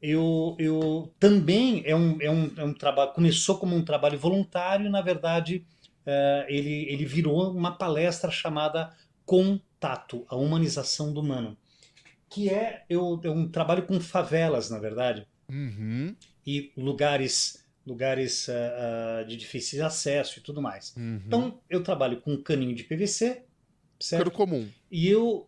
Eu, 0.00 0.54
eu 0.58 1.12
também 1.18 1.82
é 1.86 1.96
um, 1.96 2.20
é, 2.20 2.30
um, 2.30 2.50
é 2.56 2.64
um 2.64 2.74
trabalho, 2.74 3.12
começou 3.12 3.58
como 3.58 3.74
um 3.74 3.84
trabalho 3.84 4.18
voluntário, 4.18 4.90
na 4.90 5.00
verdade, 5.00 5.64
uh, 6.06 6.44
ele, 6.46 6.86
ele 6.90 7.04
virou 7.04 7.50
uma 7.50 7.72
palestra 7.72 8.30
chamada 8.30 8.90
Contato, 9.74 10.24
a 10.28 10.36
humanização 10.36 11.12
do 11.12 11.20
humano, 11.20 11.56
que 12.30 12.48
é, 12.48 12.84
eu, 12.88 13.20
é 13.22 13.30
um 13.30 13.48
trabalho 13.48 13.86
com 13.86 14.00
favelas, 14.00 14.70
na 14.70 14.78
verdade. 14.78 15.26
Uhum 15.48 16.14
e 16.46 16.72
lugares 16.76 17.62
lugares 17.86 18.48
uh, 18.48 18.52
uh, 19.22 19.26
de 19.26 19.36
difícil 19.36 19.84
acesso 19.84 20.38
e 20.38 20.42
tudo 20.42 20.62
mais. 20.62 20.94
Uhum. 20.96 21.20
Então 21.26 21.60
eu 21.68 21.82
trabalho 21.82 22.18
com 22.18 22.32
um 22.32 22.42
caninho 22.42 22.74
de 22.74 22.82
PVC, 22.82 23.44
certo? 24.00 24.22
Cano 24.24 24.30
comum. 24.30 24.70
E 24.90 25.06
eu 25.06 25.46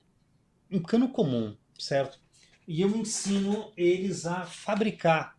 um 0.70 0.82
cano 0.82 1.08
comum, 1.08 1.56
certo? 1.78 2.20
E 2.68 2.82
eu 2.82 2.94
ensino 2.94 3.72
eles 3.74 4.26
a 4.26 4.44
fabricar 4.44 5.38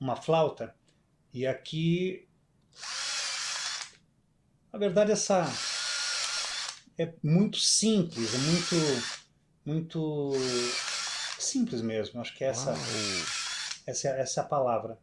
uma 0.00 0.16
flauta. 0.16 0.74
E 1.32 1.46
aqui 1.46 2.26
na 4.72 4.80
verdade 4.80 5.12
essa 5.12 5.44
é 7.02 7.14
muito 7.22 7.58
simples, 7.58 8.34
é 8.34 8.38
muito 8.38 8.76
muito 9.64 10.32
simples 11.38 11.80
mesmo. 11.82 12.20
Acho 12.20 12.36
que 12.36 12.44
é 12.44 12.48
essa 12.48 12.72
Uau 12.72 12.78
essa, 13.86 14.08
essa 14.08 14.40
é 14.40 14.44
a 14.44 14.46
palavra. 14.46 14.98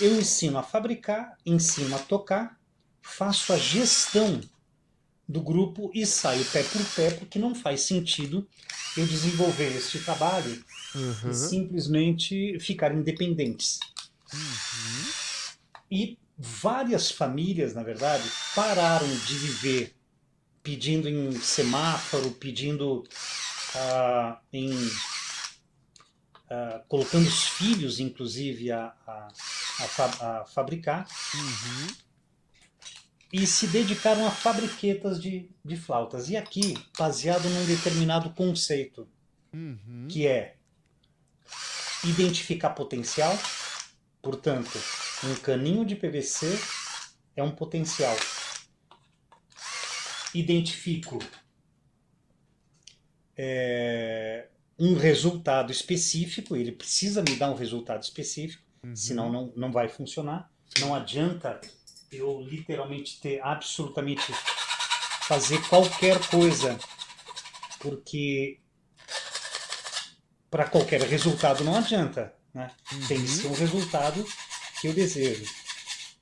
Eu 0.00 0.18
ensino 0.18 0.58
a 0.58 0.62
fabricar, 0.62 1.36
ensino 1.46 1.94
a 1.94 1.98
tocar, 1.98 2.58
faço 3.00 3.52
a 3.52 3.58
gestão 3.58 4.40
do 5.26 5.40
grupo 5.40 5.90
e 5.94 6.04
saio 6.04 6.44
pé 6.46 6.62
por 6.62 6.84
pé, 6.94 7.10
porque 7.12 7.38
não 7.38 7.54
faz 7.54 7.82
sentido 7.82 8.46
eu 8.96 9.06
desenvolver 9.06 9.74
este 9.76 9.98
trabalho 10.00 10.62
uhum. 10.94 11.30
e 11.30 11.34
simplesmente 11.34 12.58
ficar 12.60 12.94
independentes. 12.94 13.78
Uhum. 14.32 15.12
E 15.90 16.18
várias 16.36 17.10
famílias, 17.10 17.74
na 17.74 17.82
verdade, 17.82 18.28
pararam 18.54 19.08
de 19.08 19.34
viver 19.38 19.94
pedindo 20.64 21.08
em 21.08 21.30
semáforo, 21.38 22.32
pedindo 22.32 23.00
uh, 23.00 24.36
em 24.50 24.72
uh, 24.72 24.90
colocando 26.88 27.28
os 27.28 27.44
filhos, 27.44 28.00
inclusive, 28.00 28.72
a, 28.72 28.94
a, 29.06 29.28
a, 29.28 29.88
fa 29.88 30.06
a 30.06 30.44
fabricar. 30.46 31.06
Uhum. 31.34 31.86
E 33.30 33.46
se 33.46 33.66
dedicaram 33.66 34.26
a 34.26 34.30
fabriquetas 34.30 35.20
de, 35.20 35.50
de 35.62 35.76
flautas. 35.76 36.30
E 36.30 36.36
aqui, 36.36 36.74
baseado 36.98 37.46
num 37.48 37.66
determinado 37.66 38.30
conceito, 38.30 39.06
uhum. 39.52 40.06
que 40.08 40.26
é 40.26 40.56
identificar 42.04 42.70
potencial. 42.70 43.38
Portanto, 44.22 44.80
um 45.24 45.34
caninho 45.36 45.84
de 45.84 45.94
PVC 45.94 46.58
é 47.36 47.42
um 47.42 47.50
potencial. 47.50 48.16
Identifico 50.34 51.18
é, 53.36 54.48
um 54.78 54.94
resultado 54.96 55.70
específico, 55.70 56.56
ele 56.56 56.72
precisa 56.72 57.22
me 57.22 57.36
dar 57.36 57.50
um 57.50 57.54
resultado 57.54 58.02
específico, 58.02 58.62
uhum. 58.82 58.96
senão 58.96 59.30
não, 59.30 59.52
não 59.56 59.72
vai 59.72 59.88
funcionar. 59.88 60.50
Não 60.80 60.94
adianta 60.94 61.60
eu 62.10 62.40
literalmente 62.40 63.20
ter 63.20 63.40
absolutamente 63.42 64.32
fazer 65.26 65.60
qualquer 65.68 66.18
coisa, 66.28 66.78
porque 67.80 68.60
para 70.50 70.68
qualquer 70.68 71.00
resultado 71.02 71.64
não 71.64 71.76
adianta. 71.76 72.34
Né? 72.52 72.70
Uhum. 72.92 73.06
Tem 73.08 73.20
de 73.20 73.28
ser 73.28 73.48
um 73.48 73.54
resultado 73.54 74.24
que 74.80 74.86
eu 74.86 74.92
desejo. 74.92 75.44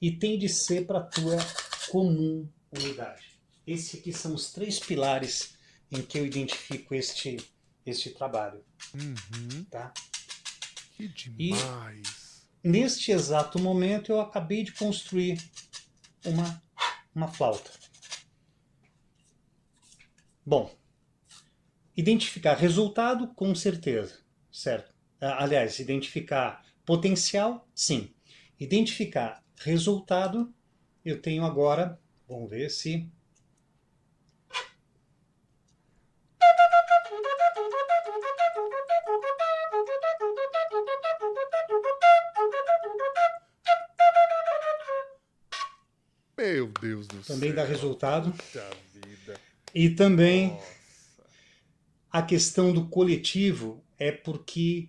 E 0.01 0.11
tem 0.11 0.39
de 0.39 0.49
ser 0.49 0.87
para 0.87 0.99
a 1.01 1.03
tua 1.03 1.37
comum 1.91 2.49
unidade. 2.73 3.32
Esses 3.67 4.01
aqui 4.01 4.13
são 4.13 4.35
os 4.35 4.53
três 4.53 4.79
pilares 4.79 5.55
em 5.91 6.03
que 6.03 6.19
eu 6.19 6.27
identifico 6.27 6.95
este 6.95 7.37
este 7.85 8.11
trabalho. 8.11 8.65
Uhum. 8.95 9.65
Tá? 9.65 9.93
Que 10.97 11.09
demais! 11.09 12.47
E 12.63 12.69
neste 12.69 13.11
exato 13.11 13.59
momento 13.59 14.13
eu 14.13 14.21
acabei 14.21 14.63
de 14.63 14.73
construir 14.73 15.43
uma, 16.25 16.63
uma 17.15 17.29
flauta. 17.29 17.71
Bom, 20.45 20.75
identificar 21.97 22.55
resultado, 22.55 23.29
com 23.35 23.55
certeza, 23.55 24.19
certo? 24.51 24.95
Aliás, 25.21 25.79
identificar 25.79 26.65
potencial, 26.85 27.69
sim. 27.75 28.13
Identificar 28.59 29.43
resultado, 29.57 30.53
eu 31.05 31.21
tenho 31.21 31.45
agora, 31.45 32.01
vamos 32.29 32.51
ver 32.51 32.71
se 32.71 33.09
Deus 46.83 47.07
do 47.07 47.23
também 47.23 47.51
céu. 47.51 47.57
Dá 47.57 47.65
resultado. 47.65 48.35
E 49.73 49.91
também 49.91 50.49
Nossa. 50.49 50.67
a 52.11 52.23
questão 52.23 52.73
do 52.73 52.89
coletivo 52.89 53.83
é 53.99 54.11
porque 54.11 54.89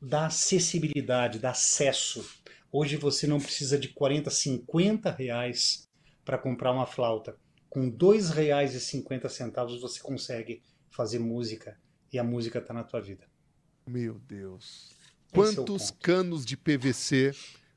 dá 0.00 0.26
acessibilidade, 0.26 1.38
dá 1.38 1.50
acesso. 1.50 2.26
Hoje 2.72 2.96
você 2.96 3.26
não 3.26 3.38
precisa 3.38 3.78
de 3.78 3.88
40, 3.88 4.30
50 4.30 5.10
reais 5.10 5.86
para 6.24 6.38
comprar 6.38 6.72
uma 6.72 6.86
flauta. 6.86 7.36
Com 7.68 7.84
R$ 7.84 7.90
2,50 7.90 9.78
você 9.78 10.00
consegue 10.00 10.62
fazer 10.90 11.18
música 11.18 11.78
e 12.10 12.18
a 12.18 12.24
música 12.24 12.58
está 12.58 12.72
na 12.72 12.82
tua 12.82 13.00
vida. 13.00 13.26
Meu 13.86 14.14
Deus. 14.26 14.90
Quantos 15.30 15.90
é 15.90 15.94
canos 16.00 16.46
de 16.46 16.56
PVC 16.56 17.32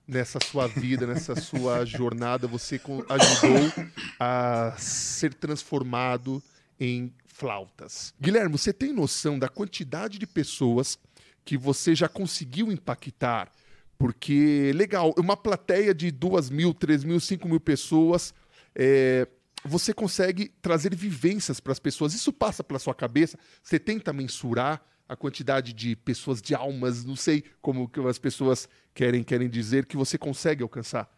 nessa 0.09 0.39
sua 0.43 0.67
vida, 0.67 1.05
nessa 1.05 1.35
sua 1.35 1.85
jornada, 1.85 2.47
você 2.47 2.81
ajudou 3.09 3.87
a 4.19 4.75
ser 4.77 5.33
transformado 5.35 6.41
em 6.79 7.13
flautas? 7.27 8.13
Guilherme, 8.19 8.51
você 8.51 8.73
tem 8.73 8.91
noção 8.91 9.37
da 9.37 9.47
quantidade 9.47 10.17
de 10.17 10.25
pessoas 10.25 10.97
que 11.45 11.55
você 11.55 11.93
já 11.93 12.09
conseguiu 12.09 12.71
impactar? 12.71 13.51
Porque, 13.99 14.71
legal, 14.73 15.13
uma 15.17 15.37
plateia 15.37 15.93
de 15.93 16.09
duas 16.09 16.49
mil, 16.49 16.73
três 16.73 17.03
mil, 17.03 17.19
cinco 17.19 17.47
mil 17.47 17.59
pessoas, 17.59 18.33
é, 18.73 19.27
você 19.63 19.93
consegue 19.93 20.51
trazer 20.61 20.95
vivências 20.95 21.59
para 21.59 21.71
as 21.71 21.79
pessoas. 21.79 22.13
Isso 22.13 22.33
passa 22.33 22.63
pela 22.63 22.79
sua 22.79 22.95
cabeça? 22.95 23.37
Você 23.61 23.77
tenta 23.77 24.11
mensurar 24.11 24.81
a 25.09 25.15
quantidade 25.15 25.73
de 25.73 25.95
pessoas, 25.95 26.39
de 26.39 26.53
almas, 26.53 27.03
não 27.03 27.15
sei 27.15 27.43
como 27.59 27.89
que 27.89 27.99
as 27.99 28.19
pessoas 28.19 28.69
querem 28.93 29.23
querem 29.23 29.49
dizer 29.49 29.87
que 29.87 29.97
você 29.97 30.19
consegue 30.19 30.61
alcançar. 30.61 31.09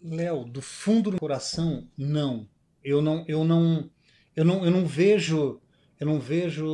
Léo, 0.00 0.44
do 0.44 0.62
fundo 0.62 1.10
do 1.10 1.18
coração, 1.18 1.88
não. 1.96 2.48
Eu 2.84 3.02
não, 3.02 3.24
eu 3.26 3.42
não, 3.44 3.90
eu 4.36 4.44
não, 4.44 4.64
eu 4.64 4.70
não 4.70 4.86
vejo, 4.86 5.60
eu 5.98 6.06
não 6.06 6.20
vejo. 6.20 6.72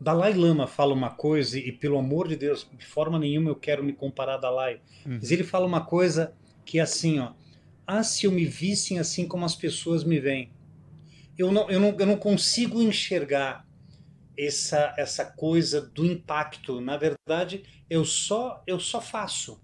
Dalai 0.00 0.32
Lama 0.32 0.66
fala 0.66 0.94
uma 0.94 1.10
coisa 1.10 1.58
e 1.58 1.70
pelo 1.70 1.98
amor 1.98 2.28
de 2.28 2.36
Deus, 2.36 2.66
de 2.78 2.86
forma 2.86 3.18
nenhuma 3.18 3.50
eu 3.50 3.56
quero 3.56 3.84
me 3.84 3.92
comparar 3.92 4.36
a 4.36 4.38
Dalai. 4.38 4.80
Uhum. 5.04 5.18
Mas 5.20 5.30
ele 5.30 5.44
fala 5.44 5.66
uma 5.66 5.84
coisa 5.84 6.32
que 6.64 6.78
é 6.78 6.82
assim, 6.82 7.18
ó. 7.18 7.34
Ah, 7.86 8.02
se 8.02 8.24
eu 8.24 8.32
me 8.32 8.46
vissem 8.46 8.98
assim 8.98 9.28
como 9.28 9.44
as 9.44 9.54
pessoas 9.54 10.02
me 10.02 10.18
veem 10.18 10.50
eu 11.40 11.50
não, 11.50 11.70
eu 11.70 11.80
não, 11.80 11.96
eu 11.98 12.06
não 12.06 12.16
consigo 12.18 12.82
enxergar 12.82 13.66
essa, 14.36 14.94
essa 14.98 15.24
coisa 15.24 15.80
do 15.80 16.04
impacto. 16.04 16.82
Na 16.82 16.98
verdade, 16.98 17.64
eu 17.88 18.04
só, 18.04 18.62
eu 18.66 18.78
só 18.78 19.00
faço. 19.00 19.58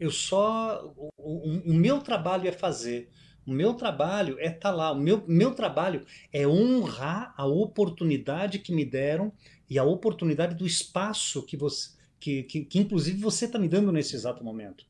Eu 0.00 0.10
só. 0.10 0.92
O, 0.96 1.10
o, 1.16 1.70
o 1.70 1.72
meu 1.72 2.00
trabalho 2.00 2.48
é 2.48 2.52
fazer. 2.52 3.08
O 3.46 3.52
meu 3.52 3.74
trabalho 3.74 4.36
é 4.40 4.46
estar 4.46 4.70
tá 4.70 4.74
lá. 4.74 4.90
O 4.90 4.98
meu, 4.98 5.24
meu 5.28 5.54
trabalho 5.54 6.04
é 6.32 6.44
honrar 6.46 7.32
a 7.36 7.46
oportunidade 7.46 8.58
que 8.58 8.74
me 8.74 8.84
deram 8.84 9.32
e 9.70 9.78
a 9.78 9.84
oportunidade 9.84 10.56
do 10.56 10.66
espaço 10.66 11.46
que 11.46 11.56
você. 11.56 11.90
Que, 12.18 12.42
que, 12.44 12.64
que 12.64 12.78
inclusive 12.80 13.18
você 13.20 13.44
está 13.44 13.60
me 13.60 13.68
dando 13.68 13.92
nesse 13.92 14.16
exato 14.16 14.42
momento. 14.42 14.84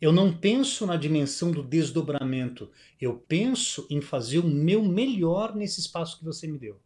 Eu 0.00 0.12
não 0.12 0.32
penso 0.32 0.86
na 0.86 0.96
dimensão 0.96 1.50
do 1.50 1.62
desdobramento. 1.62 2.70
Eu 3.00 3.14
penso 3.14 3.86
em 3.90 4.00
fazer 4.00 4.38
o 4.38 4.46
meu 4.46 4.84
melhor 4.84 5.54
nesse 5.54 5.80
espaço 5.80 6.18
que 6.18 6.24
você 6.24 6.46
me 6.46 6.56
deu. 6.56 6.80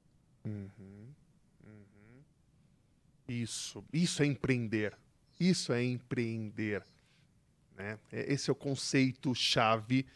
Uhum, 0.45 0.69
uhum. 1.65 2.23
Isso, 3.29 3.85
isso 3.93 4.23
é 4.23 4.27
empreender. 4.27 4.97
Isso 5.39 5.73
é 5.73 5.85
empreender. 5.85 6.83
Né? 7.77 7.99
É, 8.11 8.33
esse 8.33 8.49
é 8.49 8.53
o 8.53 8.57
conceito 8.57 9.35
chave 9.35 10.07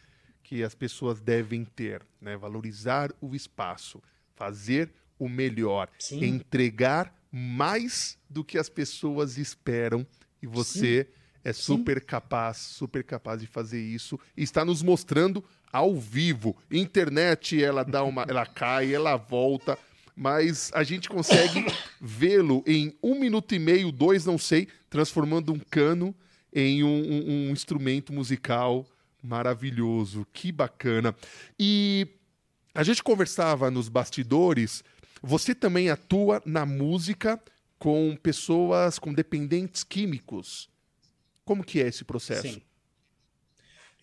que 0.41 0.63
as 0.63 0.73
pessoas 0.73 1.19
devem 1.19 1.65
ter, 1.65 2.01
né? 2.21 2.37
Valorizar 2.37 3.13
o 3.19 3.35
espaço, 3.35 4.01
fazer 4.33 4.89
o 5.19 5.27
melhor, 5.27 5.89
Sim. 5.99 6.23
entregar 6.23 7.13
mais 7.29 8.17
do 8.29 8.45
que 8.45 8.57
as 8.57 8.69
pessoas 8.69 9.37
esperam 9.37 10.07
e 10.41 10.47
você 10.47 11.03
Sim 11.03 11.17
é 11.43 11.53
super 11.53 11.99
Sim. 11.99 12.05
capaz, 12.05 12.57
super 12.57 13.03
capaz 13.03 13.41
de 13.41 13.47
fazer 13.47 13.81
isso 13.81 14.19
e 14.35 14.43
está 14.43 14.65
nos 14.65 14.81
mostrando 14.81 15.43
ao 15.71 15.95
vivo. 15.95 16.55
Internet, 16.71 17.61
ela 17.61 17.83
dá 17.83 18.03
uma, 18.03 18.25
ela 18.27 18.45
cai, 18.45 18.93
ela 18.93 19.15
volta, 19.15 19.77
mas 20.15 20.71
a 20.73 20.83
gente 20.83 21.09
consegue 21.09 21.65
vê-lo 22.01 22.63
em 22.65 22.93
um 23.01 23.19
minuto 23.19 23.53
e 23.53 23.59
meio, 23.59 23.91
dois, 23.91 24.25
não 24.25 24.37
sei, 24.37 24.67
transformando 24.89 25.53
um 25.53 25.59
cano 25.59 26.15
em 26.53 26.83
um, 26.83 26.87
um, 26.87 27.47
um 27.47 27.51
instrumento 27.51 28.11
musical 28.11 28.85
maravilhoso. 29.21 30.25
Que 30.33 30.51
bacana. 30.51 31.15
E 31.59 32.07
a 32.73 32.83
gente 32.83 33.03
conversava 33.03 33.69
nos 33.69 33.89
bastidores. 33.89 34.83
Você 35.21 35.53
também 35.53 35.89
atua 35.89 36.41
na 36.45 36.65
música 36.65 37.39
com 37.77 38.17
pessoas 38.21 38.97
com 38.97 39.13
dependentes 39.13 39.83
químicos. 39.83 40.69
Como 41.47 41.63
que 41.63 41.81
é 41.81 41.87
esse 41.87 42.03
processo? 42.03 42.41
Sim. 42.41 42.61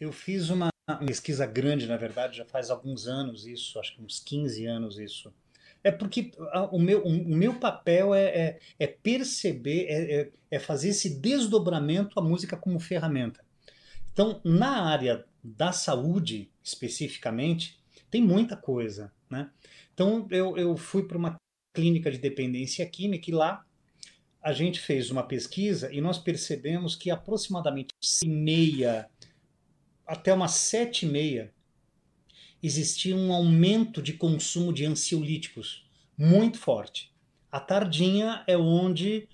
Eu 0.01 0.11
fiz 0.13 0.49
uma 0.49 0.71
pesquisa 1.07 1.45
grande, 1.45 1.87
na 1.87 1.99
verdade, 1.99 2.39
já 2.39 2.45
faz 2.47 2.71
alguns 2.71 3.07
anos 3.07 3.47
isso, 3.47 3.79
acho 3.79 3.95
que 3.95 4.03
uns 4.03 4.19
15 4.19 4.65
anos 4.65 4.99
isso. 4.99 5.31
É 5.83 5.91
porque 5.91 6.33
o 6.73 6.79
meu, 6.79 7.05
o 7.05 7.37
meu 7.37 7.55
papel 7.61 8.15
é, 8.15 8.25
é, 8.25 8.59
é 8.79 8.87
perceber, 8.87 9.85
é, 9.91 10.21
é, 10.21 10.31
é 10.53 10.59
fazer 10.59 10.89
esse 10.89 11.21
desdobramento 11.21 12.19
a 12.19 12.23
música 12.23 12.57
como 12.57 12.81
ferramenta. 12.81 13.45
Então, 14.11 14.41
na 14.43 14.87
área 14.87 15.27
da 15.43 15.71
saúde, 15.71 16.51
especificamente, 16.63 17.79
tem 18.11 18.23
muita 18.23 18.57
coisa. 18.57 19.13
Né? 19.29 19.51
Então, 19.93 20.27
eu, 20.31 20.57
eu 20.57 20.75
fui 20.79 21.03
para 21.07 21.19
uma 21.19 21.37
clínica 21.75 22.11
de 22.11 22.17
dependência 22.17 22.87
química 22.87 23.31
e 23.31 23.35
lá 23.35 23.67
a 24.45 24.53
gente 24.53 24.79
fez 24.79 25.11
uma 25.11 25.23
pesquisa 25.23 25.91
e 25.91 26.03
nós 26.03 26.19
percebemos 26.19 26.95
que 26.95 27.11
aproximadamente 27.11 27.95
meia 28.27 29.09
até 30.07 30.35
umas 30.35 30.51
sete 30.51 31.07
e 31.07 31.09
meia 31.09 31.51
existia 32.63 33.17
um 33.17 33.33
aumento 33.33 34.03
de 34.03 34.13
consumo 34.13 34.71
de 34.71 34.85
ansiolíticos 34.85 35.89
muito 36.17 36.59
forte. 36.59 37.11
A 37.51 37.59
tardinha 37.59 38.45
é 38.47 38.55
onde 38.55 39.27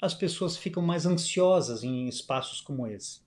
as 0.00 0.14
pessoas 0.14 0.56
ficam 0.56 0.82
mais 0.82 1.06
ansiosas 1.06 1.82
em 1.82 2.06
espaços 2.06 2.60
como 2.60 2.86
esse. 2.86 3.20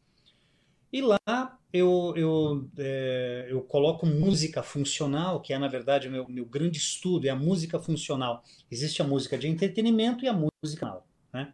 E 0.91 1.01
lá 1.01 1.59
eu, 1.73 2.13
eu, 2.15 2.69
é, 2.77 3.47
eu 3.49 3.61
coloco 3.61 4.05
música 4.05 4.63
funcional, 4.63 5.41
que 5.41 5.51
é 5.51 5.59
na 5.59 5.67
verdade 5.67 6.07
o 6.07 6.11
meu, 6.11 6.29
meu 6.29 6.45
grande 6.45 6.77
estudo, 6.77 7.27
é 7.27 7.29
a 7.29 7.35
música 7.35 7.77
funcional. 7.77 8.41
Existe 8.71 9.01
a 9.01 9.05
música 9.05 9.37
de 9.37 9.49
entretenimento 9.49 10.23
e 10.23 10.29
a 10.29 10.33
música 10.33 11.03
né? 11.35 11.53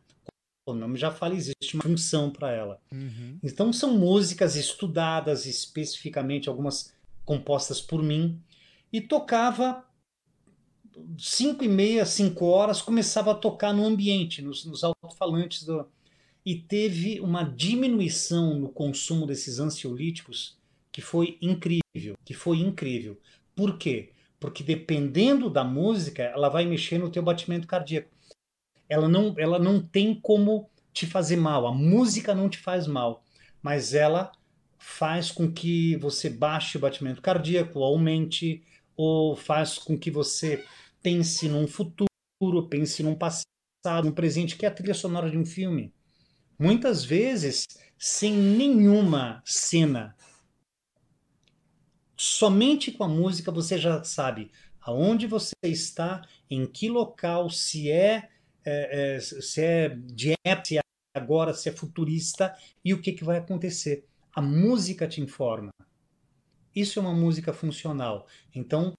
O 0.64 0.74
nome 0.74 0.96
já 0.98 1.12
fala, 1.12 1.34
existe 1.34 1.74
uma 1.74 1.84
função 1.84 2.30
para 2.30 2.52
ela. 2.52 2.80
Uhum. 2.94 3.40
Então 3.44 3.74
são 3.74 3.98
músicas 3.98 4.56
estudadas 4.56 5.48
especificamente, 5.48 6.48
algumas 6.48 6.94
compostas 7.26 7.82
por 7.82 8.04
mim, 8.04 8.40
e 8.94 9.02
tocava 9.02 9.84
cinco 11.18 11.64
e 11.64 11.68
meia, 11.68 12.06
cinco 12.06 12.46
horas, 12.46 12.82
começava 12.82 13.32
a 13.32 13.36
tocar 13.36 13.74
no 13.74 13.86
ambiente, 13.86 14.42
nos, 14.42 14.64
nos 14.66 14.84
alto-falantes 14.84 15.64
do... 15.64 15.88
E 16.46 16.56
teve 16.56 17.20
uma 17.20 17.44
diminuição 17.44 18.60
no 18.60 18.70
consumo 18.70 19.26
desses 19.28 19.60
ansiolíticos 19.60 20.58
que 20.92 21.02
foi 21.02 21.38
incrível, 21.42 22.16
que 22.26 22.34
foi 22.34 22.60
incrível. 22.60 23.18
Por 23.56 23.78
quê? 23.78 24.12
Porque 24.40 24.64
dependendo 24.64 25.50
da 25.50 25.64
música, 25.64 26.24
ela 26.24 26.50
vai 26.50 26.66
mexer 26.66 26.98
no 26.98 27.12
teu 27.12 27.22
batimento 27.22 27.68
cardíaco 27.68 28.10
ela 28.92 29.08
não, 29.08 29.34
ela 29.38 29.58
não 29.58 29.82
tem 29.82 30.14
como 30.14 30.70
te 30.92 31.08
fazer 31.08 31.38
mal. 31.38 31.66
A 31.66 31.74
música 31.74 32.36
não 32.36 32.50
te 32.50 32.58
faz 32.58 32.86
mal, 32.86 33.24
mas 33.64 33.94
ela 33.94 34.34
faz 34.78 35.32
com 35.32 35.50
que 35.50 35.96
você 35.96 36.30
baixe 36.30 36.78
o 36.78 36.82
batimento 36.82 37.22
cardíaco, 37.22 37.82
aumente, 37.82 38.62
ou 38.98 39.34
faz 39.34 39.78
com 39.78 39.98
que 39.98 40.12
você 40.12 40.66
pense 41.02 41.48
num 41.48 41.68
futuro, 41.68 42.10
pense 42.70 43.02
num 43.02 43.16
passado, 43.16 44.04
num 44.04 44.12
presente, 44.12 44.58
que 44.58 44.66
é 44.66 44.68
a 44.68 44.74
trilha 44.74 44.94
sonora 44.94 45.32
de 45.32 45.38
um 45.38 45.46
filme. 45.46 45.94
Muitas 46.60 47.06
vezes 47.06 47.66
sem 47.98 48.34
nenhuma 48.34 49.42
cena. 49.46 50.18
Somente 52.18 52.92
com 52.92 53.06
a 53.06 53.08
música 53.08 53.54
você 53.54 53.78
já 53.78 54.04
sabe 54.04 54.52
aonde 54.82 55.28
você 55.28 55.54
está, 55.64 56.28
em 56.50 56.66
que 56.66 56.90
local, 56.90 57.50
se 57.50 57.90
é 57.90 58.31
é, 58.66 59.16
é, 59.16 59.20
se 59.20 59.62
é 59.62 59.90
de 59.90 60.36
agora, 61.14 61.54
se 61.54 61.70
é 61.70 61.72
futurista 61.72 62.56
e 62.84 62.94
o 62.94 63.02
que, 63.02 63.12
que 63.12 63.24
vai 63.24 63.38
acontecer. 63.38 64.06
A 64.34 64.42
música 64.42 65.08
te 65.08 65.22
informa. 65.22 65.72
Isso 66.74 67.00
é 67.00 67.02
uma 67.02 67.14
música 67.14 67.52
funcional. 67.52 68.28
Então, 68.56 68.94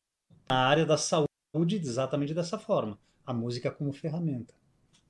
na 0.49 0.67
área 0.67 0.85
da 0.85 0.99
saúde, 0.99 1.77
exatamente 1.77 2.35
dessa 2.35 2.59
forma. 2.59 2.99
A 3.25 3.33
música 3.33 3.71
como 3.71 3.93
ferramenta. 3.93 4.55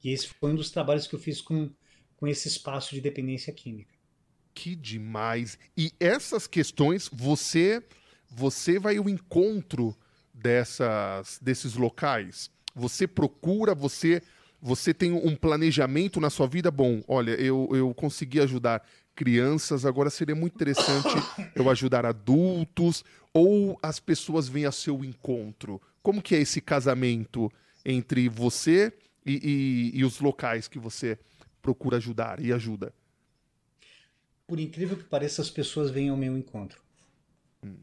E 0.04 0.10
esse 0.10 0.28
foi 0.28 0.52
um 0.52 0.56
dos 0.56 0.70
trabalhos 0.70 1.06
que 1.06 1.14
eu 1.14 1.18
fiz 1.18 1.40
com, 1.40 1.70
com 2.16 2.26
esse 2.26 2.46
espaço 2.46 2.94
de 2.94 3.00
dependência 3.00 3.52
química. 3.52 3.94
Que 4.54 4.76
demais! 4.76 5.58
E 5.76 5.92
essas 5.98 6.46
questões, 6.46 7.08
você 7.12 7.82
você 8.34 8.78
vai 8.78 8.96
ao 8.96 9.08
encontro 9.08 9.96
dessas, 10.32 11.38
desses 11.40 11.74
locais? 11.74 12.50
Você 12.74 13.06
procura, 13.06 13.74
você 13.74 14.22
você 14.62 14.94
tem 14.94 15.10
um 15.10 15.34
planejamento 15.34 16.20
na 16.20 16.30
sua 16.30 16.46
vida, 16.46 16.70
bom, 16.70 17.02
olha, 17.08 17.32
eu, 17.32 17.68
eu 17.72 17.92
consegui 17.92 18.38
ajudar 18.38 18.86
crianças, 19.12 19.84
agora 19.84 20.08
seria 20.08 20.36
muito 20.36 20.54
interessante 20.54 21.08
eu 21.56 21.68
ajudar 21.68 22.06
adultos 22.06 23.04
ou 23.34 23.76
as 23.82 23.98
pessoas 23.98 24.48
vêm 24.48 24.64
a 24.64 24.70
seu 24.70 25.04
encontro? 25.04 25.82
Como 26.00 26.22
que 26.22 26.36
é 26.36 26.40
esse 26.40 26.60
casamento 26.60 27.50
entre 27.84 28.28
você 28.28 28.92
e, 29.26 29.90
e, 29.94 29.98
e 29.98 30.04
os 30.04 30.20
locais 30.20 30.68
que 30.68 30.78
você 30.78 31.18
procura 31.60 31.96
ajudar 31.96 32.40
e 32.40 32.52
ajuda? 32.52 32.94
Por 34.46 34.60
incrível 34.60 34.96
que 34.96 35.04
pareça, 35.04 35.42
as 35.42 35.50
pessoas 35.50 35.90
vêm 35.90 36.08
ao 36.08 36.16
meu 36.16 36.38
encontro. 36.38 36.80
Uhum. 37.64 37.78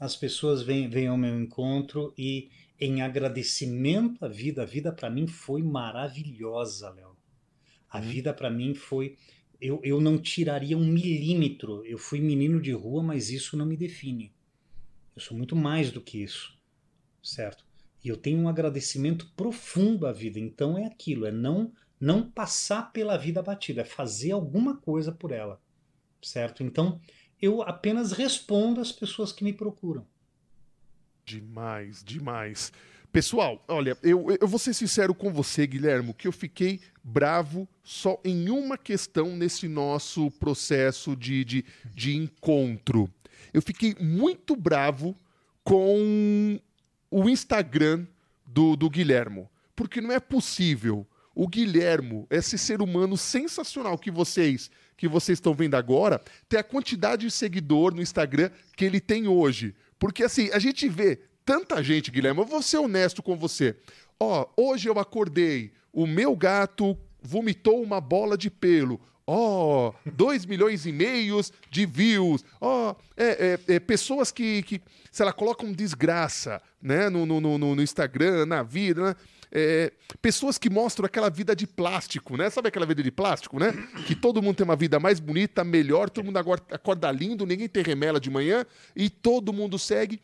As 0.00 0.16
pessoas 0.16 0.62
vêm, 0.62 0.88
vêm 0.88 1.08
ao 1.08 1.18
meu 1.18 1.38
encontro 1.38 2.14
e, 2.16 2.50
em 2.80 3.02
agradecimento 3.02 4.24
à 4.24 4.28
vida, 4.28 4.62
a 4.62 4.66
vida 4.66 4.92
para 4.92 5.10
mim 5.10 5.26
foi 5.26 5.62
maravilhosa, 5.62 6.90
Léo. 6.90 7.16
A 7.90 7.98
uhum. 7.98 8.04
vida 8.04 8.32
para 8.32 8.50
mim 8.50 8.74
foi 8.74 9.16
eu, 9.60 9.80
eu 9.82 10.00
não 10.00 10.18
tiraria 10.18 10.76
um 10.76 10.86
milímetro. 10.86 11.84
Eu 11.84 11.98
fui 11.98 12.20
menino 12.20 12.60
de 12.60 12.72
rua, 12.72 13.02
mas 13.02 13.30
isso 13.30 13.56
não 13.56 13.66
me 13.66 13.76
define. 13.76 14.32
Eu 15.16 15.20
sou 15.20 15.36
muito 15.36 15.56
mais 15.56 15.90
do 15.90 16.00
que 16.00 16.22
isso, 16.22 16.56
certo? 17.22 17.64
E 18.04 18.08
eu 18.08 18.16
tenho 18.16 18.38
um 18.38 18.48
agradecimento 18.48 19.32
profundo 19.34 20.06
à 20.06 20.12
vida. 20.12 20.38
Então 20.38 20.78
é 20.78 20.86
aquilo, 20.86 21.26
é 21.26 21.32
não 21.32 21.72
não 22.00 22.30
passar 22.30 22.92
pela 22.92 23.16
vida 23.16 23.42
batida, 23.42 23.80
é 23.80 23.84
fazer 23.84 24.30
alguma 24.30 24.76
coisa 24.76 25.10
por 25.10 25.32
ela, 25.32 25.60
certo? 26.22 26.62
Então 26.62 27.00
eu 27.42 27.60
apenas 27.62 28.12
respondo 28.12 28.80
às 28.80 28.92
pessoas 28.92 29.32
que 29.32 29.42
me 29.42 29.52
procuram. 29.52 30.06
Demais, 31.28 32.02
demais. 32.02 32.72
Pessoal, 33.12 33.62
olha, 33.68 33.98
eu, 34.02 34.34
eu 34.40 34.48
vou 34.48 34.58
ser 34.58 34.72
sincero 34.72 35.14
com 35.14 35.30
você, 35.30 35.66
Guilhermo, 35.66 36.14
que 36.14 36.26
eu 36.26 36.32
fiquei 36.32 36.80
bravo 37.04 37.68
só 37.82 38.18
em 38.24 38.48
uma 38.48 38.78
questão 38.78 39.36
nesse 39.36 39.68
nosso 39.68 40.30
processo 40.30 41.14
de, 41.14 41.44
de, 41.44 41.64
de 41.94 42.16
encontro. 42.16 43.10
Eu 43.52 43.60
fiquei 43.60 43.94
muito 44.00 44.56
bravo 44.56 45.14
com 45.62 46.58
o 47.10 47.28
Instagram 47.28 48.06
do, 48.46 48.74
do 48.74 48.88
Guilhermo. 48.88 49.50
Porque 49.76 50.00
não 50.00 50.12
é 50.12 50.18
possível 50.20 51.06
o 51.34 51.46
Guilhermo, 51.46 52.26
esse 52.30 52.56
ser 52.56 52.80
humano 52.80 53.18
sensacional 53.18 53.98
que 53.98 54.10
vocês 54.10 54.70
que 54.98 55.06
vocês 55.06 55.36
estão 55.36 55.54
vendo 55.54 55.76
agora, 55.76 56.20
ter 56.48 56.58
a 56.58 56.64
quantidade 56.64 57.24
de 57.24 57.30
seguidor 57.30 57.94
no 57.94 58.02
Instagram 58.02 58.50
que 58.76 58.84
ele 58.84 59.00
tem 59.00 59.28
hoje. 59.28 59.72
Porque 59.98 60.24
assim, 60.24 60.50
a 60.52 60.58
gente 60.58 60.88
vê 60.88 61.18
tanta 61.44 61.82
gente, 61.82 62.10
Guilherme, 62.10 62.40
eu 62.40 62.46
vou 62.46 62.62
ser 62.62 62.78
honesto 62.78 63.22
com 63.22 63.36
você. 63.36 63.76
Ó, 64.20 64.46
hoje 64.56 64.88
eu 64.88 64.98
acordei, 64.98 65.72
o 65.92 66.06
meu 66.06 66.36
gato 66.36 66.96
vomitou 67.20 67.82
uma 67.82 68.00
bola 68.00 68.36
de 68.36 68.50
pelo. 68.50 69.00
Ó, 69.26 69.90
oh, 69.90 70.10
2 70.10 70.46
milhões 70.46 70.86
e 70.86 70.92
meios 70.92 71.52
de 71.70 71.84
views. 71.84 72.42
Ó, 72.60 72.90
oh, 72.90 72.96
é, 73.16 73.58
é, 73.68 73.74
é, 73.74 73.80
pessoas 73.80 74.30
que, 74.32 74.62
que, 74.62 74.80
sei 75.12 75.26
lá, 75.26 75.32
colocam 75.32 75.70
desgraça 75.70 76.62
né, 76.80 77.10
no, 77.10 77.26
no, 77.26 77.40
no, 77.40 77.58
no 77.58 77.82
Instagram, 77.82 78.46
na 78.46 78.62
vida, 78.62 79.02
né? 79.02 79.16
É, 79.50 79.92
pessoas 80.20 80.58
que 80.58 80.68
mostram 80.68 81.06
aquela 81.06 81.30
vida 81.30 81.56
de 81.56 81.66
plástico, 81.66 82.36
né? 82.36 82.50
Sabe 82.50 82.68
aquela 82.68 82.86
vida 82.86 83.02
de 83.02 83.10
plástico, 83.10 83.58
né? 83.58 83.72
Que 84.06 84.14
todo 84.14 84.42
mundo 84.42 84.56
tem 84.56 84.64
uma 84.64 84.76
vida 84.76 85.00
mais 85.00 85.20
bonita, 85.20 85.64
melhor, 85.64 86.10
todo 86.10 86.24
mundo 86.24 86.38
acorda 86.38 87.10
lindo, 87.10 87.46
ninguém 87.46 87.68
tem 87.68 87.82
remela 87.82 88.20
de 88.20 88.30
manhã 88.30 88.64
e 88.94 89.08
todo 89.08 89.52
mundo 89.52 89.78
segue. 89.78 90.20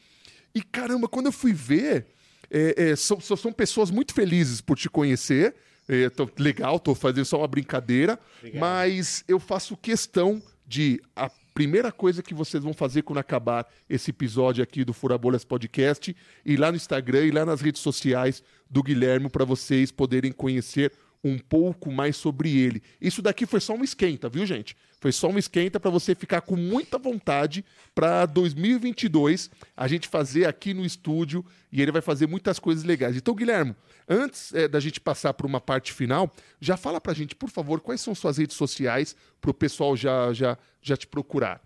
E 0.54 0.62
caramba, 0.62 1.08
quando 1.08 1.26
eu 1.26 1.32
fui 1.32 1.52
ver, 1.52 2.06
é, 2.50 2.90
é, 2.90 2.96
são, 2.96 3.20
são 3.20 3.52
pessoas 3.52 3.90
muito 3.90 4.14
felizes 4.14 4.60
por 4.60 4.76
te 4.76 4.88
conhecer. 4.88 5.54
É, 5.88 6.08
tô, 6.08 6.28
legal, 6.38 6.78
tô 6.78 6.94
fazendo 6.94 7.26
só 7.26 7.38
uma 7.38 7.48
brincadeira, 7.48 8.18
Obrigado. 8.38 8.60
mas 8.60 9.22
eu 9.28 9.38
faço 9.38 9.76
questão 9.76 10.42
de 10.66 11.02
a 11.14 11.30
primeira 11.54 11.92
coisa 11.92 12.22
que 12.22 12.34
vocês 12.34 12.64
vão 12.64 12.74
fazer 12.74 13.02
quando 13.02 13.18
acabar 13.18 13.66
esse 13.88 14.10
episódio 14.10 14.62
aqui 14.62 14.84
do 14.84 14.92
Furabolhas 14.92 15.44
Podcast, 15.44 16.14
ir 16.44 16.56
lá 16.56 16.70
no 16.72 16.76
Instagram 16.76 17.26
e 17.26 17.30
lá 17.30 17.46
nas 17.46 17.60
redes 17.60 17.80
sociais 17.80 18.42
do 18.68 18.82
Guilherme 18.82 19.30
para 19.30 19.44
vocês 19.44 19.92
poderem 19.92 20.32
conhecer 20.32 20.92
um 21.24 21.38
pouco 21.38 21.90
mais 21.90 22.16
sobre 22.16 22.54
ele. 22.54 22.82
Isso 23.00 23.22
daqui 23.22 23.46
foi 23.46 23.58
só 23.58 23.74
um 23.74 23.82
esquenta, 23.82 24.28
viu, 24.28 24.44
gente? 24.44 24.76
Foi 25.00 25.10
só 25.10 25.28
um 25.28 25.38
esquenta 25.38 25.80
para 25.80 25.90
você 25.90 26.14
ficar 26.14 26.42
com 26.42 26.54
muita 26.54 26.98
vontade 26.98 27.64
para 27.94 28.26
2022 28.26 29.50
a 29.74 29.88
gente 29.88 30.06
fazer 30.06 30.46
aqui 30.46 30.74
no 30.74 30.84
estúdio 30.84 31.42
e 31.72 31.80
ele 31.80 31.90
vai 31.90 32.02
fazer 32.02 32.26
muitas 32.26 32.58
coisas 32.58 32.84
legais. 32.84 33.16
Então, 33.16 33.34
Guilherme, 33.34 33.74
antes 34.06 34.52
é, 34.52 34.68
da 34.68 34.78
gente 34.78 35.00
passar 35.00 35.32
para 35.32 35.46
uma 35.46 35.62
parte 35.62 35.94
final, 35.94 36.30
já 36.60 36.76
fala 36.76 37.00
para 37.00 37.12
a 37.12 37.14
gente, 37.14 37.34
por 37.34 37.48
favor, 37.48 37.80
quais 37.80 38.02
são 38.02 38.14
suas 38.14 38.36
redes 38.36 38.56
sociais 38.56 39.16
para 39.40 39.50
o 39.50 39.54
pessoal 39.54 39.96
já, 39.96 40.30
já, 40.34 40.58
já 40.82 40.96
te 40.96 41.06
procurar. 41.06 41.62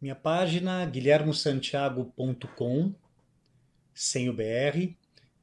Minha 0.00 0.16
página 0.16 0.86
guilhermosantiago.com, 0.86 2.94
sem 3.94 4.28
o 4.28 4.32
BR 4.32 5.01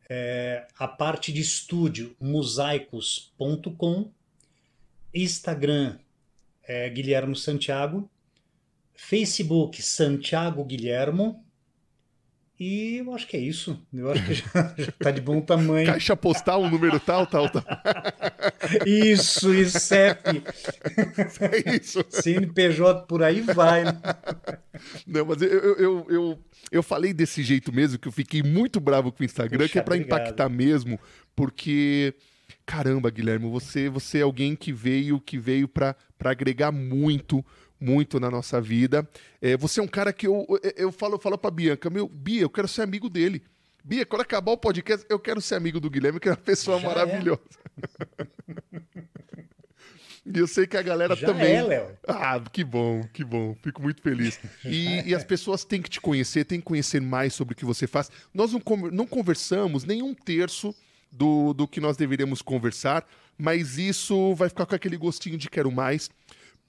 é, 0.10 0.68
a 0.78 0.88
parte 0.88 1.32
de 1.32 1.40
estúdio 1.42 2.16
mosaicos.com, 2.20 4.12
Instagram 5.14 6.00
é, 6.64 6.90
Guilhermo 6.90 7.36
Santiago, 7.36 8.10
Facebook 8.96 9.82
Santiago 9.82 10.64
Guilhermo, 10.66 11.46
e 12.60 12.98
eu 12.98 13.14
acho 13.16 13.26
que 13.26 13.38
é 13.38 13.40
isso. 13.40 13.82
Eu 13.94 14.12
acho 14.12 14.26
que 14.26 14.34
já, 14.34 14.46
está 14.78 15.12
de 15.12 15.22
bom 15.22 15.40
tamanho. 15.40 15.86
Caixa 15.88 16.16
postal, 16.16 16.62
um 16.62 16.70
número 16.70 17.00
tal, 17.00 17.26
tal, 17.26 17.50
tal. 17.50 17.64
Isso, 18.86 19.54
isso. 19.54 19.94
É 19.96 21.76
isso. 21.76 22.04
CNPJ 22.10 23.08
por 23.08 23.24
aí 23.24 23.42
vai. 23.42 23.84
Não, 25.08 25.26
mas 25.26 25.42
eu, 25.42 25.50
eu, 25.50 26.06
eu, 26.10 26.40
eu, 26.72 26.84
falei 26.84 27.14
desse 27.14 27.42
jeito 27.42 27.74
mesmo, 27.74 27.98
que 27.98 28.08
eu 28.08 28.12
fiquei 28.12 28.44
muito 28.44 28.80
bravo 28.80 29.12
com 29.12 29.24
o 29.24 29.26
Instagram, 29.26 29.60
Puxa, 29.60 29.72
que 29.72 29.80
é 29.80 29.82
para 29.82 29.98
impactar 29.98 30.50
mesmo, 30.50 31.00
porque 31.36 32.14
caramba, 32.66 33.10
Guilherme, 33.10 33.50
você, 33.50 33.90
você 33.90 34.20
é 34.20 34.22
alguém 34.22 34.56
que 34.56 34.72
veio 34.72 35.20
que 35.20 35.40
veio 35.40 35.68
para 35.68 35.96
agregar 36.20 36.72
muito 36.72 37.44
muito 37.80 38.20
na 38.20 38.30
nossa 38.30 38.60
vida. 38.60 39.08
É, 39.42 39.56
você 39.56 39.80
é 39.80 39.84
um 39.84 39.88
cara 39.88 40.12
que 40.12 40.28
eu, 40.28 40.46
eu, 40.50 40.74
eu 40.76 40.92
falo, 40.92 41.16
eu 41.16 41.20
falo 41.20 41.38
pra 41.38 41.52
Bianca, 41.52 41.90
meu, 41.90 42.08
Bia, 42.08 42.42
eu 42.42 42.50
quero 42.50 42.68
ser 42.68 42.82
amigo 42.82 43.10
dele. 43.10 43.44
Bia, 43.84 44.06
quando 44.06 44.22
acabar 44.22 44.52
o 44.52 44.58
podcast, 44.58 45.06
eu 45.10 45.20
quero 45.20 45.42
ser 45.42 45.56
amigo 45.56 45.80
do 45.80 45.90
Guilherme, 45.90 46.20
que 46.20 46.28
é 46.28 46.32
uma 46.32 46.38
pessoa 46.38 46.80
Já 46.80 46.84
é. 46.84 46.88
maravilhosa. 46.88 47.42
É. 48.76 49.00
E 50.32 50.38
eu 50.38 50.48
sei 50.48 50.68
que 50.68 50.78
a 50.78 50.82
galera 50.82 51.16
Já 51.16 51.28
também. 51.28 51.56
É, 51.56 51.64
Léo. 51.64 51.98
Ah, 52.08 52.40
que 52.40 52.64
bom, 52.64 53.02
que 53.12 53.24
bom. 53.24 53.56
Fico 53.64 53.82
muito 53.82 54.02
feliz. 54.02 54.40
E, 54.64 55.02
e, 55.10 55.16
as 55.16 55.24
pessoas 55.24 55.64
têm 55.64 55.82
que 55.82 55.90
te 55.90 56.00
conhecer, 56.00 56.46
têm 56.46 56.60
que 56.60 56.66
conhecer 56.66 57.02
mais 57.02 57.34
sobre 57.34 57.54
o 57.54 57.56
que 57.56 57.66
você 57.66 57.88
faz. 57.88 58.12
Nós 58.32 58.52
não, 58.52 58.62
não 58.92 59.08
conversamos 59.08 59.84
nem 59.84 60.04
um 60.04 60.14
terço 60.14 60.76
do, 61.12 61.54
do 61.54 61.68
que 61.68 61.82
nós 61.82 61.98
deveríamos 61.98 62.42
conversar, 62.44 63.08
mas 63.38 63.80
isso 63.80 64.36
vai 64.36 64.50
ficar 64.50 64.68
com 64.68 64.76
aquele 64.76 64.98
gostinho 64.98 65.38
de 65.38 65.50
quero 65.50 65.72
mais 65.72 66.10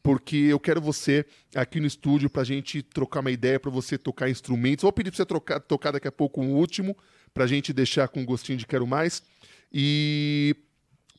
porque 0.03 0.37
eu 0.37 0.59
quero 0.59 0.81
você 0.81 1.25
aqui 1.55 1.81
no 1.81 1.87
estúdio 1.87 2.31
para 2.31 2.43
a 2.43 2.45
gente 2.45 2.83
trocar 2.83 3.21
uma 3.21 3.31
ideia, 3.31 3.61
para 3.61 3.71
você 3.71 3.99
tocar 3.99 4.31
instrumentos. 4.31 4.83
Vou 4.83 4.93
pedir 4.93 5.11
para 5.11 5.17
você 5.17 5.27
trocar, 5.27 5.61
tocar 5.61 5.91
daqui 5.93 6.09
a 6.09 6.13
pouco 6.13 6.41
um 6.41 6.55
último, 6.55 6.97
para 7.35 7.45
a 7.45 7.47
gente 7.47 7.73
deixar 7.73 8.09
com 8.09 8.25
gostinho 8.25 8.59
de 8.59 8.67
quero 8.67 8.87
mais. 8.87 9.23
E 9.73 10.57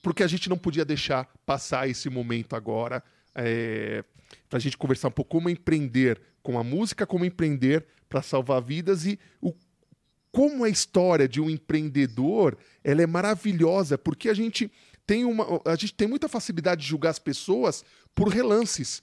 porque 0.01 0.23
a 0.23 0.27
gente 0.27 0.49
não 0.49 0.57
podia 0.57 0.83
deixar 0.83 1.29
passar 1.45 1.87
esse 1.87 2.09
momento 2.09 2.55
agora, 2.55 3.03
é... 3.35 4.03
para 4.49 4.57
a 4.57 4.61
gente 4.61 4.77
conversar 4.77 5.09
um 5.09 5.11
pouco 5.11 5.31
como 5.31 5.49
empreender 5.49 6.19
com 6.41 6.57
a 6.57 6.63
música, 6.63 7.05
como 7.05 7.23
empreender 7.23 7.85
para 8.09 8.21
salvar 8.21 8.61
vidas 8.61 9.05
e 9.05 9.19
o 9.39 9.53
como 10.31 10.63
a 10.63 10.69
história 10.69 11.27
de 11.27 11.41
um 11.41 11.49
empreendedor 11.49 12.57
ela 12.83 13.01
é 13.01 13.05
maravilhosa, 13.05 13.97
porque 13.97 14.29
a 14.29 14.33
gente 14.33 14.71
tem 15.05 15.25
uma, 15.25 15.61
a 15.65 15.75
gente 15.75 15.93
tem 15.93 16.07
muita 16.07 16.27
facilidade 16.27 16.81
de 16.81 16.87
julgar 16.87 17.09
as 17.09 17.19
pessoas 17.19 17.83
por 18.13 18.29
relances. 18.29 19.01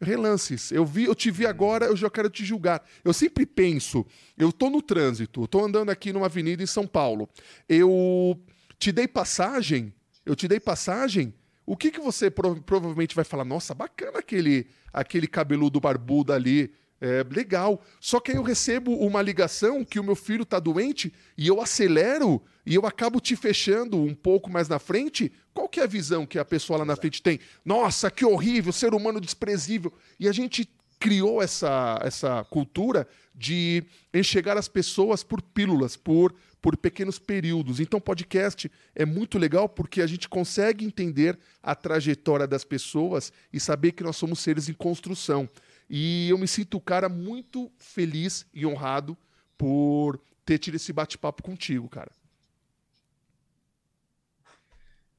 Relances. 0.00 0.72
Eu 0.72 0.84
vi, 0.84 1.04
eu 1.04 1.14
te 1.14 1.30
vi 1.30 1.46
agora, 1.46 1.86
eu 1.86 1.96
já 1.96 2.10
quero 2.10 2.28
te 2.28 2.44
julgar. 2.44 2.84
Eu 3.04 3.12
sempre 3.12 3.46
penso, 3.46 4.04
eu 4.36 4.48
estou 4.48 4.68
no 4.68 4.82
trânsito, 4.82 5.44
estou 5.44 5.64
andando 5.64 5.90
aqui 5.90 6.12
numa 6.12 6.26
avenida 6.26 6.62
em 6.62 6.66
São 6.66 6.86
Paulo. 6.86 7.28
Eu 7.68 8.40
te 8.78 8.90
dei 8.90 9.06
passagem, 9.06 9.94
eu 10.26 10.34
te 10.34 10.48
dei 10.48 10.58
passagem. 10.58 11.32
O 11.64 11.76
que 11.76 11.92
que 11.92 12.00
você 12.00 12.30
provavelmente 12.30 13.14
vai 13.14 13.24
falar? 13.24 13.44
Nossa, 13.44 13.74
bacana 13.74 14.18
aquele 14.18 14.66
aquele 14.92 15.26
cabeludo 15.26 15.80
barbudo 15.80 16.32
ali 16.32 16.72
é, 17.02 17.26
legal. 17.28 17.82
Só 18.00 18.20
que 18.20 18.30
aí 18.30 18.36
eu 18.36 18.42
recebo 18.44 18.94
uma 18.94 19.20
ligação 19.20 19.84
que 19.84 19.98
o 19.98 20.04
meu 20.04 20.14
filho 20.14 20.44
está 20.44 20.60
doente 20.60 21.12
e 21.36 21.48
eu 21.48 21.60
acelero 21.60 22.40
e 22.64 22.76
eu 22.76 22.86
acabo 22.86 23.20
te 23.20 23.34
fechando 23.34 24.00
um 24.00 24.14
pouco 24.14 24.48
mais 24.48 24.68
na 24.68 24.78
frente. 24.78 25.32
Qual 25.52 25.68
que 25.68 25.80
é 25.80 25.82
a 25.82 25.88
visão 25.88 26.24
que 26.24 26.38
a 26.38 26.44
pessoa 26.44 26.78
lá 26.78 26.84
na 26.84 26.94
frente 26.94 27.20
tem? 27.20 27.40
Nossa, 27.64 28.08
que 28.08 28.24
horrível, 28.24 28.72
ser 28.72 28.94
humano 28.94 29.20
desprezível. 29.20 29.92
E 30.18 30.28
a 30.28 30.32
gente 30.32 30.70
criou 31.00 31.42
essa, 31.42 31.98
essa 32.00 32.44
cultura 32.44 33.08
de 33.34 33.82
enxergar 34.14 34.56
as 34.56 34.68
pessoas 34.68 35.24
por 35.24 35.42
pílulas, 35.42 35.96
por, 35.96 36.32
por 36.60 36.76
pequenos 36.76 37.18
períodos. 37.18 37.80
Então, 37.80 38.00
podcast 38.00 38.70
é 38.94 39.04
muito 39.04 39.36
legal 39.36 39.68
porque 39.68 40.00
a 40.00 40.06
gente 40.06 40.28
consegue 40.28 40.84
entender 40.84 41.36
a 41.60 41.74
trajetória 41.74 42.46
das 42.46 42.62
pessoas 42.62 43.32
e 43.52 43.58
saber 43.58 43.90
que 43.90 44.04
nós 44.04 44.14
somos 44.14 44.38
seres 44.38 44.68
em 44.68 44.72
construção. 44.72 45.48
E 45.94 46.30
eu 46.30 46.38
me 46.38 46.48
sinto, 46.48 46.80
cara, 46.80 47.06
muito 47.06 47.70
feliz 47.76 48.46
e 48.54 48.64
honrado 48.64 49.14
por 49.58 50.18
ter 50.42 50.56
tido 50.56 50.76
esse 50.76 50.90
bate-papo 50.90 51.42
contigo, 51.42 51.86
cara. 51.86 52.10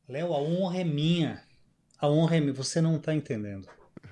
Léo, 0.09 0.34
a 0.34 0.41
honra 0.41 0.80
é 0.80 0.84
minha. 0.84 1.43
A 1.99 2.09
honra 2.09 2.38
é 2.38 2.39
minha. 2.39 2.53
Você 2.55 2.82
não 2.82 2.95
está 2.95 3.13
entendendo. 3.13 3.69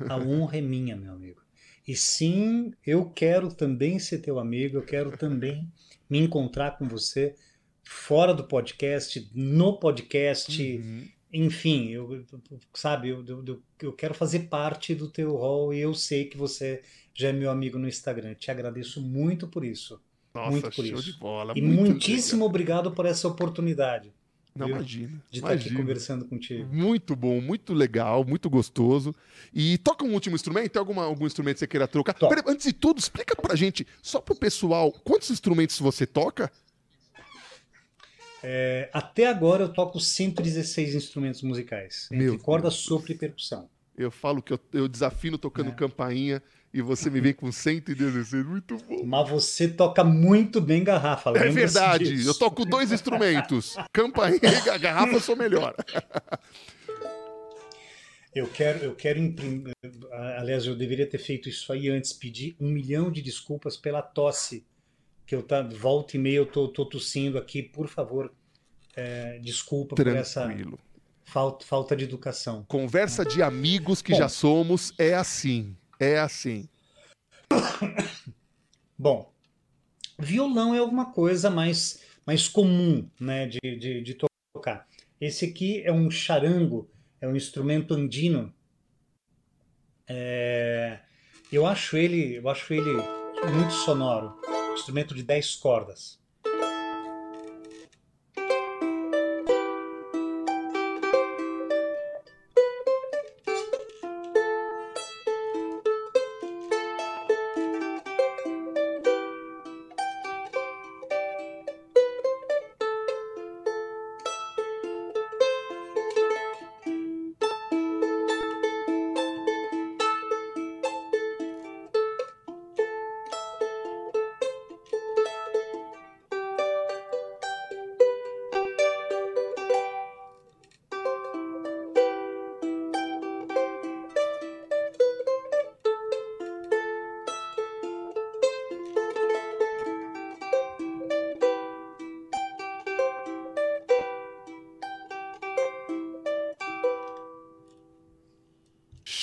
A 0.07 0.17
honra 0.21 0.59
é 0.59 0.61
minha, 0.61 0.95
meu 0.95 1.13
amigo. 1.13 1.41
E 1.87 1.95
sim, 1.95 2.71
eu 2.85 3.09
quero 3.09 3.51
também 3.51 3.97
ser 3.97 4.19
teu 4.19 4.37
amigo, 4.37 4.77
eu 4.77 4.85
quero 4.85 5.17
também 5.17 5.67
me 6.07 6.19
encontrar 6.19 6.77
com 6.77 6.87
você 6.87 7.35
fora 7.83 8.35
do 8.35 8.43
podcast, 8.43 9.31
no 9.33 9.79
podcast, 9.79 10.61
uhum. 10.61 11.09
Enfim, 11.33 11.89
eu, 11.89 12.25
sabe, 12.73 13.09
eu, 13.09 13.23
eu, 13.25 13.61
eu, 13.81 13.93
quero 13.93 14.13
fazer 14.13 14.47
parte 14.49 14.93
do 14.93 15.09
teu 15.09 15.35
rol 15.35 15.73
e 15.73 15.79
eu 15.79 15.93
sei 15.93 16.25
que 16.25 16.37
você 16.37 16.81
já 17.13 17.29
é 17.29 17.33
meu 17.33 17.49
amigo 17.49 17.79
no 17.79 17.87
Instagram. 17.87 18.33
Te 18.35 18.51
agradeço 18.51 19.01
muito 19.01 19.47
por 19.47 19.63
isso. 19.63 19.99
Nossa, 20.33 20.51
muito 20.51 20.71
por 20.71 20.85
show 20.85 20.99
isso. 20.99 21.03
de 21.03 21.19
bola. 21.19 21.53
E 21.55 21.61
muitíssimo 21.61 22.39
legal. 22.39 22.49
obrigado 22.49 22.91
por 22.91 23.05
essa 23.05 23.27
oportunidade. 23.27 24.13
Não, 24.55 24.67
viu? 24.67 24.75
imagina. 24.75 25.23
De 25.29 25.39
estar 25.39 25.53
aqui 25.53 25.73
conversando 25.73 26.25
contigo. 26.25 26.67
Muito 26.73 27.15
bom, 27.15 27.39
muito 27.39 27.73
legal, 27.73 28.25
muito 28.25 28.49
gostoso. 28.49 29.15
E 29.53 29.77
toca 29.77 30.03
um 30.03 30.13
último 30.13 30.35
instrumento? 30.35 30.69
Tem 30.69 30.79
alguma, 30.79 31.03
algum 31.03 31.25
instrumento 31.25 31.55
que 31.55 31.59
você 31.59 31.67
queira 31.67 31.87
trocar? 31.87 32.13
Pera, 32.13 32.43
antes 32.45 32.65
de 32.65 32.73
tudo, 32.73 32.99
explica 32.99 33.35
pra 33.35 33.55
gente, 33.55 33.87
só 34.01 34.19
pro 34.19 34.35
pessoal, 34.35 34.91
quantos 34.91 35.31
instrumentos 35.31 35.79
você 35.79 36.05
toca? 36.05 36.51
É, 38.43 38.89
até 38.91 39.27
agora 39.27 39.63
eu 39.63 39.69
toco 39.69 39.99
116 39.99 40.95
instrumentos 40.95 41.41
musicais. 41.41 42.07
Meu 42.11 42.33
entre 42.33 42.43
corda, 42.43 42.71
sopro 42.71 43.11
e 43.11 43.15
percussão. 43.15 43.69
Eu 43.97 44.09
falo 44.09 44.41
que 44.41 44.53
eu, 44.53 44.59
eu 44.73 44.87
desafino 44.87 45.37
tocando 45.37 45.69
é. 45.69 45.73
campainha 45.73 46.41
e 46.73 46.81
você 46.81 47.09
me 47.09 47.19
vem 47.19 47.33
com 47.33 47.51
116, 47.51 48.45
muito 48.45 48.77
bom. 48.77 49.03
Mas 49.05 49.29
você 49.29 49.67
toca 49.67 50.03
muito 50.03 50.61
bem 50.61 50.83
garrafa. 50.83 51.31
É 51.31 51.49
verdade, 51.49 52.15
disso. 52.15 52.29
eu 52.29 52.33
toco 52.33 52.65
dois 52.65 52.91
instrumentos, 52.91 53.75
campainha 53.91 54.39
e 54.75 54.79
garrafa 54.79 55.13
eu 55.13 55.19
sou 55.19 55.35
melhor. 55.35 55.75
Eu 58.33 58.47
quero, 58.47 58.79
eu 58.85 58.95
quero 58.95 59.19
imprimir. 59.19 59.73
Aliás, 60.37 60.65
eu 60.65 60.73
deveria 60.73 61.05
ter 61.05 61.17
feito 61.17 61.49
isso 61.49 61.71
aí 61.73 61.89
antes, 61.89 62.13
pedir 62.13 62.55
um 62.61 62.69
milhão 62.69 63.11
de 63.11 63.21
desculpas 63.21 63.75
pela 63.75 64.01
tosse. 64.01 64.65
Que 65.31 65.35
eu 65.35 65.41
tá, 65.41 65.61
volta 65.61 66.17
e 66.17 66.19
meia 66.19 66.39
eu 66.39 66.45
tô, 66.45 66.67
tô 66.67 66.85
tossindo 66.85 67.37
aqui, 67.37 67.63
por 67.63 67.87
favor, 67.87 68.33
é, 68.93 69.39
desculpa 69.39 69.95
Tranquilo. 69.95 70.17
por 70.17 70.21
essa 70.21 70.53
falta, 71.23 71.65
falta 71.65 71.95
de 71.95 72.03
educação. 72.03 72.65
Conversa 72.67 73.23
de 73.23 73.41
amigos 73.41 74.01
que 74.01 74.11
Bom, 74.11 74.17
já 74.17 74.27
somos 74.27 74.93
é 74.97 75.13
assim. 75.13 75.73
É 75.97 76.19
assim. 76.19 76.67
Bom, 78.99 79.33
violão 80.19 80.75
é 80.75 80.79
alguma 80.79 81.13
coisa 81.13 81.49
mais, 81.49 82.03
mais 82.27 82.49
comum 82.49 83.09
né, 83.17 83.47
de, 83.47 83.59
de, 83.61 84.01
de 84.01 84.17
tocar. 84.53 84.85
Esse 85.21 85.45
aqui 85.45 85.81
é 85.85 85.93
um 85.93 86.11
charango, 86.11 86.91
é 87.21 87.27
um 87.29 87.37
instrumento 87.37 87.93
andino. 87.93 88.53
É, 90.09 90.99
eu 91.49 91.65
acho 91.65 91.95
ele, 91.95 92.35
eu 92.35 92.49
acho 92.49 92.73
ele 92.73 92.91
muito 93.55 93.71
sonoro. 93.71 94.37
Instrumento 94.73 95.13
de 95.13 95.23
10 95.23 95.55
cordas. 95.57 96.20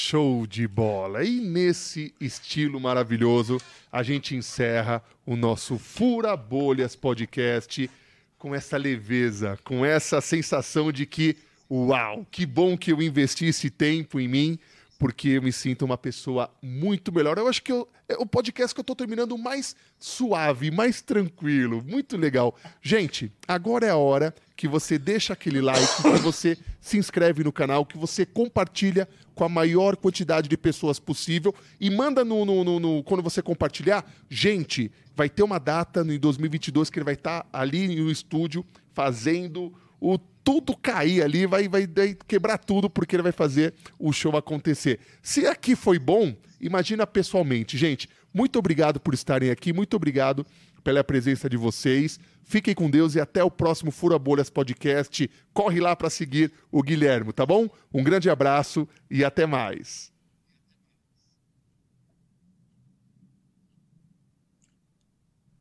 Show 0.09 0.47
de 0.47 0.67
bola! 0.67 1.23
E 1.23 1.39
nesse 1.39 2.15
estilo 2.19 2.81
maravilhoso, 2.81 3.61
a 3.93 4.03
gente 4.03 4.35
encerra 4.35 5.05
o 5.27 5.37
nosso 5.37 5.77
Fura 5.77 6.35
Bolhas 6.35 6.97
podcast 6.97 7.91
com 8.39 8.55
essa 8.55 8.79
leveza, 8.79 9.59
com 9.63 9.85
essa 9.85 10.23
sensação 10.23 10.91
de 10.91 11.05
que, 11.05 11.37
uau, 11.71 12.27
que 12.31 12.47
bom 12.47 12.75
que 12.75 12.91
eu 12.91 13.03
investi 13.03 13.45
esse 13.45 13.69
tempo 13.69 14.19
em 14.19 14.27
mim, 14.27 14.59
porque 14.99 15.29
eu 15.29 15.43
me 15.43 15.53
sinto 15.53 15.85
uma 15.85 15.99
pessoa 15.99 16.51
muito 16.63 17.13
melhor. 17.13 17.37
Eu 17.37 17.47
acho 17.47 17.63
que 17.63 17.71
eu, 17.71 17.87
é 18.09 18.15
o 18.15 18.25
podcast 18.25 18.75
que 18.75 18.81
eu 18.81 18.85
estou 18.85 18.97
terminando 18.97 19.37
mais 19.37 19.77
suave, 19.99 20.71
mais 20.71 21.03
tranquilo, 21.03 21.85
muito 21.87 22.17
legal. 22.17 22.57
Gente, 22.81 23.31
agora 23.47 23.85
é 23.85 23.91
a 23.91 23.97
hora 23.99 24.35
que 24.59 24.67
você 24.67 24.99
deixa 24.99 25.35
aquele 25.35 25.61
like, 25.61 26.03
que 26.03 26.19
você 26.19 26.59
se 26.81 26.99
inscreve 26.99 27.45
no 27.45 27.53
canal, 27.53 27.87
que 27.87 27.97
você 27.97 28.27
compartilha 28.27 29.09
com 29.33 29.45
a 29.45 29.49
maior 29.49 29.97
quantidade 29.97 30.49
de 30.49 30.57
pessoas 30.57 30.99
possível 30.99 31.55
e 31.81 31.89
manda 31.89 32.25
no, 32.25 32.45
no, 32.45 32.65
no, 32.65 32.81
no 32.81 33.03
quando 33.05 33.23
você 33.23 33.41
compartilhar, 33.41 34.05
gente, 34.29 34.91
vai 35.15 35.29
ter 35.29 35.45
uma 35.45 35.61
data 35.61 36.03
no 36.03 36.19
2022 36.19 36.91
que 36.91 36.99
ele 36.99 37.05
vai 37.05 37.15
estar 37.15 37.45
tá 37.45 37.49
ali 37.53 37.95
no 37.95 38.11
estúdio 38.11 38.67
fazendo 38.93 39.73
o 40.01 40.19
tudo 40.19 40.77
cair 40.77 41.23
ali, 41.23 41.47
vai, 41.47 41.69
vai, 41.69 41.87
vai 41.87 42.17
quebrar 42.27 42.59
tudo 42.59 42.91
porque 42.91 43.15
ele 43.15 43.23
vai 43.23 43.33
fazer 43.33 43.73
o 43.97 44.13
show 44.13 44.37
acontecer. 44.37 44.99
Se 45.23 45.47
aqui 45.47 45.77
foi 45.77 46.01
bom, 46.01 46.35
imagina 46.61 47.07
pessoalmente, 47.07 47.79
gente. 47.79 48.09
Muito 48.35 48.59
obrigado 48.59 48.99
por 48.99 49.15
estarem 49.15 49.51
aqui, 49.51 49.73
muito 49.73 49.95
obrigado 49.95 50.45
pela 50.83 51.05
presença 51.05 51.49
de 51.49 51.57
vocês. 51.57 52.19
Fiquem 52.43 52.75
com 52.75 52.91
Deus 52.91 53.15
e 53.15 53.21
até 53.21 53.43
o 53.45 53.51
próximo 53.51 53.91
Fura 53.91 54.19
Bolhas 54.19 54.51
Podcast. 54.51 55.31
Corre 55.53 55.81
lá 55.81 55.95
para 55.95 56.11
seguir 56.11 56.53
o 56.71 56.83
Guilherme, 56.83 57.33
tá 57.33 57.45
bom? 57.45 57.69
Um 57.93 58.03
grande 58.03 58.31
abraço 58.31 58.89
e 59.11 59.25
até 59.25 59.47
mais. 59.47 60.18